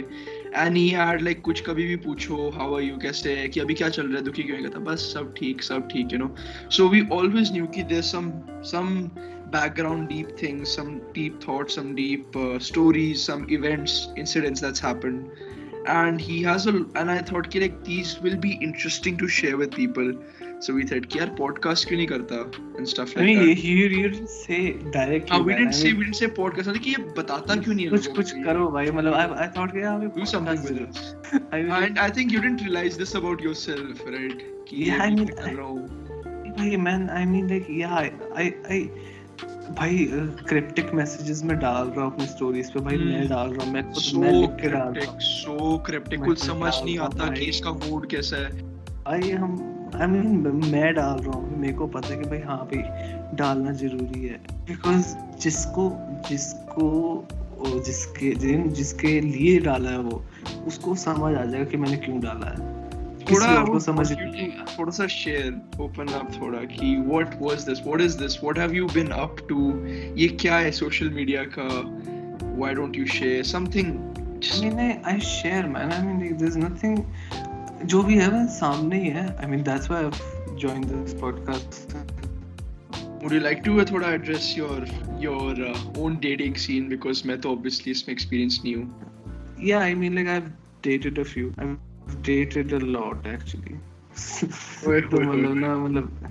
any 0.57 0.93
यार 0.93 1.19
like 1.21 1.41
कुछ 1.41 1.61
कभी 1.61 1.83
भी 1.87 1.95
पूछो 1.95 2.49
how 2.55 2.75
are 2.75 2.81
you 2.81 2.97
कैसे 2.97 3.33
है? 3.33 3.47
कि 3.49 3.59
अभी 3.59 3.73
क्या 3.73 3.89
चल 3.89 4.07
रहा 4.07 4.17
है? 4.17 4.23
दुखी 4.23 4.43
क्यों 4.43 4.55
नहीं 4.57 4.65
कहता, 4.65 4.79
बस 4.79 5.11
सब 5.13 5.33
ठीक 5.37 5.63
सब 5.63 5.87
ठीक 5.87 6.13
you 6.13 6.19
know 6.19 6.35
so 6.71 6.87
we 6.89 7.01
always 7.11 7.51
knew 7.53 7.65
कि 7.65 7.83
there 7.83 8.01
some 8.01 8.31
some 8.71 8.87
background 9.55 10.07
deep 10.07 10.35
things 10.43 10.75
some 10.75 10.93
deep 11.15 11.39
thoughts 11.47 11.75
some 11.75 11.93
deep 11.95 12.31
stories 12.61 13.17
some 13.17 13.47
events 13.51 14.07
incidents 14.17 14.61
that's 14.61 14.83
happened 14.85 15.25
and 15.89 16.19
he 16.21 16.41
has 16.41 16.69
and 16.69 17.09
I 17.09 17.19
thought 17.31 17.47
कि 17.47 17.59
like 17.59 17.71
these 17.87 18.17
will 18.23 18.37
be 18.37 18.57
interesting 18.63 19.19
to 19.19 19.27
share 19.39 19.55
with 19.55 19.73
people 19.75 20.13
so 20.65 20.73
we 20.73 20.85
कि 20.85 21.19
यार 21.19 21.35
podcast 21.39 21.85
क्यों 21.85 21.97
नहीं 21.97 22.07
करता 22.07 22.39
and 22.77 22.89
stuff 22.89 23.13
like 23.15 23.23
I 23.23 23.27
mean, 23.27 23.39
that 23.39 23.63
you, 23.67 23.75
you 23.75 23.87
didn't 23.93 24.29
say 24.29 24.59
directly. 24.95 25.31
हाँ 25.31 25.39
we 25.45 25.53
didn't 25.53 25.75
I 25.75 25.77
say 25.77 25.91
mean, 25.91 25.99
we 25.99 26.05
didn't 26.05 26.19
say 26.19 26.27
podcast 26.39 26.67
मतलब 26.69 26.83
कि 26.83 26.89
ये 26.89 26.97
बताता 27.17 27.55
क्यों 27.55 27.75
नहीं 27.75 27.85
है 27.85 27.91
कुछ 27.91 28.07
कुछ 28.15 28.31
करो 28.43 28.67
भाई 28.71 28.91
मतलब 28.91 29.13
I 29.13 29.25
I 29.45 29.47
thought 29.55 29.71
कि 29.71 29.83
यार 29.83 30.11
do 30.17 30.27
something 30.33 30.61
with 30.67 30.81
it 30.83 31.01
I 31.53 31.61
mean, 31.63 31.71
and 31.79 31.99
I 31.99 32.09
think 32.17 32.35
you 32.35 32.43
didn't 32.45 32.65
realize 32.67 32.97
this 32.97 33.15
about 33.21 33.41
yourself 33.47 34.05
right 34.17 34.45
कि 34.69 34.85
Yeah, 34.85 35.01
I 35.07 35.09
mean, 35.15 35.33
रहा 35.39 35.65
हूँ 35.65 35.87
भाई 36.57 36.77
man 36.85 37.09
I 37.09 37.25
mean 37.33 37.51
like 37.55 37.73
yeah 37.81 37.97
I 38.03 38.07
I, 38.43 38.47
I 38.77 38.79
भाई 39.77 40.07
क्रिप्टिक 40.49 40.93
मैसेजेस 40.93 41.43
में 41.43 41.57
डाल 41.59 41.87
रहा 41.87 42.05
हूँ 42.05 42.13
अपनी 42.13 42.25
स्टोरीज 42.27 42.71
पे 42.71 42.79
भाई 42.79 42.97
मैं 42.97 43.21
Hmm. 43.21 43.29
डाल 43.29 43.49
रहा 43.49 43.65
हूँ 43.65 43.73
मैं 43.73 43.83
खुद 43.83 44.03
so 44.03 44.17
मैं 44.17 44.31
लिख 44.31 44.57
के 44.61 44.69
डाल 44.69 44.93
रहा 44.93 45.11
हूँ 45.11 45.83
cryptic 45.89 46.19
मैं 46.19 46.29
कुछ 46.29 46.39
समझ 46.39 46.73
नहीं 46.83 46.97
आता 47.09 47.29
कि 47.35 47.45
इसका 47.55 47.71
मूड 47.85 48.09
कैसा 48.09 48.37
है 48.37 48.49
भाई 49.05 49.31
हम 49.31 49.55
आई 49.95 50.05
I 50.05 50.09
मीन 50.09 50.43
mean, 50.43 50.71
मैं 50.71 50.93
डाल 50.93 51.17
रहा 51.17 51.37
हूँ 51.37 51.57
मेरे 51.59 51.73
को 51.73 51.87
पता 51.87 52.13
है 52.13 52.17
कि 52.17 52.29
भाई 52.29 52.39
हाँ 52.39 52.57
भाई 52.65 53.35
डालना 53.37 53.71
ज़रूरी 53.81 54.21
है 54.21 54.37
बिकॉज़ 54.67 55.15
जिसको 55.41 55.89
जिसको 56.29 56.89
जिसके 57.85 58.33
जिन 58.35 58.69
जिसके 58.73 59.19
लिए 59.21 59.59
डाला 59.59 59.89
है 59.89 59.99
वो 59.99 60.23
उसको 60.67 60.95
समझ 60.95 61.33
आ 61.35 61.43
जाएगा 61.43 61.65
कि 61.71 61.77
मैंने 61.77 61.97
क्यों 61.97 62.19
डाला 62.19 62.47
है 62.47 62.69
थोड़ा 63.25 63.47
और 63.47 63.65
को 63.65 63.73
वो 63.73 63.79
समझ 63.79 64.11
थोड़ा 64.11 64.91
सा 64.91 65.07
शेयर 65.07 65.81
ओपन 65.81 66.07
अप 66.19 66.31
थोड़ा 66.41 66.63
कि 66.71 66.95
what 67.11 67.37
was 67.41 67.67
this 67.69 67.83
what 67.89 68.05
is 68.07 68.17
this 68.21 68.39
what 68.45 68.63
have 68.63 68.73
you 68.79 68.87
been 68.95 69.13
up 69.19 69.43
to 69.51 69.59
ये 70.19 70.27
क्या 70.41 70.57
है 70.57 70.71
सोशल 70.79 71.09
मीडिया 71.19 71.43
का 71.57 71.69
why 72.57 72.73
don't 72.79 72.97
you 73.01 73.05
share 73.17 73.43
something 73.43 73.93
I 74.43 74.59
mean, 74.59 74.79
I, 74.79 74.99
I 75.05 75.19
share, 75.19 75.67
man. 75.67 75.91
I 75.93 76.01
mean, 76.01 76.19
like, 76.19 76.37
there's 76.39 76.57
nothing. 76.57 77.05
जो 77.85 78.01
भी 78.03 78.15
है 78.17 78.27
वह 78.31 78.45
सामने 78.45 79.01
ही 79.03 79.09
है। 79.09 79.25
I 79.39 79.45
mean 79.51 79.63
that's 79.63 79.89
why 79.91 80.03
I 80.03 80.55
join 80.59 80.81
this 80.81 81.13
podcast 81.21 81.93
would 83.23 83.33
you 83.33 83.39
like 83.39 83.61
to 83.65 83.77
have 83.77 83.85
थोड़ा 83.91 84.09
address 84.13 84.55
your 84.57 84.87
your 85.21 85.63
own 85.97 86.17
dating 86.21 86.55
scene 86.55 86.87
because 86.89 87.27
मैं 87.27 87.39
तो 87.41 87.51
ऑब्वियसली 87.51 87.91
इसमें 87.91 88.13
एक्सपीरियंस 88.13 88.61
नहीं 88.63 88.75
हूँ। 88.75 89.57
या 89.63 89.79
I 89.81 89.93
mean 89.93 90.15
like 90.15 90.27
I 90.27 90.33
have 90.33 90.51
dated 90.83 91.19
a 91.19 91.23
few 91.23 91.53
I 91.59 91.65
have 91.65 92.21
dated 92.25 92.73
a 92.73 92.79
lot 92.97 93.27
actually 93.27 93.79
तो 95.01 95.21
मतलब 95.21 95.55
ना 95.55 95.75
मतलब 95.77 96.27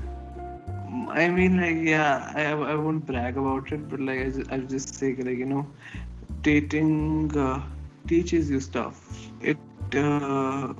I 1.12 1.22
mean, 1.34 1.54
like, 1.58 1.78
yeah, 1.84 2.26
I 2.40 2.42
I 2.72 2.74
won't 2.80 3.04
brag 3.06 3.38
about 3.42 3.70
it, 3.76 3.86
but 3.92 4.02
like, 4.08 4.18
I 4.24 4.26
just, 4.34 4.52
I 4.56 4.58
just 4.72 4.98
say, 4.98 5.08
like, 5.28 5.40
you 5.42 5.46
know, 5.52 5.62
dating 6.48 6.92
uh, 7.44 7.56
teaches 8.10 8.50
you 8.54 8.60
stuff. 8.66 9.00
It 9.52 9.96
uh, 10.02 10.74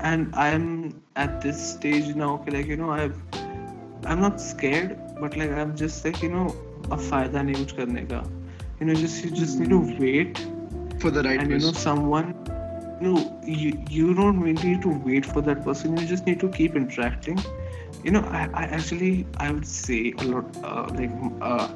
and 0.00 0.34
I'm 0.34 1.02
at 1.16 1.40
this 1.40 1.72
stage 1.74 2.14
now 2.14 2.34
okay, 2.34 2.50
like 2.58 2.66
you 2.66 2.76
know 2.76 2.90
I've 2.90 3.18
I'm 4.04 4.20
not 4.20 4.40
scared 4.40 4.98
but 5.20 5.36
like 5.36 5.50
I'm 5.50 5.76
just 5.76 6.04
like 6.04 6.22
you 6.22 6.30
know 6.30 6.54
अब 6.86 6.98
फायदा 7.10 7.42
नहीं 7.42 7.54
कुछ 7.54 7.72
करने 7.76 8.02
का 8.12 8.22
you 8.80 8.86
know 8.86 8.94
just 8.94 9.24
you 9.24 9.30
just 9.30 9.58
need 9.58 9.70
to 9.70 9.78
wait 10.00 10.38
for 11.00 11.10
the 11.10 11.22
right 11.22 11.40
and 11.40 11.50
you 11.50 11.58
know 11.58 11.72
person 11.72 11.82
someone 11.84 12.34
no 13.00 13.12
you 13.44 13.70
you 13.90 14.14
don't 14.18 14.40
really 14.40 14.68
need 14.68 14.82
to 14.82 14.92
wait 15.06 15.26
for 15.26 15.42
that 15.48 15.62
person 15.64 15.96
you 15.96 16.06
just 16.06 16.26
need 16.26 16.38
to 16.40 16.48
keep 16.56 16.76
interacting 16.76 17.40
you 18.04 18.12
know 18.16 18.22
i, 18.40 18.42
I 18.62 18.64
actually 18.78 19.26
i 19.38 19.50
would 19.50 19.66
say 19.66 20.14
a 20.18 20.24
lot 20.24 20.58
uh, 20.64 20.86
like 20.94 21.10
uh, 21.40 21.68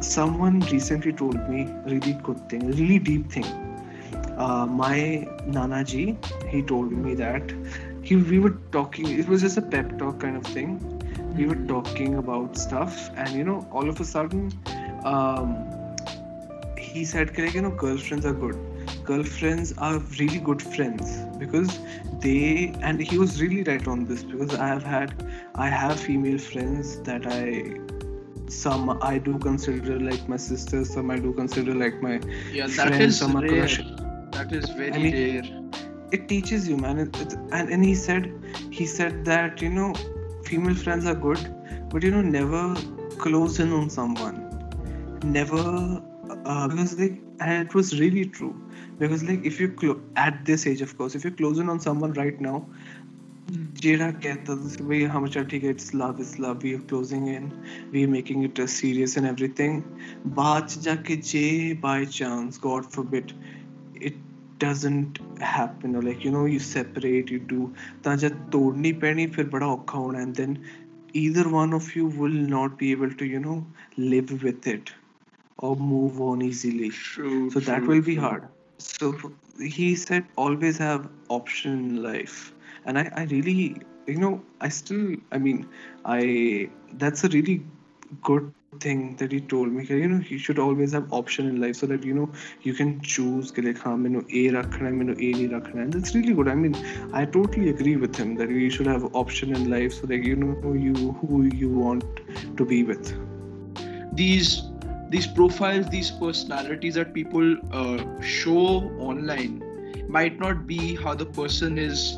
someone 0.00 0.60
recently 0.72 1.12
told 1.12 1.48
me 1.48 1.66
really 1.94 2.14
good 2.30 2.48
thing 2.48 2.66
really 2.70 2.98
deep 2.98 3.30
thing 3.30 3.48
uh, 4.37 4.65
my 4.65 5.27
nanaji 5.47 6.17
he 6.49 6.61
told 6.61 6.91
me 6.91 7.15
that 7.15 7.51
he 8.01 8.15
we 8.15 8.39
were 8.39 8.57
talking 8.71 9.07
it 9.07 9.27
was 9.27 9.41
just 9.41 9.57
a 9.57 9.61
pep 9.61 9.97
talk 9.97 10.19
kind 10.19 10.37
of 10.37 10.45
thing. 10.45 10.79
We 11.35 11.47
were 11.47 11.61
talking 11.67 12.15
about 12.15 12.57
stuff 12.57 13.09
and 13.15 13.29
you 13.29 13.43
know 13.43 13.67
all 13.71 13.89
of 13.89 13.99
a 13.99 14.05
sudden 14.05 14.51
um, 15.03 15.55
he 16.77 17.05
said 17.05 17.37
like, 17.37 17.53
you 17.53 17.61
know 17.61 17.71
girlfriends 17.71 18.25
are 18.25 18.33
good. 18.33 18.57
Girlfriends 19.03 19.73
are 19.77 19.97
really 20.19 20.39
good 20.39 20.61
friends 20.61 21.17
because 21.37 21.79
they 22.23 22.73
and 22.81 23.01
he 23.01 23.17
was 23.17 23.41
really 23.41 23.63
right 23.63 23.87
on 23.87 24.05
this 24.05 24.23
because 24.23 24.53
i 24.55 24.67
have 24.67 24.83
had 24.83 25.13
i 25.55 25.67
have 25.67 25.99
female 25.99 26.37
friends 26.37 26.99
that 27.01 27.25
i 27.27 27.73
some 28.47 28.97
i 29.01 29.17
do 29.17 29.37
consider 29.39 29.99
like 29.99 30.27
my 30.29 30.37
sisters 30.37 30.93
some 30.93 31.11
i 31.11 31.17
do 31.19 31.33
consider 31.33 31.75
like 31.75 32.01
my 32.01 32.19
yeah 32.51 32.67
that 32.67 32.87
friends, 32.87 33.01
is 33.01 33.19
some 33.19 33.35
are 33.35 33.47
crush- 33.47 33.81
that 34.32 34.52
is 34.52 34.68
very 34.70 34.92
I 34.92 34.98
mean- 34.98 35.18
rare 35.20 35.58
it 36.16 36.28
teaches 36.28 36.68
you 36.68 36.76
man 36.76 36.98
it, 36.98 37.16
it, 37.20 37.34
and, 37.52 37.70
and 37.70 37.84
he 37.84 37.94
said 37.94 38.32
he 38.70 38.86
said 38.86 39.24
that 39.24 39.62
you 39.62 39.68
know 39.68 39.94
female 40.44 40.74
friends 40.74 41.06
are 41.06 41.14
good 41.14 41.42
but 41.90 42.02
you 42.02 42.10
know 42.10 42.22
never 42.22 42.74
close 43.24 43.58
in 43.58 43.72
on 43.72 43.90
someone 43.90 44.38
never 45.22 46.02
uh, 46.44 46.68
because 46.68 46.98
like 46.98 47.20
and 47.40 47.66
it 47.66 47.74
was 47.74 47.98
really 48.00 48.24
true 48.24 48.54
because 48.98 49.22
like 49.22 49.44
if 49.44 49.60
you 49.60 49.68
clo- 49.68 50.00
at 50.16 50.44
this 50.44 50.66
age 50.66 50.80
of 50.80 50.96
course 50.96 51.14
if 51.14 51.24
you're 51.24 51.38
closing 51.42 51.68
on 51.68 51.80
someone 51.88 52.12
right 52.22 52.40
now 52.40 52.58
जेड़ा 53.82 54.10
कहता 54.22 54.54
था 54.56 54.84
भाई 54.86 55.02
हम 55.12 55.26
चल 55.34 55.44
ठीक 55.50 55.62
है 55.64 55.70
it's 55.70 55.94
love 55.94 56.16
it's 56.20 56.38
love 56.40 56.58
we 56.62 56.72
are 56.74 56.80
closing 56.88 57.28
in 57.28 57.44
we 57.92 58.02
are 58.04 58.08
making 58.10 58.44
it 58.44 58.60
serious 58.68 59.16
and 59.18 59.26
everything 59.26 59.82
बाद 60.38 60.66
च 60.68 60.78
जाके 60.86 61.16
जे 61.30 61.44
by 61.82 62.04
chance 62.18 62.60
God 62.62 62.84
forbid 62.96 63.30
it 63.30 63.51
doesn't 64.62 65.18
happen 65.40 65.96
or 65.96 66.02
like 66.02 66.24
you 66.24 66.30
know 66.30 66.44
you 66.44 66.58
separate 66.58 67.30
you 67.30 67.38
do 67.54 67.66
ਤਾਂ 68.02 68.16
ਜਦ 68.16 68.38
ਤੋੜਨੀ 68.52 68.92
ਪੈਣੀ 69.04 69.26
ਫਿਰ 69.26 69.46
ਬੜਾ 69.48 69.66
ਔਖਾ 69.66 69.98
ਹੋਣਾ 69.98 70.18
and 70.18 70.40
then 70.42 70.56
either 71.14 71.44
one 71.56 71.74
of 71.76 71.90
you 71.96 72.06
will 72.22 72.38
not 72.54 72.78
be 72.80 72.88
able 72.96 73.12
to 73.20 73.28
you 73.34 73.40
know 73.44 73.58
live 74.14 74.32
with 74.46 74.66
it 74.72 74.90
or 75.58 75.76
move 75.76 76.20
on 76.20 76.42
easily 76.42 76.90
true 76.90 77.50
so 77.50 77.60
that 77.60 77.78
true, 77.78 77.88
will 77.88 78.02
be 78.08 78.14
true. 78.14 78.24
hard 78.24 78.44
so 78.78 79.12
he 79.76 79.94
said 80.02 80.28
always 80.36 80.78
have 80.78 81.08
option 81.36 81.78
in 81.86 82.02
life 82.02 82.36
and 82.84 83.02
i 83.02 83.04
i 83.22 83.24
really 83.32 83.56
you 84.06 84.18
know 84.24 84.32
i 84.68 84.68
still 84.68 85.08
i 85.38 85.40
mean 85.46 85.66
i 86.18 86.20
that's 87.04 87.24
a 87.24 87.32
really 87.36 87.56
good 88.30 88.52
thing 88.80 89.16
that 89.16 89.32
he 89.32 89.40
told 89.40 89.72
me 89.72 89.84
कि, 89.86 89.98
you 90.00 90.08
know 90.08 90.20
you 90.28 90.38
should 90.38 90.58
always 90.58 90.92
have 90.92 91.12
option 91.12 91.46
in 91.46 91.60
life 91.60 91.76
so 91.76 91.86
that 91.86 92.04
you 92.04 92.14
know 92.14 92.28
you 92.62 92.74
can 92.74 93.00
choose 93.00 93.50
कि 93.52 93.64
like 93.66 93.78
हाँ 93.84 93.96
मैंने 93.96 94.22
A 94.40 94.42
रखना 94.56 94.86
है 94.88 94.92
मैंने 94.94 95.12
A 95.12 95.32
नहीं 95.38 95.48
रखना 95.54 95.80
है 95.80 95.84
and 95.86 95.92
that's 95.92 96.14
really 96.14 96.34
good 96.40 96.48
I 96.48 96.54
mean 96.54 96.76
I 97.12 97.24
totally 97.24 97.70
agree 97.70 97.96
with 97.96 98.16
him 98.16 98.34
that 98.42 98.50
you 98.50 98.70
should 98.70 98.86
have 98.94 99.06
option 99.22 99.54
in 99.60 99.68
life 99.70 99.92
so 100.00 100.06
that 100.06 100.24
you 100.30 100.36
know 100.36 100.72
you 100.86 100.94
who 101.22 101.42
you 101.62 101.70
want 101.70 102.04
to 102.56 102.64
be 102.74 102.82
with 102.92 103.12
these 104.22 104.62
these 105.10 105.26
profiles 105.26 105.88
these 105.88 106.10
personalities 106.10 106.94
that 106.94 107.14
people 107.14 107.56
uh, 107.72 107.98
show 108.20 108.64
online 108.98 109.62
might 110.08 110.38
not 110.38 110.66
be 110.66 110.94
how 110.96 111.14
the 111.14 111.26
person 111.26 111.78
is 111.78 112.16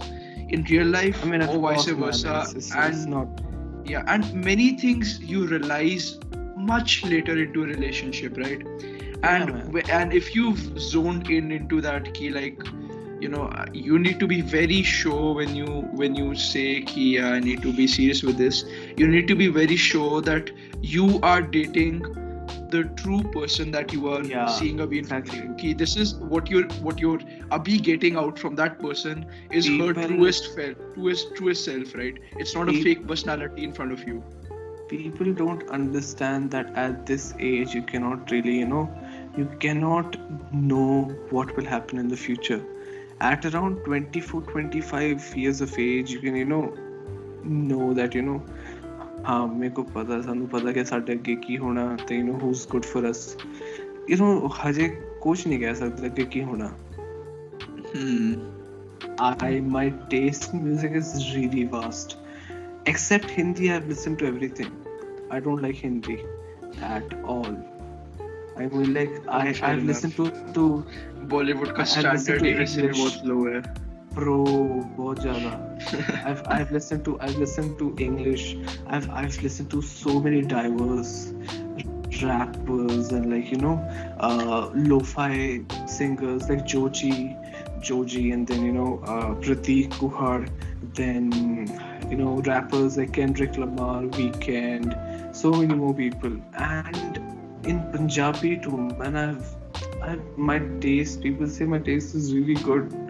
in 0.49 0.65
real 0.65 0.87
life 0.87 1.23
I 1.25 1.27
mean, 1.27 1.43
of 1.43 1.51
or 1.51 1.61
vice 1.61 1.85
course, 1.85 1.97
man, 1.97 2.01
versa 2.07 2.35
it's- 2.39 2.55
it's- 2.57 2.57
it's 2.57 3.05
and 3.05 3.07
not. 3.17 3.41
yeah 3.93 4.03
and 4.15 4.33
many 4.47 4.67
things 4.81 5.13
you 5.33 5.47
realize 5.47 6.09
much 6.56 7.04
later 7.06 7.38
into 7.38 7.64
a 7.64 7.68
relationship 7.68 8.38
right? 8.38 8.62
And 9.24 9.50
wh- 9.76 9.90
and 9.90 10.14
if 10.14 10.36
you've 10.36 10.80
zoned 10.80 11.30
in 11.30 11.52
into 11.52 11.82
that 11.82 12.14
key 12.14 12.30
like 12.30 12.62
you 13.20 13.30
know 13.30 13.44
uh, 13.44 13.66
you 13.74 13.98
need 14.00 14.20
to 14.20 14.28
be 14.28 14.42
very 14.42 14.82
sure 14.84 15.34
when 15.36 15.56
you 15.56 15.66
when 16.02 16.16
you 16.16 16.36
say 16.36 16.82
ki 16.82 17.16
yeah, 17.16 17.30
i 17.32 17.40
need 17.40 17.62
to 17.62 17.72
be 17.74 17.88
serious 17.88 18.22
with 18.24 18.38
this 18.38 18.64
you 18.98 19.08
need 19.08 19.28
to 19.28 19.36
be 19.36 19.48
very 19.48 19.76
sure 19.76 20.22
that 20.22 20.52
you 20.82 21.20
are 21.22 21.42
dating 21.42 22.02
the 22.70 22.84
true 23.02 23.22
person 23.32 23.72
that 23.72 23.94
you 23.94 24.08
are 24.10 24.24
Yeah, 24.24 24.46
seeing 24.48 24.80
a 24.82 24.88
exactly. 24.88 25.42
ki 25.58 25.74
this 25.74 25.96
is 25.96 26.16
what 26.36 26.50
you're 26.50 26.66
what 26.88 27.00
you're 27.00 27.20
abhi 27.60 27.82
getting 27.82 28.18
out 28.18 28.38
from 28.38 28.56
that 28.56 28.80
person 28.80 29.26
is 29.52 29.68
her 29.68 29.94
truest 29.94 30.54
self 30.56 30.78
truest 30.96 31.36
truest 31.36 31.66
self 31.66 31.96
right? 31.96 32.20
It's 32.38 32.56
not 32.56 32.70
a 32.70 32.74
fake 32.84 33.08
personality 33.08 33.64
in 33.64 33.74
front 33.74 33.92
of 33.94 34.06
you 34.08 34.24
people 34.90 35.34
don't 35.34 35.68
understand 35.70 36.52
that 36.52 36.72
at 36.76 37.06
this 37.06 37.34
age 37.40 37.74
you 37.74 37.82
cannot 37.82 38.32
really 38.32 38.56
you 38.60 38.68
know 38.68 38.84
you 39.38 39.46
cannot 39.60 40.18
know 40.54 41.12
what 41.32 41.56
will 41.58 41.66
happen 41.66 42.00
in 42.00 42.08
the 42.08 42.18
future. 42.18 42.64
At 43.22 43.46
around 43.46 43.84
24 43.86 44.42
25 44.42 45.36
years 45.38 45.62
of 45.62 45.78
age 45.80 46.12
you 46.12 46.20
can 46.20 46.36
you 46.36 46.46
know 46.46 46.64
know 47.44 47.94
that 47.94 48.16
you 48.16 48.22
know 48.22 48.40
ਹਾਂ 49.28 49.46
ਮੇਰੇ 49.48 49.70
ਕੋ 49.76 49.84
ਪਤਾ 49.84 50.22
ਸਾਨੂੰ 50.22 50.48
ਪਤਾ 50.48 50.72
ਕਿ 50.72 50.84
ਸਾਡੇ 50.86 51.14
ਅੱਗੇ 51.14 51.36
ਕੀ 51.46 51.58
ਹੋਣਾ 51.58 51.86
ਤੇ 52.08 52.16
you 52.16 52.26
نو 52.26 52.42
who's 52.42 52.68
good 52.72 52.86
for 52.86 53.10
us 53.10 53.22
you 54.10 54.18
نو 54.18 54.50
ਹਜੇ 54.58 54.88
ਕੁਝ 55.22 55.38
ਨਹੀਂ 55.48 55.60
ਕਹਿ 55.60 55.76
ਸਕਦੇ 55.76 56.10
ਕਿ 56.10 56.26
ਕੀ 56.34 56.44
ਹੋਣਾ 56.44 56.70
ਹਮ 57.96 58.36
I 59.44 59.60
my 59.76 59.92
taste 60.12 60.54
music 60.56 60.96
is 60.96 61.16
really 61.36 61.64
vast 61.72 62.18
Except 62.87 63.31
Hindi, 63.39 63.73
I've 63.73 63.89
listened 63.89 64.19
to 64.21 64.27
everything. 64.27 64.71
I 65.31 65.41
don't 65.41 65.63
like 65.63 65.77
Hindi 65.87 66.19
at 66.95 67.13
all. 67.25 67.51
I 68.57 68.67
mean, 68.73 68.95
like 68.95 69.13
I 69.29 69.53
Fair 69.53 69.69
I've 69.69 69.79
enough. 69.79 69.87
listened 69.91 70.17
to 70.17 70.31
to 70.57 70.65
Bollywood 71.35 71.71
का 71.77 71.85
I- 71.85 71.87
I 71.87 72.13
listen 72.13 72.19
standard 72.25 72.57
to 72.57 72.63
इसलिए 72.63 72.89
English. 72.89 72.99
बहुत 72.99 73.27
लो 73.27 73.45
है 73.49 73.63
pro 74.15 74.37
बहुत 74.97 75.21
ज़्यादा. 75.23 75.51
I've 76.31 76.41
I've 76.55 76.73
listened 76.77 77.05
to 77.09 77.13
I've 77.27 77.37
listened 77.43 77.77
to 77.83 77.91
English. 78.07 78.47
I've 78.97 79.09
I've 79.23 79.37
listened 79.49 79.71
to 79.77 79.83
so 79.91 80.15
many 80.29 80.41
diverse 80.55 81.13
rappers 82.23 83.13
and 83.13 83.31
like 83.33 83.51
you 83.53 83.59
know 83.59 83.75
uh, 84.29 84.71
lo-fi 84.75 85.61
singers 85.87 86.49
like 86.51 86.67
Joji, 86.67 87.37
Joji, 87.90 88.32
and 88.32 88.48
then 88.48 88.66
you 88.66 88.72
know 88.72 89.00
uh, 89.04 89.36
Prateek 89.46 89.90
Kuhad. 90.00 90.50
Then 91.00 91.32
you 92.10 92.18
know 92.18 92.34
rappers 92.50 92.98
like 92.98 93.14
Kendrick 93.14 93.58
Lamar, 93.58 94.02
Weeknd, 94.20 95.36
so 95.36 95.52
many 95.52 95.76
more 95.76 95.94
people. 95.94 96.38
And 96.54 97.18
in 97.64 97.82
Punjabi 97.92 98.58
too, 98.58 98.78
man, 99.00 99.16
I've 99.16 99.56
I've 100.02 100.38
my 100.38 100.60
taste. 100.86 101.22
People 101.22 101.48
say 101.48 101.66
my 101.66 101.80
taste 101.80 102.16
is 102.16 102.34
really 102.34 102.62
good. 102.70 103.05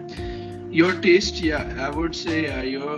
Your 0.78 0.92
taste 1.04 1.38
yeah 1.46 1.62
i 1.86 1.88
would 1.96 2.14
say 2.20 2.36
yeah 2.44 2.62
your 2.72 2.96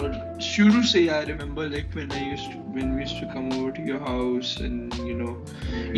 shuru 0.48 0.80
say 0.92 1.02
i 1.16 1.20
remember 1.30 1.64
like 1.74 1.94
when 1.98 2.10
i 2.18 2.22
used 2.30 2.50
to 2.52 2.58
when 2.76 2.94
we 2.94 3.02
used 3.02 3.18
to 3.22 3.26
come 3.34 3.50
over 3.58 3.70
to 3.78 3.82
your 3.90 4.00
house 4.08 4.52
and 4.66 4.94
you 5.10 5.14
know 5.22 5.34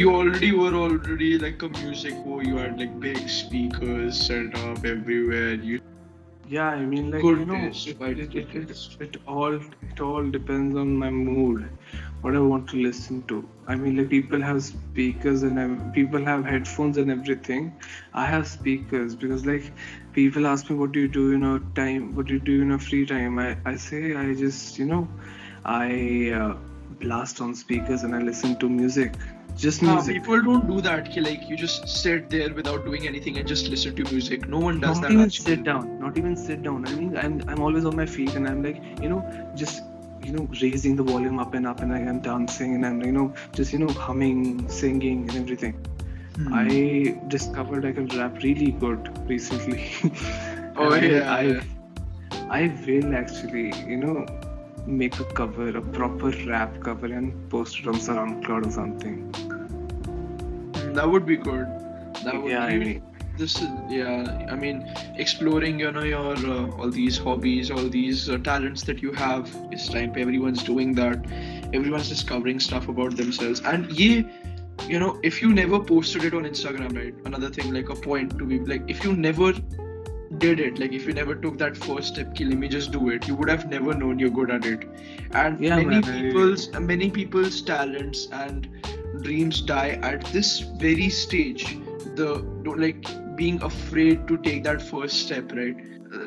you 0.02 0.14
already 0.14 0.52
were 0.62 0.74
already 0.84 1.32
like 1.46 1.62
a 1.62 1.70
music 1.80 2.22
boy 2.24 2.40
you 2.40 2.56
had 2.56 2.78
like 2.84 2.98
big 3.08 3.28
speakers 3.40 4.20
set 4.28 4.54
up 4.66 4.84
everywhere 4.96 5.54
you 5.70 5.78
Yeah, 6.48 6.68
I 6.70 6.84
mean, 6.84 7.10
like 7.10 7.22
Good 7.22 7.38
you 7.38 7.44
know, 7.46 7.54
taste, 7.54 7.86
it, 7.86 8.00
it, 8.02 8.34
it, 8.34 8.54
it, 8.54 8.96
it 9.00 9.16
all 9.26 9.54
it 9.54 10.00
all 10.00 10.28
depends 10.30 10.76
on 10.76 10.96
my 10.96 11.10
mood, 11.10 11.68
what 12.22 12.34
I 12.36 12.40
want 12.40 12.68
to 12.70 12.76
listen 12.76 13.22
to. 13.28 13.48
I 13.66 13.76
mean, 13.76 13.96
like 13.96 14.08
people 14.10 14.40
have 14.42 14.62
speakers 14.64 15.42
and 15.42 15.58
ev- 15.58 15.92
people 15.94 16.24
have 16.24 16.44
headphones 16.44 16.96
and 16.98 17.10
everything. 17.10 17.72
I 18.14 18.26
have 18.26 18.46
speakers 18.48 19.14
because 19.14 19.46
like 19.46 19.72
people 20.12 20.46
ask 20.46 20.68
me, 20.70 20.76
what 20.76 20.92
do 20.92 21.00
you 21.00 21.08
do 21.08 21.32
in 21.32 21.42
your 21.42 21.61
time? 21.74 22.14
What 22.14 22.26
do 22.26 22.34
you 22.34 22.40
do 22.40 22.62
in 22.62 22.68
your 22.68 22.78
free 22.78 23.06
time? 23.06 23.38
I 23.38 23.56
I 23.64 23.76
say 23.76 24.14
I 24.14 24.34
just 24.34 24.78
you 24.78 24.86
know, 24.86 25.08
I 25.64 26.32
uh, 26.40 26.54
blast 27.00 27.40
on 27.40 27.54
speakers 27.54 28.02
and 28.02 28.14
I 28.14 28.18
listen 28.20 28.56
to 28.64 28.68
music, 28.68 29.14
just 29.56 29.82
Ah, 29.82 29.92
music. 29.94 30.16
people 30.22 30.42
don't 30.42 30.66
do 30.68 30.80
that 30.80 31.11
ki, 31.12 31.20
like 31.20 31.48
you 31.48 31.56
just 31.56 31.88
sit 31.88 32.30
there 32.30 32.52
without 32.54 32.84
doing 32.84 33.06
anything 33.06 33.38
and 33.38 33.48
just 33.52 33.68
listen 33.68 33.94
to 33.96 34.04
music 34.12 34.48
no 34.48 34.58
one 34.58 34.80
does 34.80 34.96
not 35.00 35.02
that 35.02 35.12
even 35.12 35.24
actually. 35.26 35.44
sit 35.56 35.64
down 35.64 35.86
not 36.00 36.18
even 36.20 36.36
sit 36.36 36.62
down 36.62 36.86
i 36.90 36.92
mean 36.98 37.16
i'm, 37.22 37.42
I'm 37.48 37.61
always 37.61 37.84
on 37.84 37.96
my 37.96 38.06
feet 38.06 38.34
and 38.40 38.48
i'm 38.48 38.62
like 38.62 38.78
you 39.02 39.08
know 39.08 39.20
just 39.62 39.82
you 40.22 40.32
know 40.32 40.44
raising 40.62 40.94
the 40.96 41.02
volume 41.02 41.38
up 41.38 41.54
and 41.54 41.66
up 41.66 41.80
and 41.80 41.92
i'm 41.92 42.20
dancing 42.20 42.74
and 42.76 42.86
i'm 42.86 43.02
you 43.02 43.12
know 43.12 43.26
just 43.54 43.72
you 43.72 43.78
know 43.80 43.88
humming 44.06 44.68
singing 44.68 45.28
and 45.28 45.36
everything 45.42 45.74
Hmm. 46.41 46.70
i 46.70 47.16
discovered 47.28 47.84
i 47.84 47.93
can 47.93 48.07
rap 48.18 48.38
really 48.43 48.72
good 48.72 49.11
recently. 49.28 49.91
Oh, 50.76 50.93
And 50.95 51.03
yeah, 51.03 51.32
I, 51.32 51.61
I 52.49 52.68
will 52.86 53.14
actually 53.14 53.72
you 53.86 53.97
know 53.97 54.26
make 54.86 55.20
a 55.20 55.24
cover 55.24 55.68
a 55.76 55.82
proper 55.82 56.30
rap 56.47 56.80
cover 56.80 57.07
and 57.07 57.49
post 57.51 57.78
it 57.80 57.86
on 57.88 57.95
soundcloud 57.97 58.66
or 58.66 58.70
something. 58.70 59.32
Hmm, 60.74 60.93
that 60.95 61.09
would 61.09 61.26
be 61.26 61.36
good. 61.36 61.68
That 62.22 62.43
would 62.43 62.51
yeah 62.51 62.64
be 62.66 62.76
i 62.76 62.78
mean 62.78 63.03
this 63.36 63.61
is 63.62 63.68
yeah 63.88 64.47
i 64.51 64.57
mean 64.57 64.78
exploring 65.16 65.78
you 65.80 65.91
know 65.93 66.03
your 66.03 66.34
uh, 66.55 66.70
all 66.78 66.91
these 66.91 67.18
hobbies 67.18 67.70
all 67.70 67.88
these 67.88 68.28
uh, 68.30 68.38
talents 68.38 68.82
that 68.84 69.03
you 69.03 69.12
have. 69.12 69.51
It's 69.70 69.88
time 69.88 70.14
everyone's 70.16 70.62
doing 70.62 70.95
that. 70.95 71.26
Everyone's 71.72 72.09
discovering 72.09 72.61
stuff 72.61 72.88
about 72.88 73.16
themselves. 73.16 73.61
And 73.64 73.91
yeah 73.91 74.22
you 74.88 74.98
know 74.98 75.18
if 75.22 75.42
you 75.42 75.52
never 75.52 75.78
posted 75.78 76.24
it 76.24 76.34
on 76.34 76.44
instagram 76.44 76.96
right 76.96 77.14
another 77.24 77.50
thing 77.50 77.72
like 77.72 77.88
a 77.88 77.94
point 77.94 78.36
to 78.38 78.44
be 78.44 78.58
like 78.60 78.82
if 78.88 79.04
you 79.04 79.14
never 79.14 79.52
did 80.38 80.60
it 80.60 80.78
like 80.78 80.92
if 80.92 81.06
you 81.06 81.12
never 81.12 81.34
took 81.34 81.58
that 81.58 81.76
first 81.76 82.14
step 82.14 82.34
ki, 82.34 82.44
let 82.44 82.58
me 82.58 82.68
just 82.68 82.92
do 82.92 83.10
it 83.10 83.26
you 83.26 83.34
would 83.34 83.48
have 83.48 83.68
never 83.68 83.94
known 83.94 84.18
you're 84.18 84.30
good 84.30 84.50
at 84.50 84.64
it. 84.64 84.84
And 85.32 85.60
Yeah, 85.60 85.76
many 85.76 86.00
man, 86.00 86.02
people's 86.02 86.70
many 86.78 87.10
people's 87.10 87.60
talents 87.62 88.28
and 88.32 88.68
dreams 89.22 89.60
die 89.60 89.98
at 90.02 90.24
this 90.26 90.60
very 90.60 91.08
stage. 91.08 91.78
The 92.14 92.44
don't 92.62 92.78
like 92.78 93.04
being 93.36 93.60
afraid 93.62 94.28
to 94.28 94.36
take 94.38 94.62
that 94.64 94.80
first 94.80 95.20
step 95.26 95.52
right? 95.52 95.76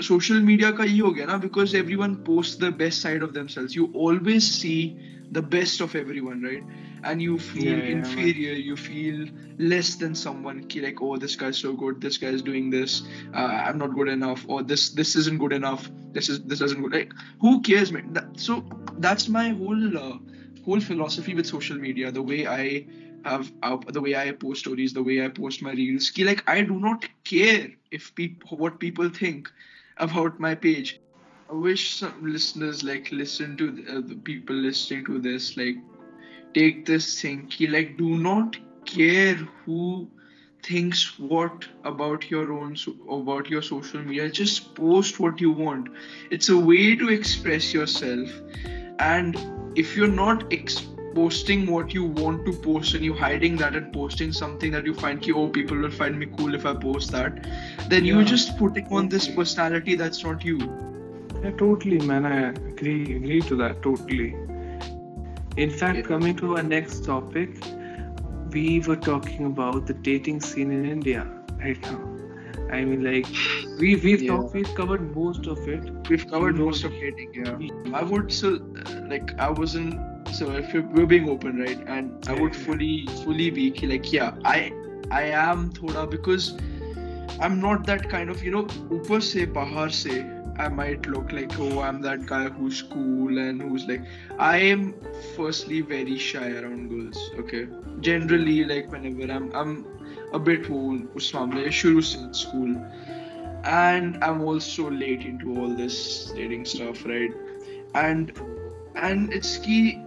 Social 0.01 0.39
media 0.39 0.73
ka 0.73 0.83
ye 0.83 0.99
ho 0.99 1.11
gaya 1.11 1.27
na 1.27 1.37
because 1.37 1.73
everyone 1.73 2.17
posts 2.23 2.57
the 2.57 2.71
best 2.71 3.01
side 3.01 3.23
of 3.23 3.33
themselves. 3.33 3.75
You 3.75 3.89
always 3.93 4.49
see 4.49 4.97
the 5.31 5.41
best 5.41 5.81
of 5.81 5.95
everyone 5.95 6.41
right 6.43 6.63
and 7.03 7.21
you 7.21 7.37
feel 7.39 7.79
Yeah, 7.79 7.85
inferior 7.85 8.53
you 8.53 8.75
feel 8.75 9.27
less 9.59 9.95
than 9.95 10.15
someone 10.15 10.65
like 10.75 11.01
oh 11.01 11.17
this 11.17 11.35
guy's 11.35 11.57
so 11.57 11.73
good 11.73 12.01
this 12.01 12.17
guy's 12.17 12.41
doing 12.41 12.69
this 12.69 13.03
uh, 13.33 13.37
i'm 13.67 13.77
not 13.77 13.93
good 13.95 14.07
enough 14.09 14.45
or 14.47 14.63
this 14.63 14.89
this 14.91 15.15
isn't 15.15 15.39
good 15.39 15.53
enough 15.53 15.89
this 16.13 16.29
is 16.29 16.41
this 16.43 16.61
isn't 16.61 16.81
good 16.81 16.93
like 16.93 17.11
who 17.39 17.61
cares 17.61 17.91
man? 17.91 18.13
That, 18.13 18.39
so 18.39 18.63
that's 18.97 19.27
my 19.27 19.49
whole 19.49 19.97
uh, 19.97 20.17
whole 20.65 20.79
philosophy 20.79 21.33
with 21.35 21.45
social 21.47 21.77
media 21.77 22.11
the 22.11 22.21
way 22.21 22.47
i 22.47 22.85
have 23.25 23.51
uh, 23.63 23.77
the 23.87 24.01
way 24.01 24.15
i 24.15 24.31
post 24.31 24.61
stories 24.61 24.93
the 24.93 25.03
way 25.03 25.23
i 25.23 25.27
post 25.29 25.61
my 25.61 25.71
reels 25.71 26.09
ki 26.11 26.23
like 26.23 26.43
i 26.47 26.61
do 26.61 26.79
not 26.79 27.05
care 27.23 27.67
if 27.91 28.13
people 28.15 28.57
what 28.57 28.79
people 28.79 29.09
think 29.09 29.49
about 29.97 30.39
my 30.39 30.55
page. 30.55 30.99
I 31.49 31.53
wish 31.53 31.95
some 31.95 32.25
listeners 32.25 32.83
like 32.83 33.11
listen 33.11 33.55
to 33.57 33.71
the, 33.71 33.97
uh, 33.97 34.01
the 34.01 34.15
people 34.15 34.55
listening 34.55 35.05
to 35.05 35.19
this 35.19 35.55
like 35.57 35.75
take 36.53 36.85
this 36.85 37.21
thing 37.21 37.47
ki 37.47 37.67
like 37.67 37.97
do 37.97 38.17
not 38.17 38.57
care 38.85 39.35
who 39.35 40.07
thinks 40.63 41.19
what 41.19 41.65
about 41.83 42.29
your 42.29 42.53
own 42.53 42.75
so, 42.75 42.93
about 43.09 43.49
your 43.49 43.61
social 43.61 44.01
media 44.01 44.29
just 44.29 44.73
post 44.75 45.19
what 45.19 45.41
you 45.41 45.51
want. 45.51 45.89
It's 46.31 46.49
a 46.49 46.57
way 46.57 46.95
to 46.95 47.09
express 47.09 47.73
yourself. 47.73 48.29
And 48.99 49.37
if 49.75 49.95
you're 49.97 50.07
not 50.07 50.51
ex- 50.53 50.87
posting 51.13 51.67
what 51.67 51.93
you 51.93 52.05
want 52.05 52.45
to 52.45 52.53
post 52.53 52.95
and 52.95 53.05
you're 53.05 53.15
hiding 53.15 53.55
that 53.57 53.75
and 53.75 53.91
posting 53.93 54.31
something 54.31 54.71
that 54.71 54.85
you 54.85 54.93
find 54.93 55.21
ki, 55.21 55.33
oh 55.33 55.47
people 55.47 55.77
will 55.77 55.91
find 55.91 56.17
me 56.19 56.27
cool 56.37 56.55
if 56.55 56.65
i 56.65 56.73
post 56.73 57.11
that 57.11 57.45
then 57.87 58.03
you're 58.03 58.23
just 58.23 58.57
putting 58.57 58.87
on 58.87 59.09
this 59.09 59.27
personality 59.27 59.95
that's 59.95 60.23
not 60.23 60.43
you. 60.43 60.57
Yeah, 61.43 61.51
totally, 61.51 61.99
man. 61.99 62.25
I 62.25 62.49
agree, 62.69 63.15
agree 63.15 63.41
to 63.41 63.55
that 63.57 63.83
totally. 63.83 64.35
In 65.57 65.69
fact, 65.69 65.97
yeah. 65.97 66.03
coming 66.03 66.35
to 66.37 66.57
our 66.57 66.63
next 66.63 67.05
topic, 67.05 67.49
we 68.49 68.79
were 68.79 68.95
talking 68.95 69.45
about 69.45 69.85
the 69.85 69.93
dating 69.93 70.41
scene 70.41 70.71
in 70.71 70.85
India 70.85 71.27
right 71.59 71.79
now. 71.81 72.13
I 72.71 72.83
mean, 72.85 73.03
like 73.03 73.27
we 73.79 73.95
we've 73.97 74.23
yeah. 74.23 74.31
talked, 74.31 74.55
we've 74.55 74.73
covered 74.73 75.15
most 75.15 75.45
of 75.45 75.67
it. 75.67 76.09
We've 76.09 76.27
covered 76.27 76.55
most 76.57 76.83
of 76.83 76.91
dating. 76.91 77.33
Yeah, 77.35 77.93
I 77.93 78.03
would 78.03 78.31
so 78.31 78.59
like 79.09 79.37
I 79.39 79.51
wasn't 79.51 79.99
so 80.33 80.51
if 80.51 80.73
we're 80.73 81.05
being 81.05 81.29
open, 81.29 81.59
right? 81.59 81.79
And 81.87 82.27
I 82.27 82.33
would 82.33 82.55
fully 82.55 83.05
fully 83.23 83.51
be 83.51 83.71
like, 83.93 84.11
yeah, 84.11 84.33
I 84.43 84.73
I 85.11 85.23
am 85.43 85.71
thoda 85.71 86.09
because 86.09 86.57
I'm 87.39 87.59
not 87.59 87.85
that 87.85 88.09
kind 88.09 88.31
of 88.31 88.43
you 88.43 88.51
know 88.51 88.63
upar 88.97 89.21
se 89.21 89.45
bahar 89.59 89.89
se 89.89 90.17
I 90.58 90.68
might 90.68 91.06
look 91.06 91.30
like 91.32 91.52
oh 91.60 91.80
I'm 91.80 92.00
that 92.02 92.26
guy 92.26 92.48
who's 92.48 92.82
cool 92.82 93.38
and 93.38 93.62
who's 93.62 93.86
like 93.86 94.02
I 94.38 94.56
am 94.58 94.94
firstly 95.36 95.82
very 95.82 96.18
shy 96.18 96.50
around 96.50 96.88
girls. 96.88 97.30
Okay, 97.38 97.68
generally 98.00 98.64
like 98.64 98.90
whenever 98.90 99.32
I'm 99.32 99.52
I'm 99.54 99.86
a 100.32 100.38
bit 100.38 100.68
वो 100.68 100.80
उस 101.16 101.34
मामले 101.34 101.70
शुरू 101.80 102.00
से 102.00 102.18
in 102.24 102.34
school 102.34 102.74
and 103.64 104.18
I'm 104.24 104.42
also 104.42 104.90
late 104.90 105.22
into 105.22 105.56
all 105.60 105.74
this 105.82 106.32
dating 106.36 106.64
stuff 106.64 107.04
right 107.06 107.32
and 107.94 108.32
and 108.96 109.32
it's 109.32 109.56
key 109.58 110.00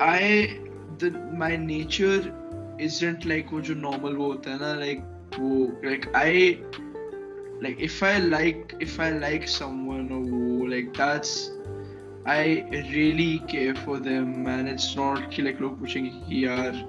I 0.00 0.58
the 0.98 1.10
my 1.42 1.56
nature 1.56 2.32
isn't 2.78 3.26
like 3.26 3.52
वो 3.52 3.60
जो 3.60 3.74
normal 3.74 4.16
वो 4.16 4.32
होता 4.32 4.50
है 4.50 4.58
ना 4.60 4.72
like 4.80 5.04
वो 5.38 5.82
like 5.84 6.08
I 6.14 6.58
like 7.62 7.80
if 7.80 8.02
I 8.02 8.18
like 8.18 8.74
if 8.80 8.98
I 8.98 9.10
like 9.10 9.48
someone 9.48 10.10
or 10.10 10.20
वो 10.20 10.68
like 10.70 10.92
that's 10.94 11.50
I 12.24 12.64
really 12.92 13.40
care 13.52 13.74
for 13.74 13.98
them 13.98 14.46
and 14.46 14.68
it's 14.68 14.96
not 14.96 15.30
कि 15.30 15.42
like 15.42 15.60
लोग 15.60 15.78
पूछेंगे 15.80 16.10
कि 16.28 16.44
यार 16.44 16.82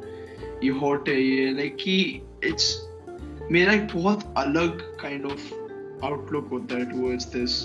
ये 0.63 0.71
hot 0.81 1.09
है 1.09 1.21
ये 1.21 1.53
like 1.59 1.77
कि 1.83 2.21
it's 2.49 2.71
मेरा 3.51 3.73
एक 3.73 3.87
बहुत 3.93 4.33
अलग 4.37 4.81
kind 5.03 5.31
of 5.31 5.47
outlook 6.09 6.51
होता 6.51 6.77
है 6.77 6.89
towards 6.91 7.25
this 7.35 7.57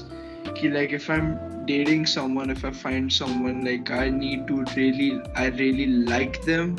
कि 0.61 0.73
like 0.75 0.93
if 0.93 1.11
I'm 1.17 1.35
dating 1.67 2.07
someone 2.07 2.51
if 2.51 2.65
I 2.65 2.71
find 2.71 3.13
someone 3.13 3.65
like 3.65 3.91
I 3.91 4.09
need 4.11 4.47
to 4.49 4.65
really 4.77 5.11
I 5.35 5.49
really 5.49 5.87
like 6.13 6.43
them 6.45 6.77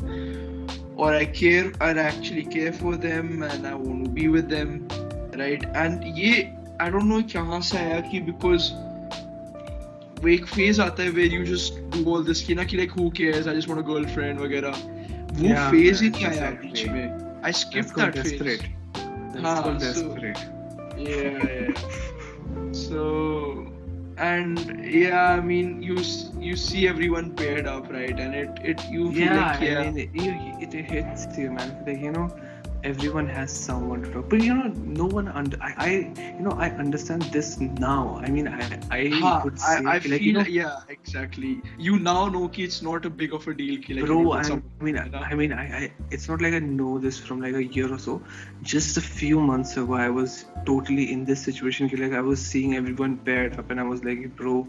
or 0.95 1.13
I 1.13 1.25
care 1.25 1.71
I 1.81 1.91
actually 1.91 2.45
care 2.45 2.73
for 2.73 2.95
them 2.95 3.43
and 3.43 3.67
I 3.67 3.75
want 3.75 4.05
to 4.05 4.11
be 4.11 4.27
with 4.27 4.49
them 4.49 4.87
right 5.38 5.64
and 5.76 6.02
ये 6.18 6.32
I 6.82 6.90
don't 6.90 7.04
no 7.04 7.20
कहाँ 7.32 7.60
से 7.70 7.78
आया 7.78 8.00
कि 8.10 8.20
because 8.30 8.70
वो 10.22 10.28
एक 10.28 10.46
phase 10.46 10.80
आता 10.82 11.02
है 11.02 11.10
where 11.18 11.34
you 11.34 11.44
just 11.54 11.80
do 11.96 12.04
all 12.14 12.24
this 12.26 12.42
की 12.46 12.54
ना 12.54 12.64
कि 12.64 12.76
like 12.76 12.90
who 12.98 13.10
cares 13.16 13.48
I 13.48 13.56
just 13.56 13.68
want 13.68 13.84
a 13.84 13.86
girlfriend 13.92 14.40
वगैरह 14.40 14.82
वो 15.38 15.54
फ़ेज़ 15.70 16.02
ही 16.04 16.10
नहीं 16.10 16.26
आया 16.26 16.50
बीच 16.62 16.86
में 16.88 17.42
आई 17.44 17.52
स्किप 17.62 17.98
दैट 17.98 18.18
फ़ेज़ 18.22 18.42
हाँ 19.44 19.78
desperate 19.78 20.52
yeah 20.96 21.46
yeah 21.52 21.78
so 22.72 23.66
and 24.26 24.60
yeah 24.88 25.22
i 25.30 25.40
mean 25.40 25.82
you 25.82 25.96
you 26.38 26.56
see 26.56 26.86
everyone 26.86 27.30
paired 27.40 27.66
up 27.66 27.88
right 27.90 28.20
and 28.20 28.34
it 28.34 28.60
it 28.72 28.84
you 28.90 29.10
feel 29.10 29.24
yeah 29.24 29.40
like, 29.40 29.60
yeah 29.60 29.80
I 29.80 29.90
mean, 29.90 30.60
it, 30.60 30.76
it 30.76 30.92
hits 30.92 31.26
you 31.36 31.50
man 31.50 31.72
like 31.86 32.00
you 32.00 32.12
know 32.12 32.28
everyone 32.84 33.28
has 33.28 33.52
someone 33.52 34.02
to 34.04 34.12
talk. 34.12 34.30
But 34.30 34.42
you 34.42 34.54
know, 34.54 34.68
no 35.02 35.06
one 35.06 35.28
under. 35.28 35.58
I, 35.62 35.74
I, 35.86 35.90
you 36.38 36.44
know, 36.48 36.52
I 36.66 36.70
understand 36.70 37.22
this 37.38 37.60
now. 37.60 38.20
I 38.22 38.30
mean, 38.30 38.48
I, 38.48 38.78
I 38.90 39.02
Ha, 39.10 39.32
would 39.44 39.58
say, 39.58 39.82
I 39.86 39.98
like, 40.12 40.22
feel 40.22 40.28
you 40.28 40.32
know, 40.34 40.44
yeah, 40.58 40.80
exactly. 40.88 41.62
You 41.78 41.98
now 41.98 42.28
know 42.28 42.48
कि 42.48 42.64
it's 42.64 42.82
not 42.82 43.06
a 43.06 43.10
big 43.22 43.34
of 43.34 43.48
a 43.48 43.54
deal. 43.54 43.80
कि, 43.88 43.94
like, 43.96 44.06
bro 44.06 44.32
I, 44.32 44.42
some- 44.42 44.62
I 44.80 44.84
mean 44.84 44.98
I. 44.98 45.08
I 45.30 45.34
mean 45.34 45.52
I, 45.52 45.64
I 45.78 45.92
it's 46.10 46.28
not 46.28 46.40
like 46.42 46.54
i 46.54 46.58
know 46.60 46.98
this 46.98 47.18
from 47.18 47.40
like 47.40 47.54
a 47.54 47.64
year 47.64 47.92
or 47.92 47.98
so 47.98 48.20
just 48.62 48.96
a 48.98 49.00
few 49.00 49.40
months 49.40 49.76
ago 49.76 49.94
i 49.94 50.08
was 50.08 50.44
totally 50.66 51.12
in 51.12 51.24
this 51.24 51.42
situation 51.44 51.88
ki, 51.88 51.96
like 51.96 52.12
i 52.12 52.20
was 52.20 52.40
seeing 52.44 52.74
everyone 52.80 53.16
paired 53.28 53.58
up 53.58 53.70
and 53.70 53.80
i 53.80 53.84
was 53.92 54.04
like 54.04 54.34
bro 54.36 54.66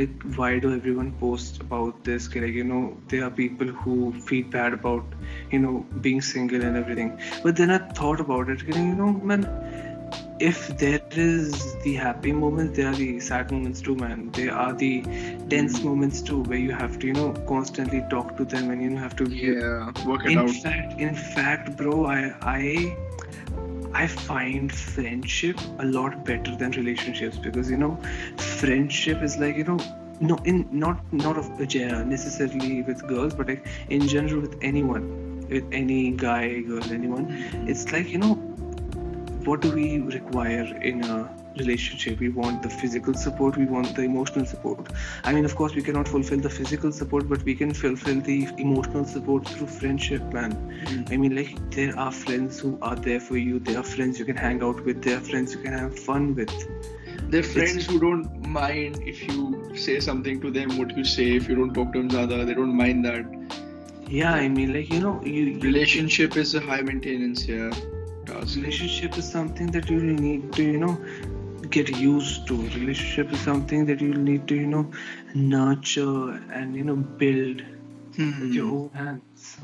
like 0.00 0.22
why 0.36 0.58
do 0.58 0.74
everyone 0.74 1.12
post 1.24 1.60
about 1.60 2.04
this? 2.04 2.28
Like 2.34 2.54
you 2.60 2.64
know 2.64 2.96
there 3.08 3.24
are 3.24 3.30
people 3.30 3.66
who 3.66 4.12
feel 4.28 4.46
bad 4.46 4.72
about 4.72 5.04
you 5.50 5.58
know 5.58 5.86
being 6.00 6.20
single 6.20 6.62
and 6.62 6.76
everything. 6.76 7.18
But 7.42 7.56
then 7.56 7.70
i 7.70 7.78
thought 8.00 8.20
about 8.20 8.48
it 8.48 8.62
you 8.62 8.94
know 9.02 9.12
man 9.30 9.44
if 10.38 10.76
there 10.78 11.00
is 11.12 11.76
the 11.82 11.94
happy 11.94 12.32
moments 12.32 12.76
there 12.76 12.88
are 12.88 12.94
the 12.94 13.18
sad 13.20 13.50
moments 13.50 13.80
too 13.80 13.96
man. 13.96 14.30
There 14.32 14.54
are 14.54 14.72
the 14.74 15.02
tense 15.48 15.78
hmm. 15.78 15.88
moments 15.88 16.20
too 16.20 16.42
where 16.42 16.58
you 16.58 16.72
have 16.72 16.98
to 16.98 17.06
you 17.06 17.14
know 17.14 17.32
constantly 17.48 18.04
talk 18.10 18.36
to 18.36 18.44
them 18.44 18.70
and 18.70 18.82
you 18.82 18.90
know 18.90 18.98
have 18.98 19.16
to 19.16 19.28
yeah, 19.30 19.92
work 20.04 20.26
it 20.26 20.32
in 20.32 20.38
out. 20.38 20.50
fact 20.50 21.00
in 21.00 21.14
fact 21.14 21.76
bro 21.76 22.06
i 22.06 22.34
i 22.42 22.96
i 23.98 24.06
find 24.06 24.72
friendship 24.72 25.60
a 25.78 25.86
lot 25.98 26.24
better 26.24 26.56
than 26.56 26.70
relationships 26.72 27.38
because 27.38 27.70
you 27.70 27.76
know 27.84 27.92
friendship 28.62 29.22
is 29.22 29.38
like 29.44 29.56
you 29.56 29.64
know 29.70 29.78
no 30.20 30.36
in 30.44 30.66
not 30.70 31.12
not 31.12 31.36
of 31.36 31.46
uh, 31.60 32.02
necessarily 32.04 32.82
with 32.82 33.06
girls 33.06 33.34
but 33.34 33.48
like 33.48 33.66
in 33.90 34.06
general 34.08 34.40
with 34.40 34.56
anyone 34.62 35.06
with 35.48 35.64
any 35.72 36.10
guy 36.10 36.60
girl 36.60 36.92
anyone. 36.92 37.26
It's 37.68 37.92
like 37.92 38.08
you 38.08 38.18
know 38.18 38.34
what 39.44 39.60
do 39.60 39.70
we 39.72 39.98
require 39.98 40.64
in 40.82 41.04
a 41.04 41.30
relationship 41.56 42.18
we 42.20 42.28
want 42.28 42.62
the 42.62 42.70
physical 42.70 43.14
support 43.14 43.56
we 43.56 43.66
want 43.66 43.94
the 43.94 44.02
emotional 44.02 44.44
support. 44.44 44.88
I 45.24 45.32
mean 45.32 45.44
of 45.44 45.54
course 45.56 45.74
we 45.74 45.82
cannot 45.82 46.08
fulfill 46.08 46.40
the 46.40 46.50
physical 46.50 46.92
support 46.92 47.28
but 47.28 47.42
we 47.42 47.54
can 47.54 47.72
fulfill 47.74 48.20
the 48.20 48.48
emotional 48.58 49.04
support 49.04 49.48
through 49.48 49.66
friendship 49.66 50.22
man. 50.32 50.52
Mm. 50.86 51.12
i 51.12 51.16
mean 51.16 51.36
like 51.36 51.54
there 51.70 51.98
are 51.98 52.12
friends 52.12 52.60
who 52.60 52.78
are 52.82 52.96
there 52.96 53.20
for 53.20 53.36
you. 53.36 53.58
There 53.58 53.78
are 53.78 53.88
friends 53.94 54.18
you 54.18 54.24
can 54.24 54.36
hang 54.36 54.62
out 54.62 54.84
with. 54.84 55.02
There 55.02 55.16
are 55.18 55.26
friends 55.32 55.54
you 55.54 55.60
can 55.60 55.72
have 55.72 55.98
fun 55.98 56.34
with. 56.34 56.54
There 57.30 57.40
are 57.40 57.50
friends 57.54 57.76
it's, 57.76 57.86
who 57.86 58.00
don't 58.00 58.46
mind 58.46 59.02
if 59.02 59.26
you 59.26 59.72
say 59.74 60.00
something 60.00 60.40
to 60.40 60.50
them 60.50 60.76
what 60.78 60.96
you 60.96 61.04
say. 61.04 61.34
If 61.36 61.48
you 61.48 61.56
don't 61.56 61.74
talk 61.74 61.92
to 61.94 62.02
them 62.02 62.20
other, 62.24 62.44
they 62.44 62.54
don't 62.54 62.76
mind 62.76 63.04
that. 63.04 63.24
Yeah 64.08 64.34
i 64.34 64.48
mean 64.48 64.72
like 64.72 64.92
you 64.92 65.00
know 65.00 65.20
you, 65.24 65.44
you 65.44 65.60
relationship 65.60 66.36
is 66.36 66.54
a 66.54 66.60
high 66.60 66.80
maintenance 66.80 67.46
yeah 67.48 67.70
relationship 68.56 69.16
is 69.18 69.28
something 69.30 69.70
that 69.72 69.90
you 69.90 69.98
really 69.98 70.20
need 70.20 70.52
to 70.52 70.62
you 70.62 70.78
know 70.78 70.98
get 71.70 71.88
used 71.96 72.46
to 72.48 72.56
relationship 72.56 73.32
is 73.32 73.40
something 73.40 73.86
that 73.86 74.00
you 74.00 74.14
need 74.14 74.46
to 74.48 74.54
you 74.54 74.66
know 74.66 74.90
nurture 75.34 76.30
and 76.52 76.74
you 76.74 76.84
know 76.84 76.96
build 76.96 77.62
mm-hmm. 78.12 78.40
with 78.40 78.52
your 78.52 78.66
hmm. 78.66 78.76
own 78.76 78.90
hands. 78.90 79.56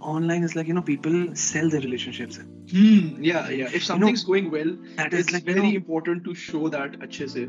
Online 0.00 0.44
is 0.44 0.54
like 0.54 0.68
you 0.68 0.74
know 0.74 0.82
people 0.82 1.34
sell 1.34 1.68
their 1.68 1.80
relationships. 1.80 2.38
Mm, 2.38 3.18
yeah 3.20 3.48
yeah. 3.48 3.68
If 3.72 3.84
something's 3.84 4.22
you 4.22 4.26
know, 4.26 4.50
going 4.50 4.50
well 4.50 4.76
that 4.96 5.12
it's 5.12 5.28
is 5.28 5.34
like, 5.34 5.44
very 5.44 5.56
you 5.58 5.72
know, 5.72 5.76
important 5.76 6.24
to 6.24 6.34
show 6.34 6.68
that 6.68 6.98
achhe 7.08 7.28
se. 7.36 7.48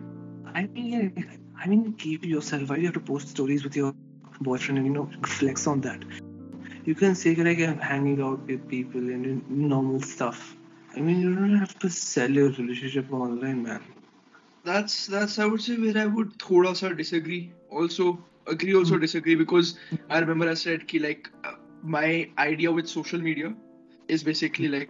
i 0.60 0.66
mean 0.66 1.40
i 1.64 1.68
mean 1.68 1.94
keep 2.04 2.26
yourself 2.26 2.70
why 2.70 2.78
you 2.78 2.86
have 2.86 2.94
to 2.94 3.06
post 3.12 3.34
stories 3.36 3.64
with 3.64 3.76
your 3.76 3.94
boyfriend 4.42 4.78
and 4.80 4.88
you 4.88 4.94
know 4.94 5.10
flex 5.38 5.68
on 5.68 5.82
that? 5.82 6.04
You 6.86 6.96
can 6.96 7.16
say 7.16 7.36
like 7.36 7.60
i'm 7.60 7.80
hanging 7.80 8.22
out 8.22 8.48
with 8.48 8.68
people 8.68 9.10
and 9.16 9.26
you 9.26 9.36
know, 9.36 9.68
normal 9.76 10.02
stuff. 10.02 10.57
I 10.98 11.00
mean, 11.00 11.22
you 11.22 11.36
don't 11.36 11.56
have 11.56 11.78
to 11.80 11.90
sell 11.92 12.32
your 12.32 12.50
relationship 12.50 13.14
online, 13.14 13.62
man. 13.62 13.84
That's 14.64 15.06
that's 15.06 15.38
I 15.38 15.46
would 15.46 15.62
say 15.62 15.76
where 15.78 15.98
I 16.04 16.06
would 16.08 16.32
thoda 16.40 16.76
sa 16.76 16.90
disagree. 17.02 17.52
Also 17.70 18.08
agree, 18.48 18.74
also 18.74 18.94
mm-hmm. 18.94 19.02
disagree 19.02 19.36
because 19.36 19.76
I 20.10 20.20
remember 20.24 20.50
I 20.50 20.56
said 20.56 20.88
ki 20.88 21.00
like 21.04 21.30
uh, 21.44 21.52
my 21.84 22.08
idea 22.40 22.72
with 22.72 22.90
social 22.90 23.22
media 23.30 23.54
is 24.08 24.24
basically 24.24 24.70
like 24.70 24.90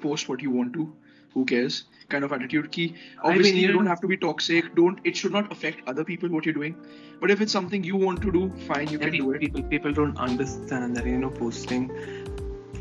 post 0.00 0.30
what 0.30 0.40
you 0.40 0.50
want 0.50 0.72
to, 0.78 0.90
who 1.34 1.44
cares 1.44 1.84
kind 2.08 2.24
of 2.24 2.32
attitude. 2.32 2.70
Ki 2.72 2.94
obviously 3.22 3.50
I 3.50 3.54
mean, 3.56 3.62
you 3.64 3.72
don't 3.72 3.94
have 3.94 4.00
to 4.06 4.12
be 4.12 4.16
toxic. 4.16 4.74
Don't 4.74 5.02
it 5.04 5.14
should 5.14 5.36
not 5.40 5.52
affect 5.52 5.86
other 5.94 6.06
people 6.12 6.30
what 6.30 6.46
you're 6.46 6.60
doing. 6.62 6.78
But 7.20 7.34
if 7.36 7.42
it's 7.42 7.52
something 7.52 7.84
you 7.84 7.96
want 7.96 8.22
to 8.22 8.32
do, 8.32 8.48
fine, 8.70 8.88
you 8.88 8.98
yeah, 8.98 9.04
can 9.04 9.18
people, 9.18 9.28
do 9.28 9.34
it. 9.34 9.40
People 9.40 9.62
people 9.74 9.92
don't 10.00 10.24
understand 10.30 10.96
that 10.96 11.12
you 11.14 11.18
know 11.26 11.36
posting 11.42 11.92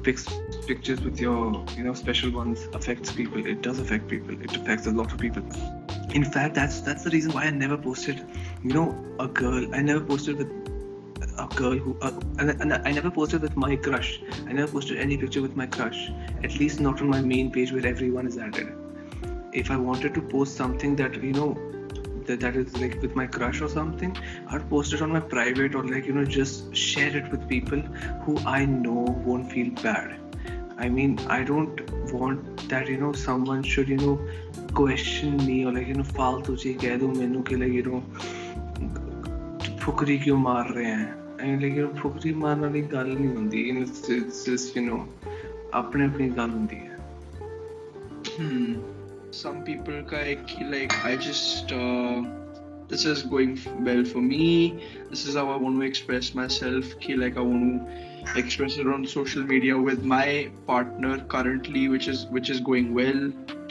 pics, 0.03 0.27
pictures 0.67 1.01
with 1.01 1.19
your 1.19 1.65
you 1.77 1.83
know 1.83 1.93
special 1.93 2.31
ones 2.31 2.67
affects 2.73 3.11
people. 3.11 3.45
It 3.45 3.61
does 3.61 3.79
affect 3.79 4.07
people. 4.07 4.39
It 4.41 4.55
affects 4.55 4.87
a 4.87 4.91
lot 4.91 5.11
of 5.11 5.19
people. 5.19 5.43
In 6.13 6.25
fact, 6.25 6.55
that's 6.55 6.81
that's 6.81 7.03
the 7.03 7.09
reason 7.09 7.31
why 7.31 7.43
I 7.43 7.51
never 7.51 7.77
posted, 7.77 8.25
you 8.63 8.73
know, 8.73 8.95
a 9.19 9.27
girl. 9.27 9.73
I 9.73 9.81
never 9.81 10.01
posted 10.01 10.37
with 10.37 10.49
a 11.37 11.47
girl 11.55 11.77
who, 11.77 11.97
uh, 12.01 12.11
and, 12.39 12.49
and 12.61 12.73
I 12.73 12.91
never 12.91 13.09
posted 13.09 13.41
with 13.41 13.55
my 13.55 13.75
crush. 13.75 14.21
I 14.47 14.53
never 14.53 14.71
posted 14.71 14.97
any 14.97 15.17
picture 15.17 15.41
with 15.41 15.55
my 15.55 15.67
crush. 15.67 16.11
At 16.43 16.59
least 16.59 16.79
not 16.79 17.01
on 17.01 17.09
my 17.09 17.21
main 17.21 17.51
page 17.51 17.71
where 17.71 17.85
everyone 17.85 18.27
is 18.27 18.37
added. 18.37 18.73
If 19.53 19.71
I 19.71 19.77
wanted 19.77 20.13
to 20.15 20.21
post 20.21 20.55
something 20.55 20.95
that 20.97 21.21
you 21.23 21.33
know 21.33 21.70
that, 22.27 22.39
that 22.39 22.55
is 22.55 22.77
like 22.77 23.01
with 23.01 23.15
my 23.15 23.27
crush 23.27 23.61
or 23.61 23.69
something, 23.69 24.15
I'd 24.47 24.69
post 24.69 24.93
it 24.93 25.01
on 25.01 25.11
my 25.11 25.19
private 25.19 25.75
or 25.75 25.83
like 25.83 26.05
you 26.05 26.13
know 26.13 26.25
just 26.25 26.75
share 26.75 27.15
it 27.15 27.31
with 27.31 27.47
people 27.47 27.79
who 28.25 28.37
I 28.45 28.65
know 28.65 29.05
won't 29.25 29.51
feel 29.51 29.71
bad. 29.83 30.19
I 30.77 30.89
mean, 30.89 31.19
I 31.27 31.43
don't 31.43 31.79
want 32.11 32.69
that 32.69 32.87
you 32.87 32.97
know 32.97 33.13
someone 33.13 33.63
should 33.63 33.89
you 33.89 33.97
know 33.97 34.19
question 34.73 35.37
me 35.45 35.65
or 35.65 35.73
like 35.73 35.87
you 35.87 35.95
know 35.95 36.03
फालतू 36.19 36.55
चीज़ 36.55 36.77
कह 36.85 36.97
दो 36.97 37.07
मेनू 37.07 37.41
कि 37.49 37.55
like 37.63 37.73
you 37.79 37.83
know 37.89 38.01
Fukrey 39.81 40.17
क्यों 40.19 40.37
मार 40.37 40.71
रहे 40.73 40.85
हैं 40.85 41.59
like 41.61 41.75
you 41.77 41.87
know 41.87 42.01
Fukrey 42.01 42.33
मारने 42.45 42.67
वाली 42.67 42.81
गल 42.95 43.09
नहीं 43.17 43.33
होंदी 43.35 43.63
it's, 43.83 44.45
just 44.45 44.75
you 44.75 44.85
know 44.87 45.01
अपने 45.81 46.05
अपनी 46.05 46.29
गल 46.39 46.49
होंदी 46.49 46.75
है 46.75 46.99
Hmm. 48.31 48.75
Some 49.30 49.62
people 49.64 50.02
का 50.10 50.20
एक 50.32 50.44
कि 50.50 50.70
like 50.72 50.92
I 51.04 51.16
just 51.16 51.72
uh, 51.72 52.22
this 52.90 53.04
is 53.12 53.22
going 53.34 53.56
f- 53.58 53.72
well 53.88 54.04
for 54.04 54.22
me. 54.26 54.44
This 55.10 55.26
is 55.26 55.34
how 55.40 55.44
I 55.50 55.56
want 55.64 55.80
to 55.80 55.86
express 55.86 56.34
myself. 56.40 56.92
Ki 57.00 57.16
like 57.22 57.36
I 57.36 57.40
want 57.40 57.66
to 58.24 58.38
express 58.42 58.76
it 58.78 58.86
on 58.94 59.04
social 59.06 59.42
media 59.52 59.76
with 59.88 60.04
my 60.12 60.48
partner 60.70 61.18
currently, 61.34 61.88
which 61.96 62.08
is 62.14 62.24
which 62.38 62.50
is 62.56 62.60
going 62.70 62.94
well. 63.00 63.20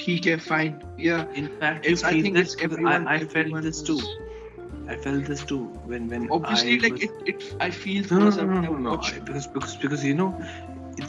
ठीक 0.04 0.26
है 0.28 0.38
fine 0.50 0.74
yeah 1.08 1.26
In 1.42 1.48
fact, 1.64 1.86
It's- 1.92 2.02
you 2.04 2.08
I 2.08 2.14
feel 2.14 2.24
think 2.28 2.40
this 2.42 2.54
it's 2.54 2.56
because 2.62 2.78
everyone- 2.78 3.08
I, 3.08 3.16
I 3.16 3.20
felt 3.24 3.38
everyone 3.38 3.64
this 3.70 3.82
too. 3.90 3.98
who's- 4.00 4.94
I 4.94 4.96
felt 5.08 5.26
this 5.34 5.44
too 5.52 5.60
when 5.92 6.08
when 6.14 6.28
obviously 6.38 6.74
I 6.78 6.82
like 6.86 6.98
was, 7.00 7.06
it, 7.10 7.30
it 7.34 7.46
I 7.68 7.70
feel 7.84 8.04
no, 8.12 8.20
no, 8.24 8.26
thoda 8.26 8.34
sa 8.40 8.44
no, 8.50 8.54
when 8.54 8.66
no, 8.70 8.74
I 8.76 8.82
no, 8.88 8.96
watch 8.96 9.14
I- 9.16 9.22
because 9.30 9.48
because 9.58 9.76
because 9.86 10.04
you 10.10 10.16
know 10.24 10.30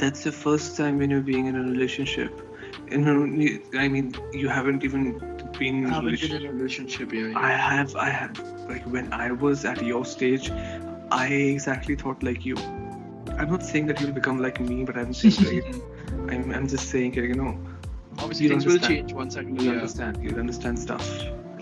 that's 0.03 0.22
the 0.29 0.33
first 0.43 0.77
time 0.83 1.03
when 1.03 1.11
you're 1.16 1.27
being 1.33 1.47
in 1.55 1.57
a 1.62 1.64
relationship. 1.72 2.43
you 2.89 2.97
know, 2.97 3.24
I 3.78 3.88
mean, 3.88 4.13
you 4.34 4.49
haven't 4.49 4.84
even 4.84 5.19
been 5.57 5.84
in 5.84 5.89
haven't 5.89 6.19
been 6.19 6.36
in 6.36 6.45
a 6.45 6.51
relationship 6.51 7.13
yeah, 7.13 7.28
yeah. 7.28 7.39
I 7.39 7.49
have, 7.51 7.95
I 7.95 8.09
have, 8.09 8.39
like 8.69 8.84
when 8.84 9.11
I 9.13 9.32
was 9.32 9.65
at 9.65 9.84
your 9.84 10.05
stage, 10.05 10.51
I 11.11 11.28
exactly 11.28 11.95
thought 11.95 12.24
like 12.24 12.45
you. 12.45 12.57
I'm 13.38 13.49
not 13.49 13.63
saying 13.63 13.88
that 13.88 14.01
you'll 14.01 14.11
become 14.11 14.39
like 14.39 14.59
me, 14.59 14.84
but 14.84 14.97
I'm 14.97 15.13
saying, 15.13 15.61
like, 15.63 15.76
I'm, 16.34 16.51
I'm 16.51 16.67
just 16.67 16.89
saying, 16.89 17.13
you 17.15 17.34
know, 17.34 17.57
obviously 18.17 18.47
things 18.47 18.65
will 18.65 18.80
change 18.80 19.13
once 19.13 19.38
I 19.38 19.43
do 19.43 19.49
you'll 19.49 19.63
yeah. 19.63 19.72
understand, 19.72 20.24
you'll 20.24 20.39
understand 20.39 20.80
stuff 20.80 21.07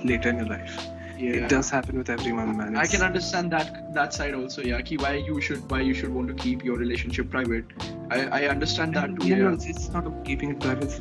later 0.03 0.29
in 0.29 0.37
your 0.37 0.47
life. 0.47 0.87
Yeah 1.21 1.37
It 1.37 1.49
does 1.53 1.69
happen 1.75 1.97
with 2.01 2.09
everyone, 2.13 2.51
man. 2.57 2.75
I 2.81 2.85
can 2.91 3.01
understand 3.07 3.51
that 3.55 3.79
that 3.95 4.13
side 4.17 4.35
also 4.41 4.65
yeah 4.71 4.81
ki 4.89 4.97
why 5.05 5.13
you 5.29 5.41
should 5.47 5.71
why 5.73 5.79
you 5.87 5.95
should 6.01 6.13
want 6.17 6.33
to 6.33 6.35
keep 6.43 6.63
your 6.69 6.77
relationship 6.83 7.29
private 7.37 7.73
I 8.17 8.19
I 8.39 8.41
understand 8.53 8.99
that 8.99 9.15
too 9.17 9.27
yeah, 9.31 9.39
yeah, 9.39 9.47
no, 9.47 9.53
it's, 9.57 9.67
it's 9.73 9.89
not 9.95 10.11
keeping 10.29 10.53
it 10.55 10.59
private. 10.67 10.95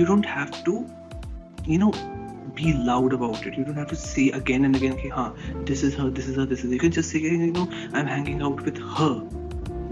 You 0.00 0.06
don't 0.10 0.26
have 0.32 0.56
to, 0.70 0.74
you 1.74 1.78
know, 1.84 1.92
be 2.60 2.72
loud 2.90 3.12
about 3.18 3.46
it. 3.50 3.56
You 3.60 3.64
don't 3.68 3.80
have 3.82 3.88
to 3.94 3.98
say 4.04 4.24
again 4.38 4.64
and 4.70 4.76
again, 4.80 4.94
okay, 4.98 5.08
huh, 5.18 5.30
this 5.70 5.82
is 5.90 5.94
her, 6.00 6.10
this 6.10 6.26
is 6.32 6.36
her, 6.42 6.46
this 6.54 6.64
is. 6.64 6.72
You 6.72 6.80
can 6.86 6.92
just 6.98 7.10
say, 7.10 7.20
you 7.20 7.52
know, 7.58 7.68
I'm 7.92 8.06
hanging 8.06 8.42
out 8.42 8.62
with 8.70 8.78
her. 8.98 9.12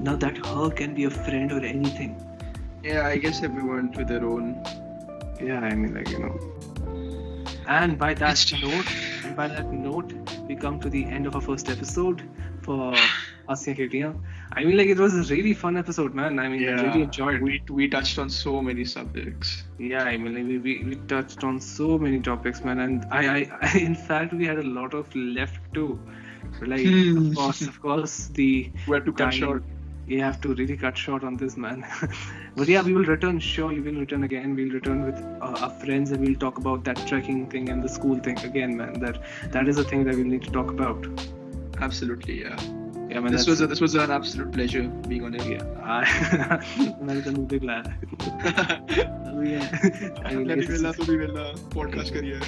Now 0.09 0.16
that 0.16 0.37
her 0.47 0.70
can 0.70 0.95
be 0.95 1.05
a 1.05 1.11
friend 1.11 1.53
or 1.53 1.61
anything. 1.74 2.16
yeah 2.83 3.07
I 3.07 3.16
guess 3.22 3.43
everyone 3.47 3.93
to 3.95 4.05
their 4.05 4.24
own 4.24 4.51
Yeah, 5.47 5.61
I 5.61 5.74
mean, 5.74 5.95
like 5.95 6.11
you 6.11 6.18
know. 6.18 6.35
And 7.66 7.99
by 7.99 8.14
that 8.14 8.33
It's 8.33 8.53
note, 8.62 8.93
and 8.93 9.07
by 9.39 9.47
that 9.49 9.72
note, 9.72 10.12
we 10.49 10.57
come 10.66 10.78
to 10.84 10.91
the 10.91 11.05
end 11.16 11.26
of 11.30 11.34
our 11.39 11.41
first 11.49 11.68
episode 11.74 12.22
for 12.62 12.93
Hasiyan 13.49 13.76
Khetiyan. 13.80 14.14
I 14.53 14.64
mean, 14.64 14.76
like 14.80 14.89
it 14.95 14.99
was 15.05 15.14
a 15.18 15.22
really 15.34 15.53
fun 15.62 15.76
episode, 15.82 16.14
man. 16.20 16.39
I 16.45 16.49
mean, 16.55 16.64
I 16.68 16.72
really 16.86 17.03
enjoyed. 17.09 17.41
we 17.49 17.61
we 17.80 17.89
touched 17.97 18.18
on 18.24 18.30
so 18.39 18.55
many 18.68 18.84
subjects 18.95 19.53
Yeah, 19.78 20.05
I 20.12 20.16
mean, 20.24 20.34
like, 20.39 20.47
we, 20.53 20.59
we, 20.66 20.74
we 20.91 20.97
touched 21.14 21.45
on 21.51 21.61
so 21.61 21.89
many 22.07 22.20
topics, 22.30 22.64
man, 22.70 22.80
and 22.86 23.07
I, 23.20 23.22
I, 23.36 23.39
I, 23.70 23.78
in 23.89 23.95
fact, 24.11 24.34
we 24.43 24.47
had 24.53 24.59
a 24.64 24.68
lot 24.80 24.95
of 25.03 25.14
left 25.41 25.61
too. 25.80 25.89
Like, 26.72 26.86
Hmm. 26.86 27.18
of 27.28 27.34
course, 27.41 27.62
of 27.72 27.80
course, 27.89 28.16
the 28.41 28.51
we 28.86 28.95
had 28.99 29.05
to 29.11 29.12
cut 29.12 29.30
time- 29.30 29.41
short 29.43 29.62
You 30.07 30.21
have 30.21 30.39
to 30.41 30.53
really 30.53 30.76
cut 30.78 30.97
short 30.97 31.24
on 31.24 31.38
this, 31.38 31.55
man. 31.55 31.86
but 32.57 32.67
yeah, 32.67 32.82
we 32.82 32.93
will 32.93 33.05
return. 33.05 33.39
Sure, 33.39 33.67
we 33.69 33.80
will 33.80 33.99
return 33.99 34.24
again. 34.24 34.53
We'll 34.55 34.74
return 34.74 35.03
with 35.05 35.21
uh, 35.41 35.61
our 35.61 35.69
friends, 35.84 36.11
and 36.11 36.26
we'll 36.28 36.36
talk 36.41 36.57
about 36.57 36.84
that 36.89 36.97
trekking 37.11 37.49
thing 37.53 37.69
and 37.69 37.82
the 37.82 37.88
school 37.89 38.19
thing 38.19 38.38
again, 38.49 38.76
man. 38.82 38.99
That 39.05 39.21
that 39.53 39.69
is 39.74 39.80
a 39.80 39.86
thing 39.91 40.03
that 40.09 40.15
we'll 40.15 40.32
need 40.36 40.43
to 40.49 40.51
talk 40.59 40.71
about. 40.80 41.07
absolutely 41.86 42.36
yeah 42.41 42.59
Yeah, 43.11 43.21
man. 43.24 43.32
this 43.32 43.45
that's- 43.45 43.47
was 43.47 43.61
a, 43.61 43.67
this 43.71 43.80
was 43.86 43.95
an 44.01 44.11
absolute 44.17 44.51
pleasure 44.57 44.84
being 45.07 45.24
on 45.30 45.34
it 45.39 45.47
yeah. 45.53 45.63
I, 45.95 46.03
मैं 47.07 47.15
तो 47.26 47.32
मुझे 47.38 47.59
glad. 47.63 47.89
Oh, 49.34 49.41
yeah. 49.53 49.65
I 50.30 50.36
mean, 50.36 50.47
मैं 50.47 50.57
भी 50.59 50.63
it's- 50.63 50.69
मिलना 50.71 50.91
तू 50.99 51.05
भी 51.11 51.17
मिलना 51.24 51.43
podcast 51.74 52.13
करिए 52.13 52.39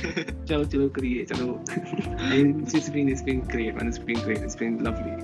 चलो 0.51 0.63
चलो 0.76 0.88
करिए 0.99 1.26
चलो 1.34 1.49
I 1.73 2.30
mean, 2.36 2.53
it's, 2.63 2.78
it's 2.82 2.89
been 2.97 3.09
it's 3.15 3.26
been 3.32 3.41
great 3.55 3.76
man 3.82 3.91
it's 3.93 4.03
been 4.11 4.21
great 4.30 4.47
it's 4.49 4.59
been 4.63 4.78
lovely 4.89 5.17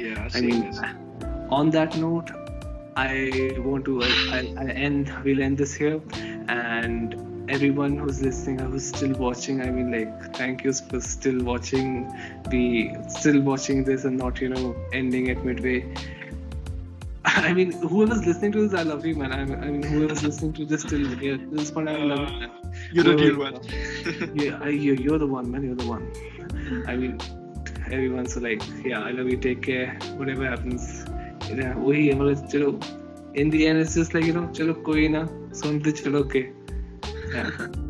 yeah 0.00 0.24
I 0.24 0.28
same 0.38 0.50
mean 0.50 0.64
as- 0.72 0.82
on 1.49 1.69
that 1.71 1.95
note 1.97 2.31
I 2.95 3.51
want 3.57 3.85
to 3.85 4.03
I, 4.03 4.53
I, 4.57 4.65
end 4.71 5.11
we'll 5.23 5.41
end 5.41 5.57
this 5.57 5.73
here 5.73 6.01
and 6.47 7.49
everyone 7.49 7.97
who's 7.97 8.21
listening 8.21 8.59
who's 8.59 8.87
still 8.87 9.13
watching 9.13 9.61
I 9.61 9.69
mean 9.69 9.91
like 9.91 10.35
thank 10.35 10.63
you 10.63 10.73
for 10.73 11.01
still 11.01 11.43
watching 11.43 12.11
be 12.49 12.95
still 13.09 13.41
watching 13.41 13.83
this 13.83 14.05
and 14.05 14.17
not 14.17 14.41
you 14.41 14.49
know 14.49 14.75
ending 14.93 15.27
it 15.27 15.43
midway 15.43 15.93
I 17.27 17.53
mean, 17.53 17.71
whoever's 17.73 18.25
listening 18.25 18.51
to 18.53 18.67
this, 18.67 18.79
I 18.79 18.83
love 18.83 19.05
you, 19.05 19.15
man. 19.15 19.31
I 19.31 19.43
mean, 19.43 19.63
I 19.63 19.67
mean 19.69 19.83
whoever's 19.83 20.23
listening 20.23 20.53
to 20.53 20.65
this 20.65 20.83
till 20.83 21.05
here, 21.17 21.37
this 21.37 21.71
point, 21.71 21.89
I 21.89 21.97
love 21.97 22.31
you, 22.31 22.39
man. 22.39 22.51
you're 22.91 23.03
the 23.03 23.15
real 23.15 23.37
one 23.39 23.59
yeah, 24.35 24.59
I, 24.61 24.69
you're, 24.69 24.95
you're 24.95 25.17
the 25.17 25.27
one, 25.27 25.51
man. 25.51 25.63
You're 25.63 25.75
the 25.75 25.87
one. 25.87 26.11
I 26.87 26.95
mean, 26.95 27.19
everyone's 27.91 28.33
so 28.33 28.39
like, 28.39 28.61
yeah, 28.83 29.01
I 29.01 29.11
love 29.11 29.27
you. 29.27 29.37
Take 29.37 29.63
care. 29.63 29.97
Whatever 30.17 30.47
happens. 30.47 31.05
Yeah, 31.50 31.76
वही 31.76 32.06
है 32.08 32.14
मतलब 32.20 32.46
चलो. 32.46 32.80
In 33.36 33.50
the 33.50 33.66
end, 33.66 33.80
it's 33.80 33.96
just 33.98 34.14
like 34.14 34.26
you 34.26 34.34
know, 34.38 34.52
चलो 34.52 34.74
कोई 34.74 35.08
ना 35.08 35.28
सुनते 35.54 35.92
चलो 35.92 36.28
के. 36.36 36.46
Yeah. 37.34 37.83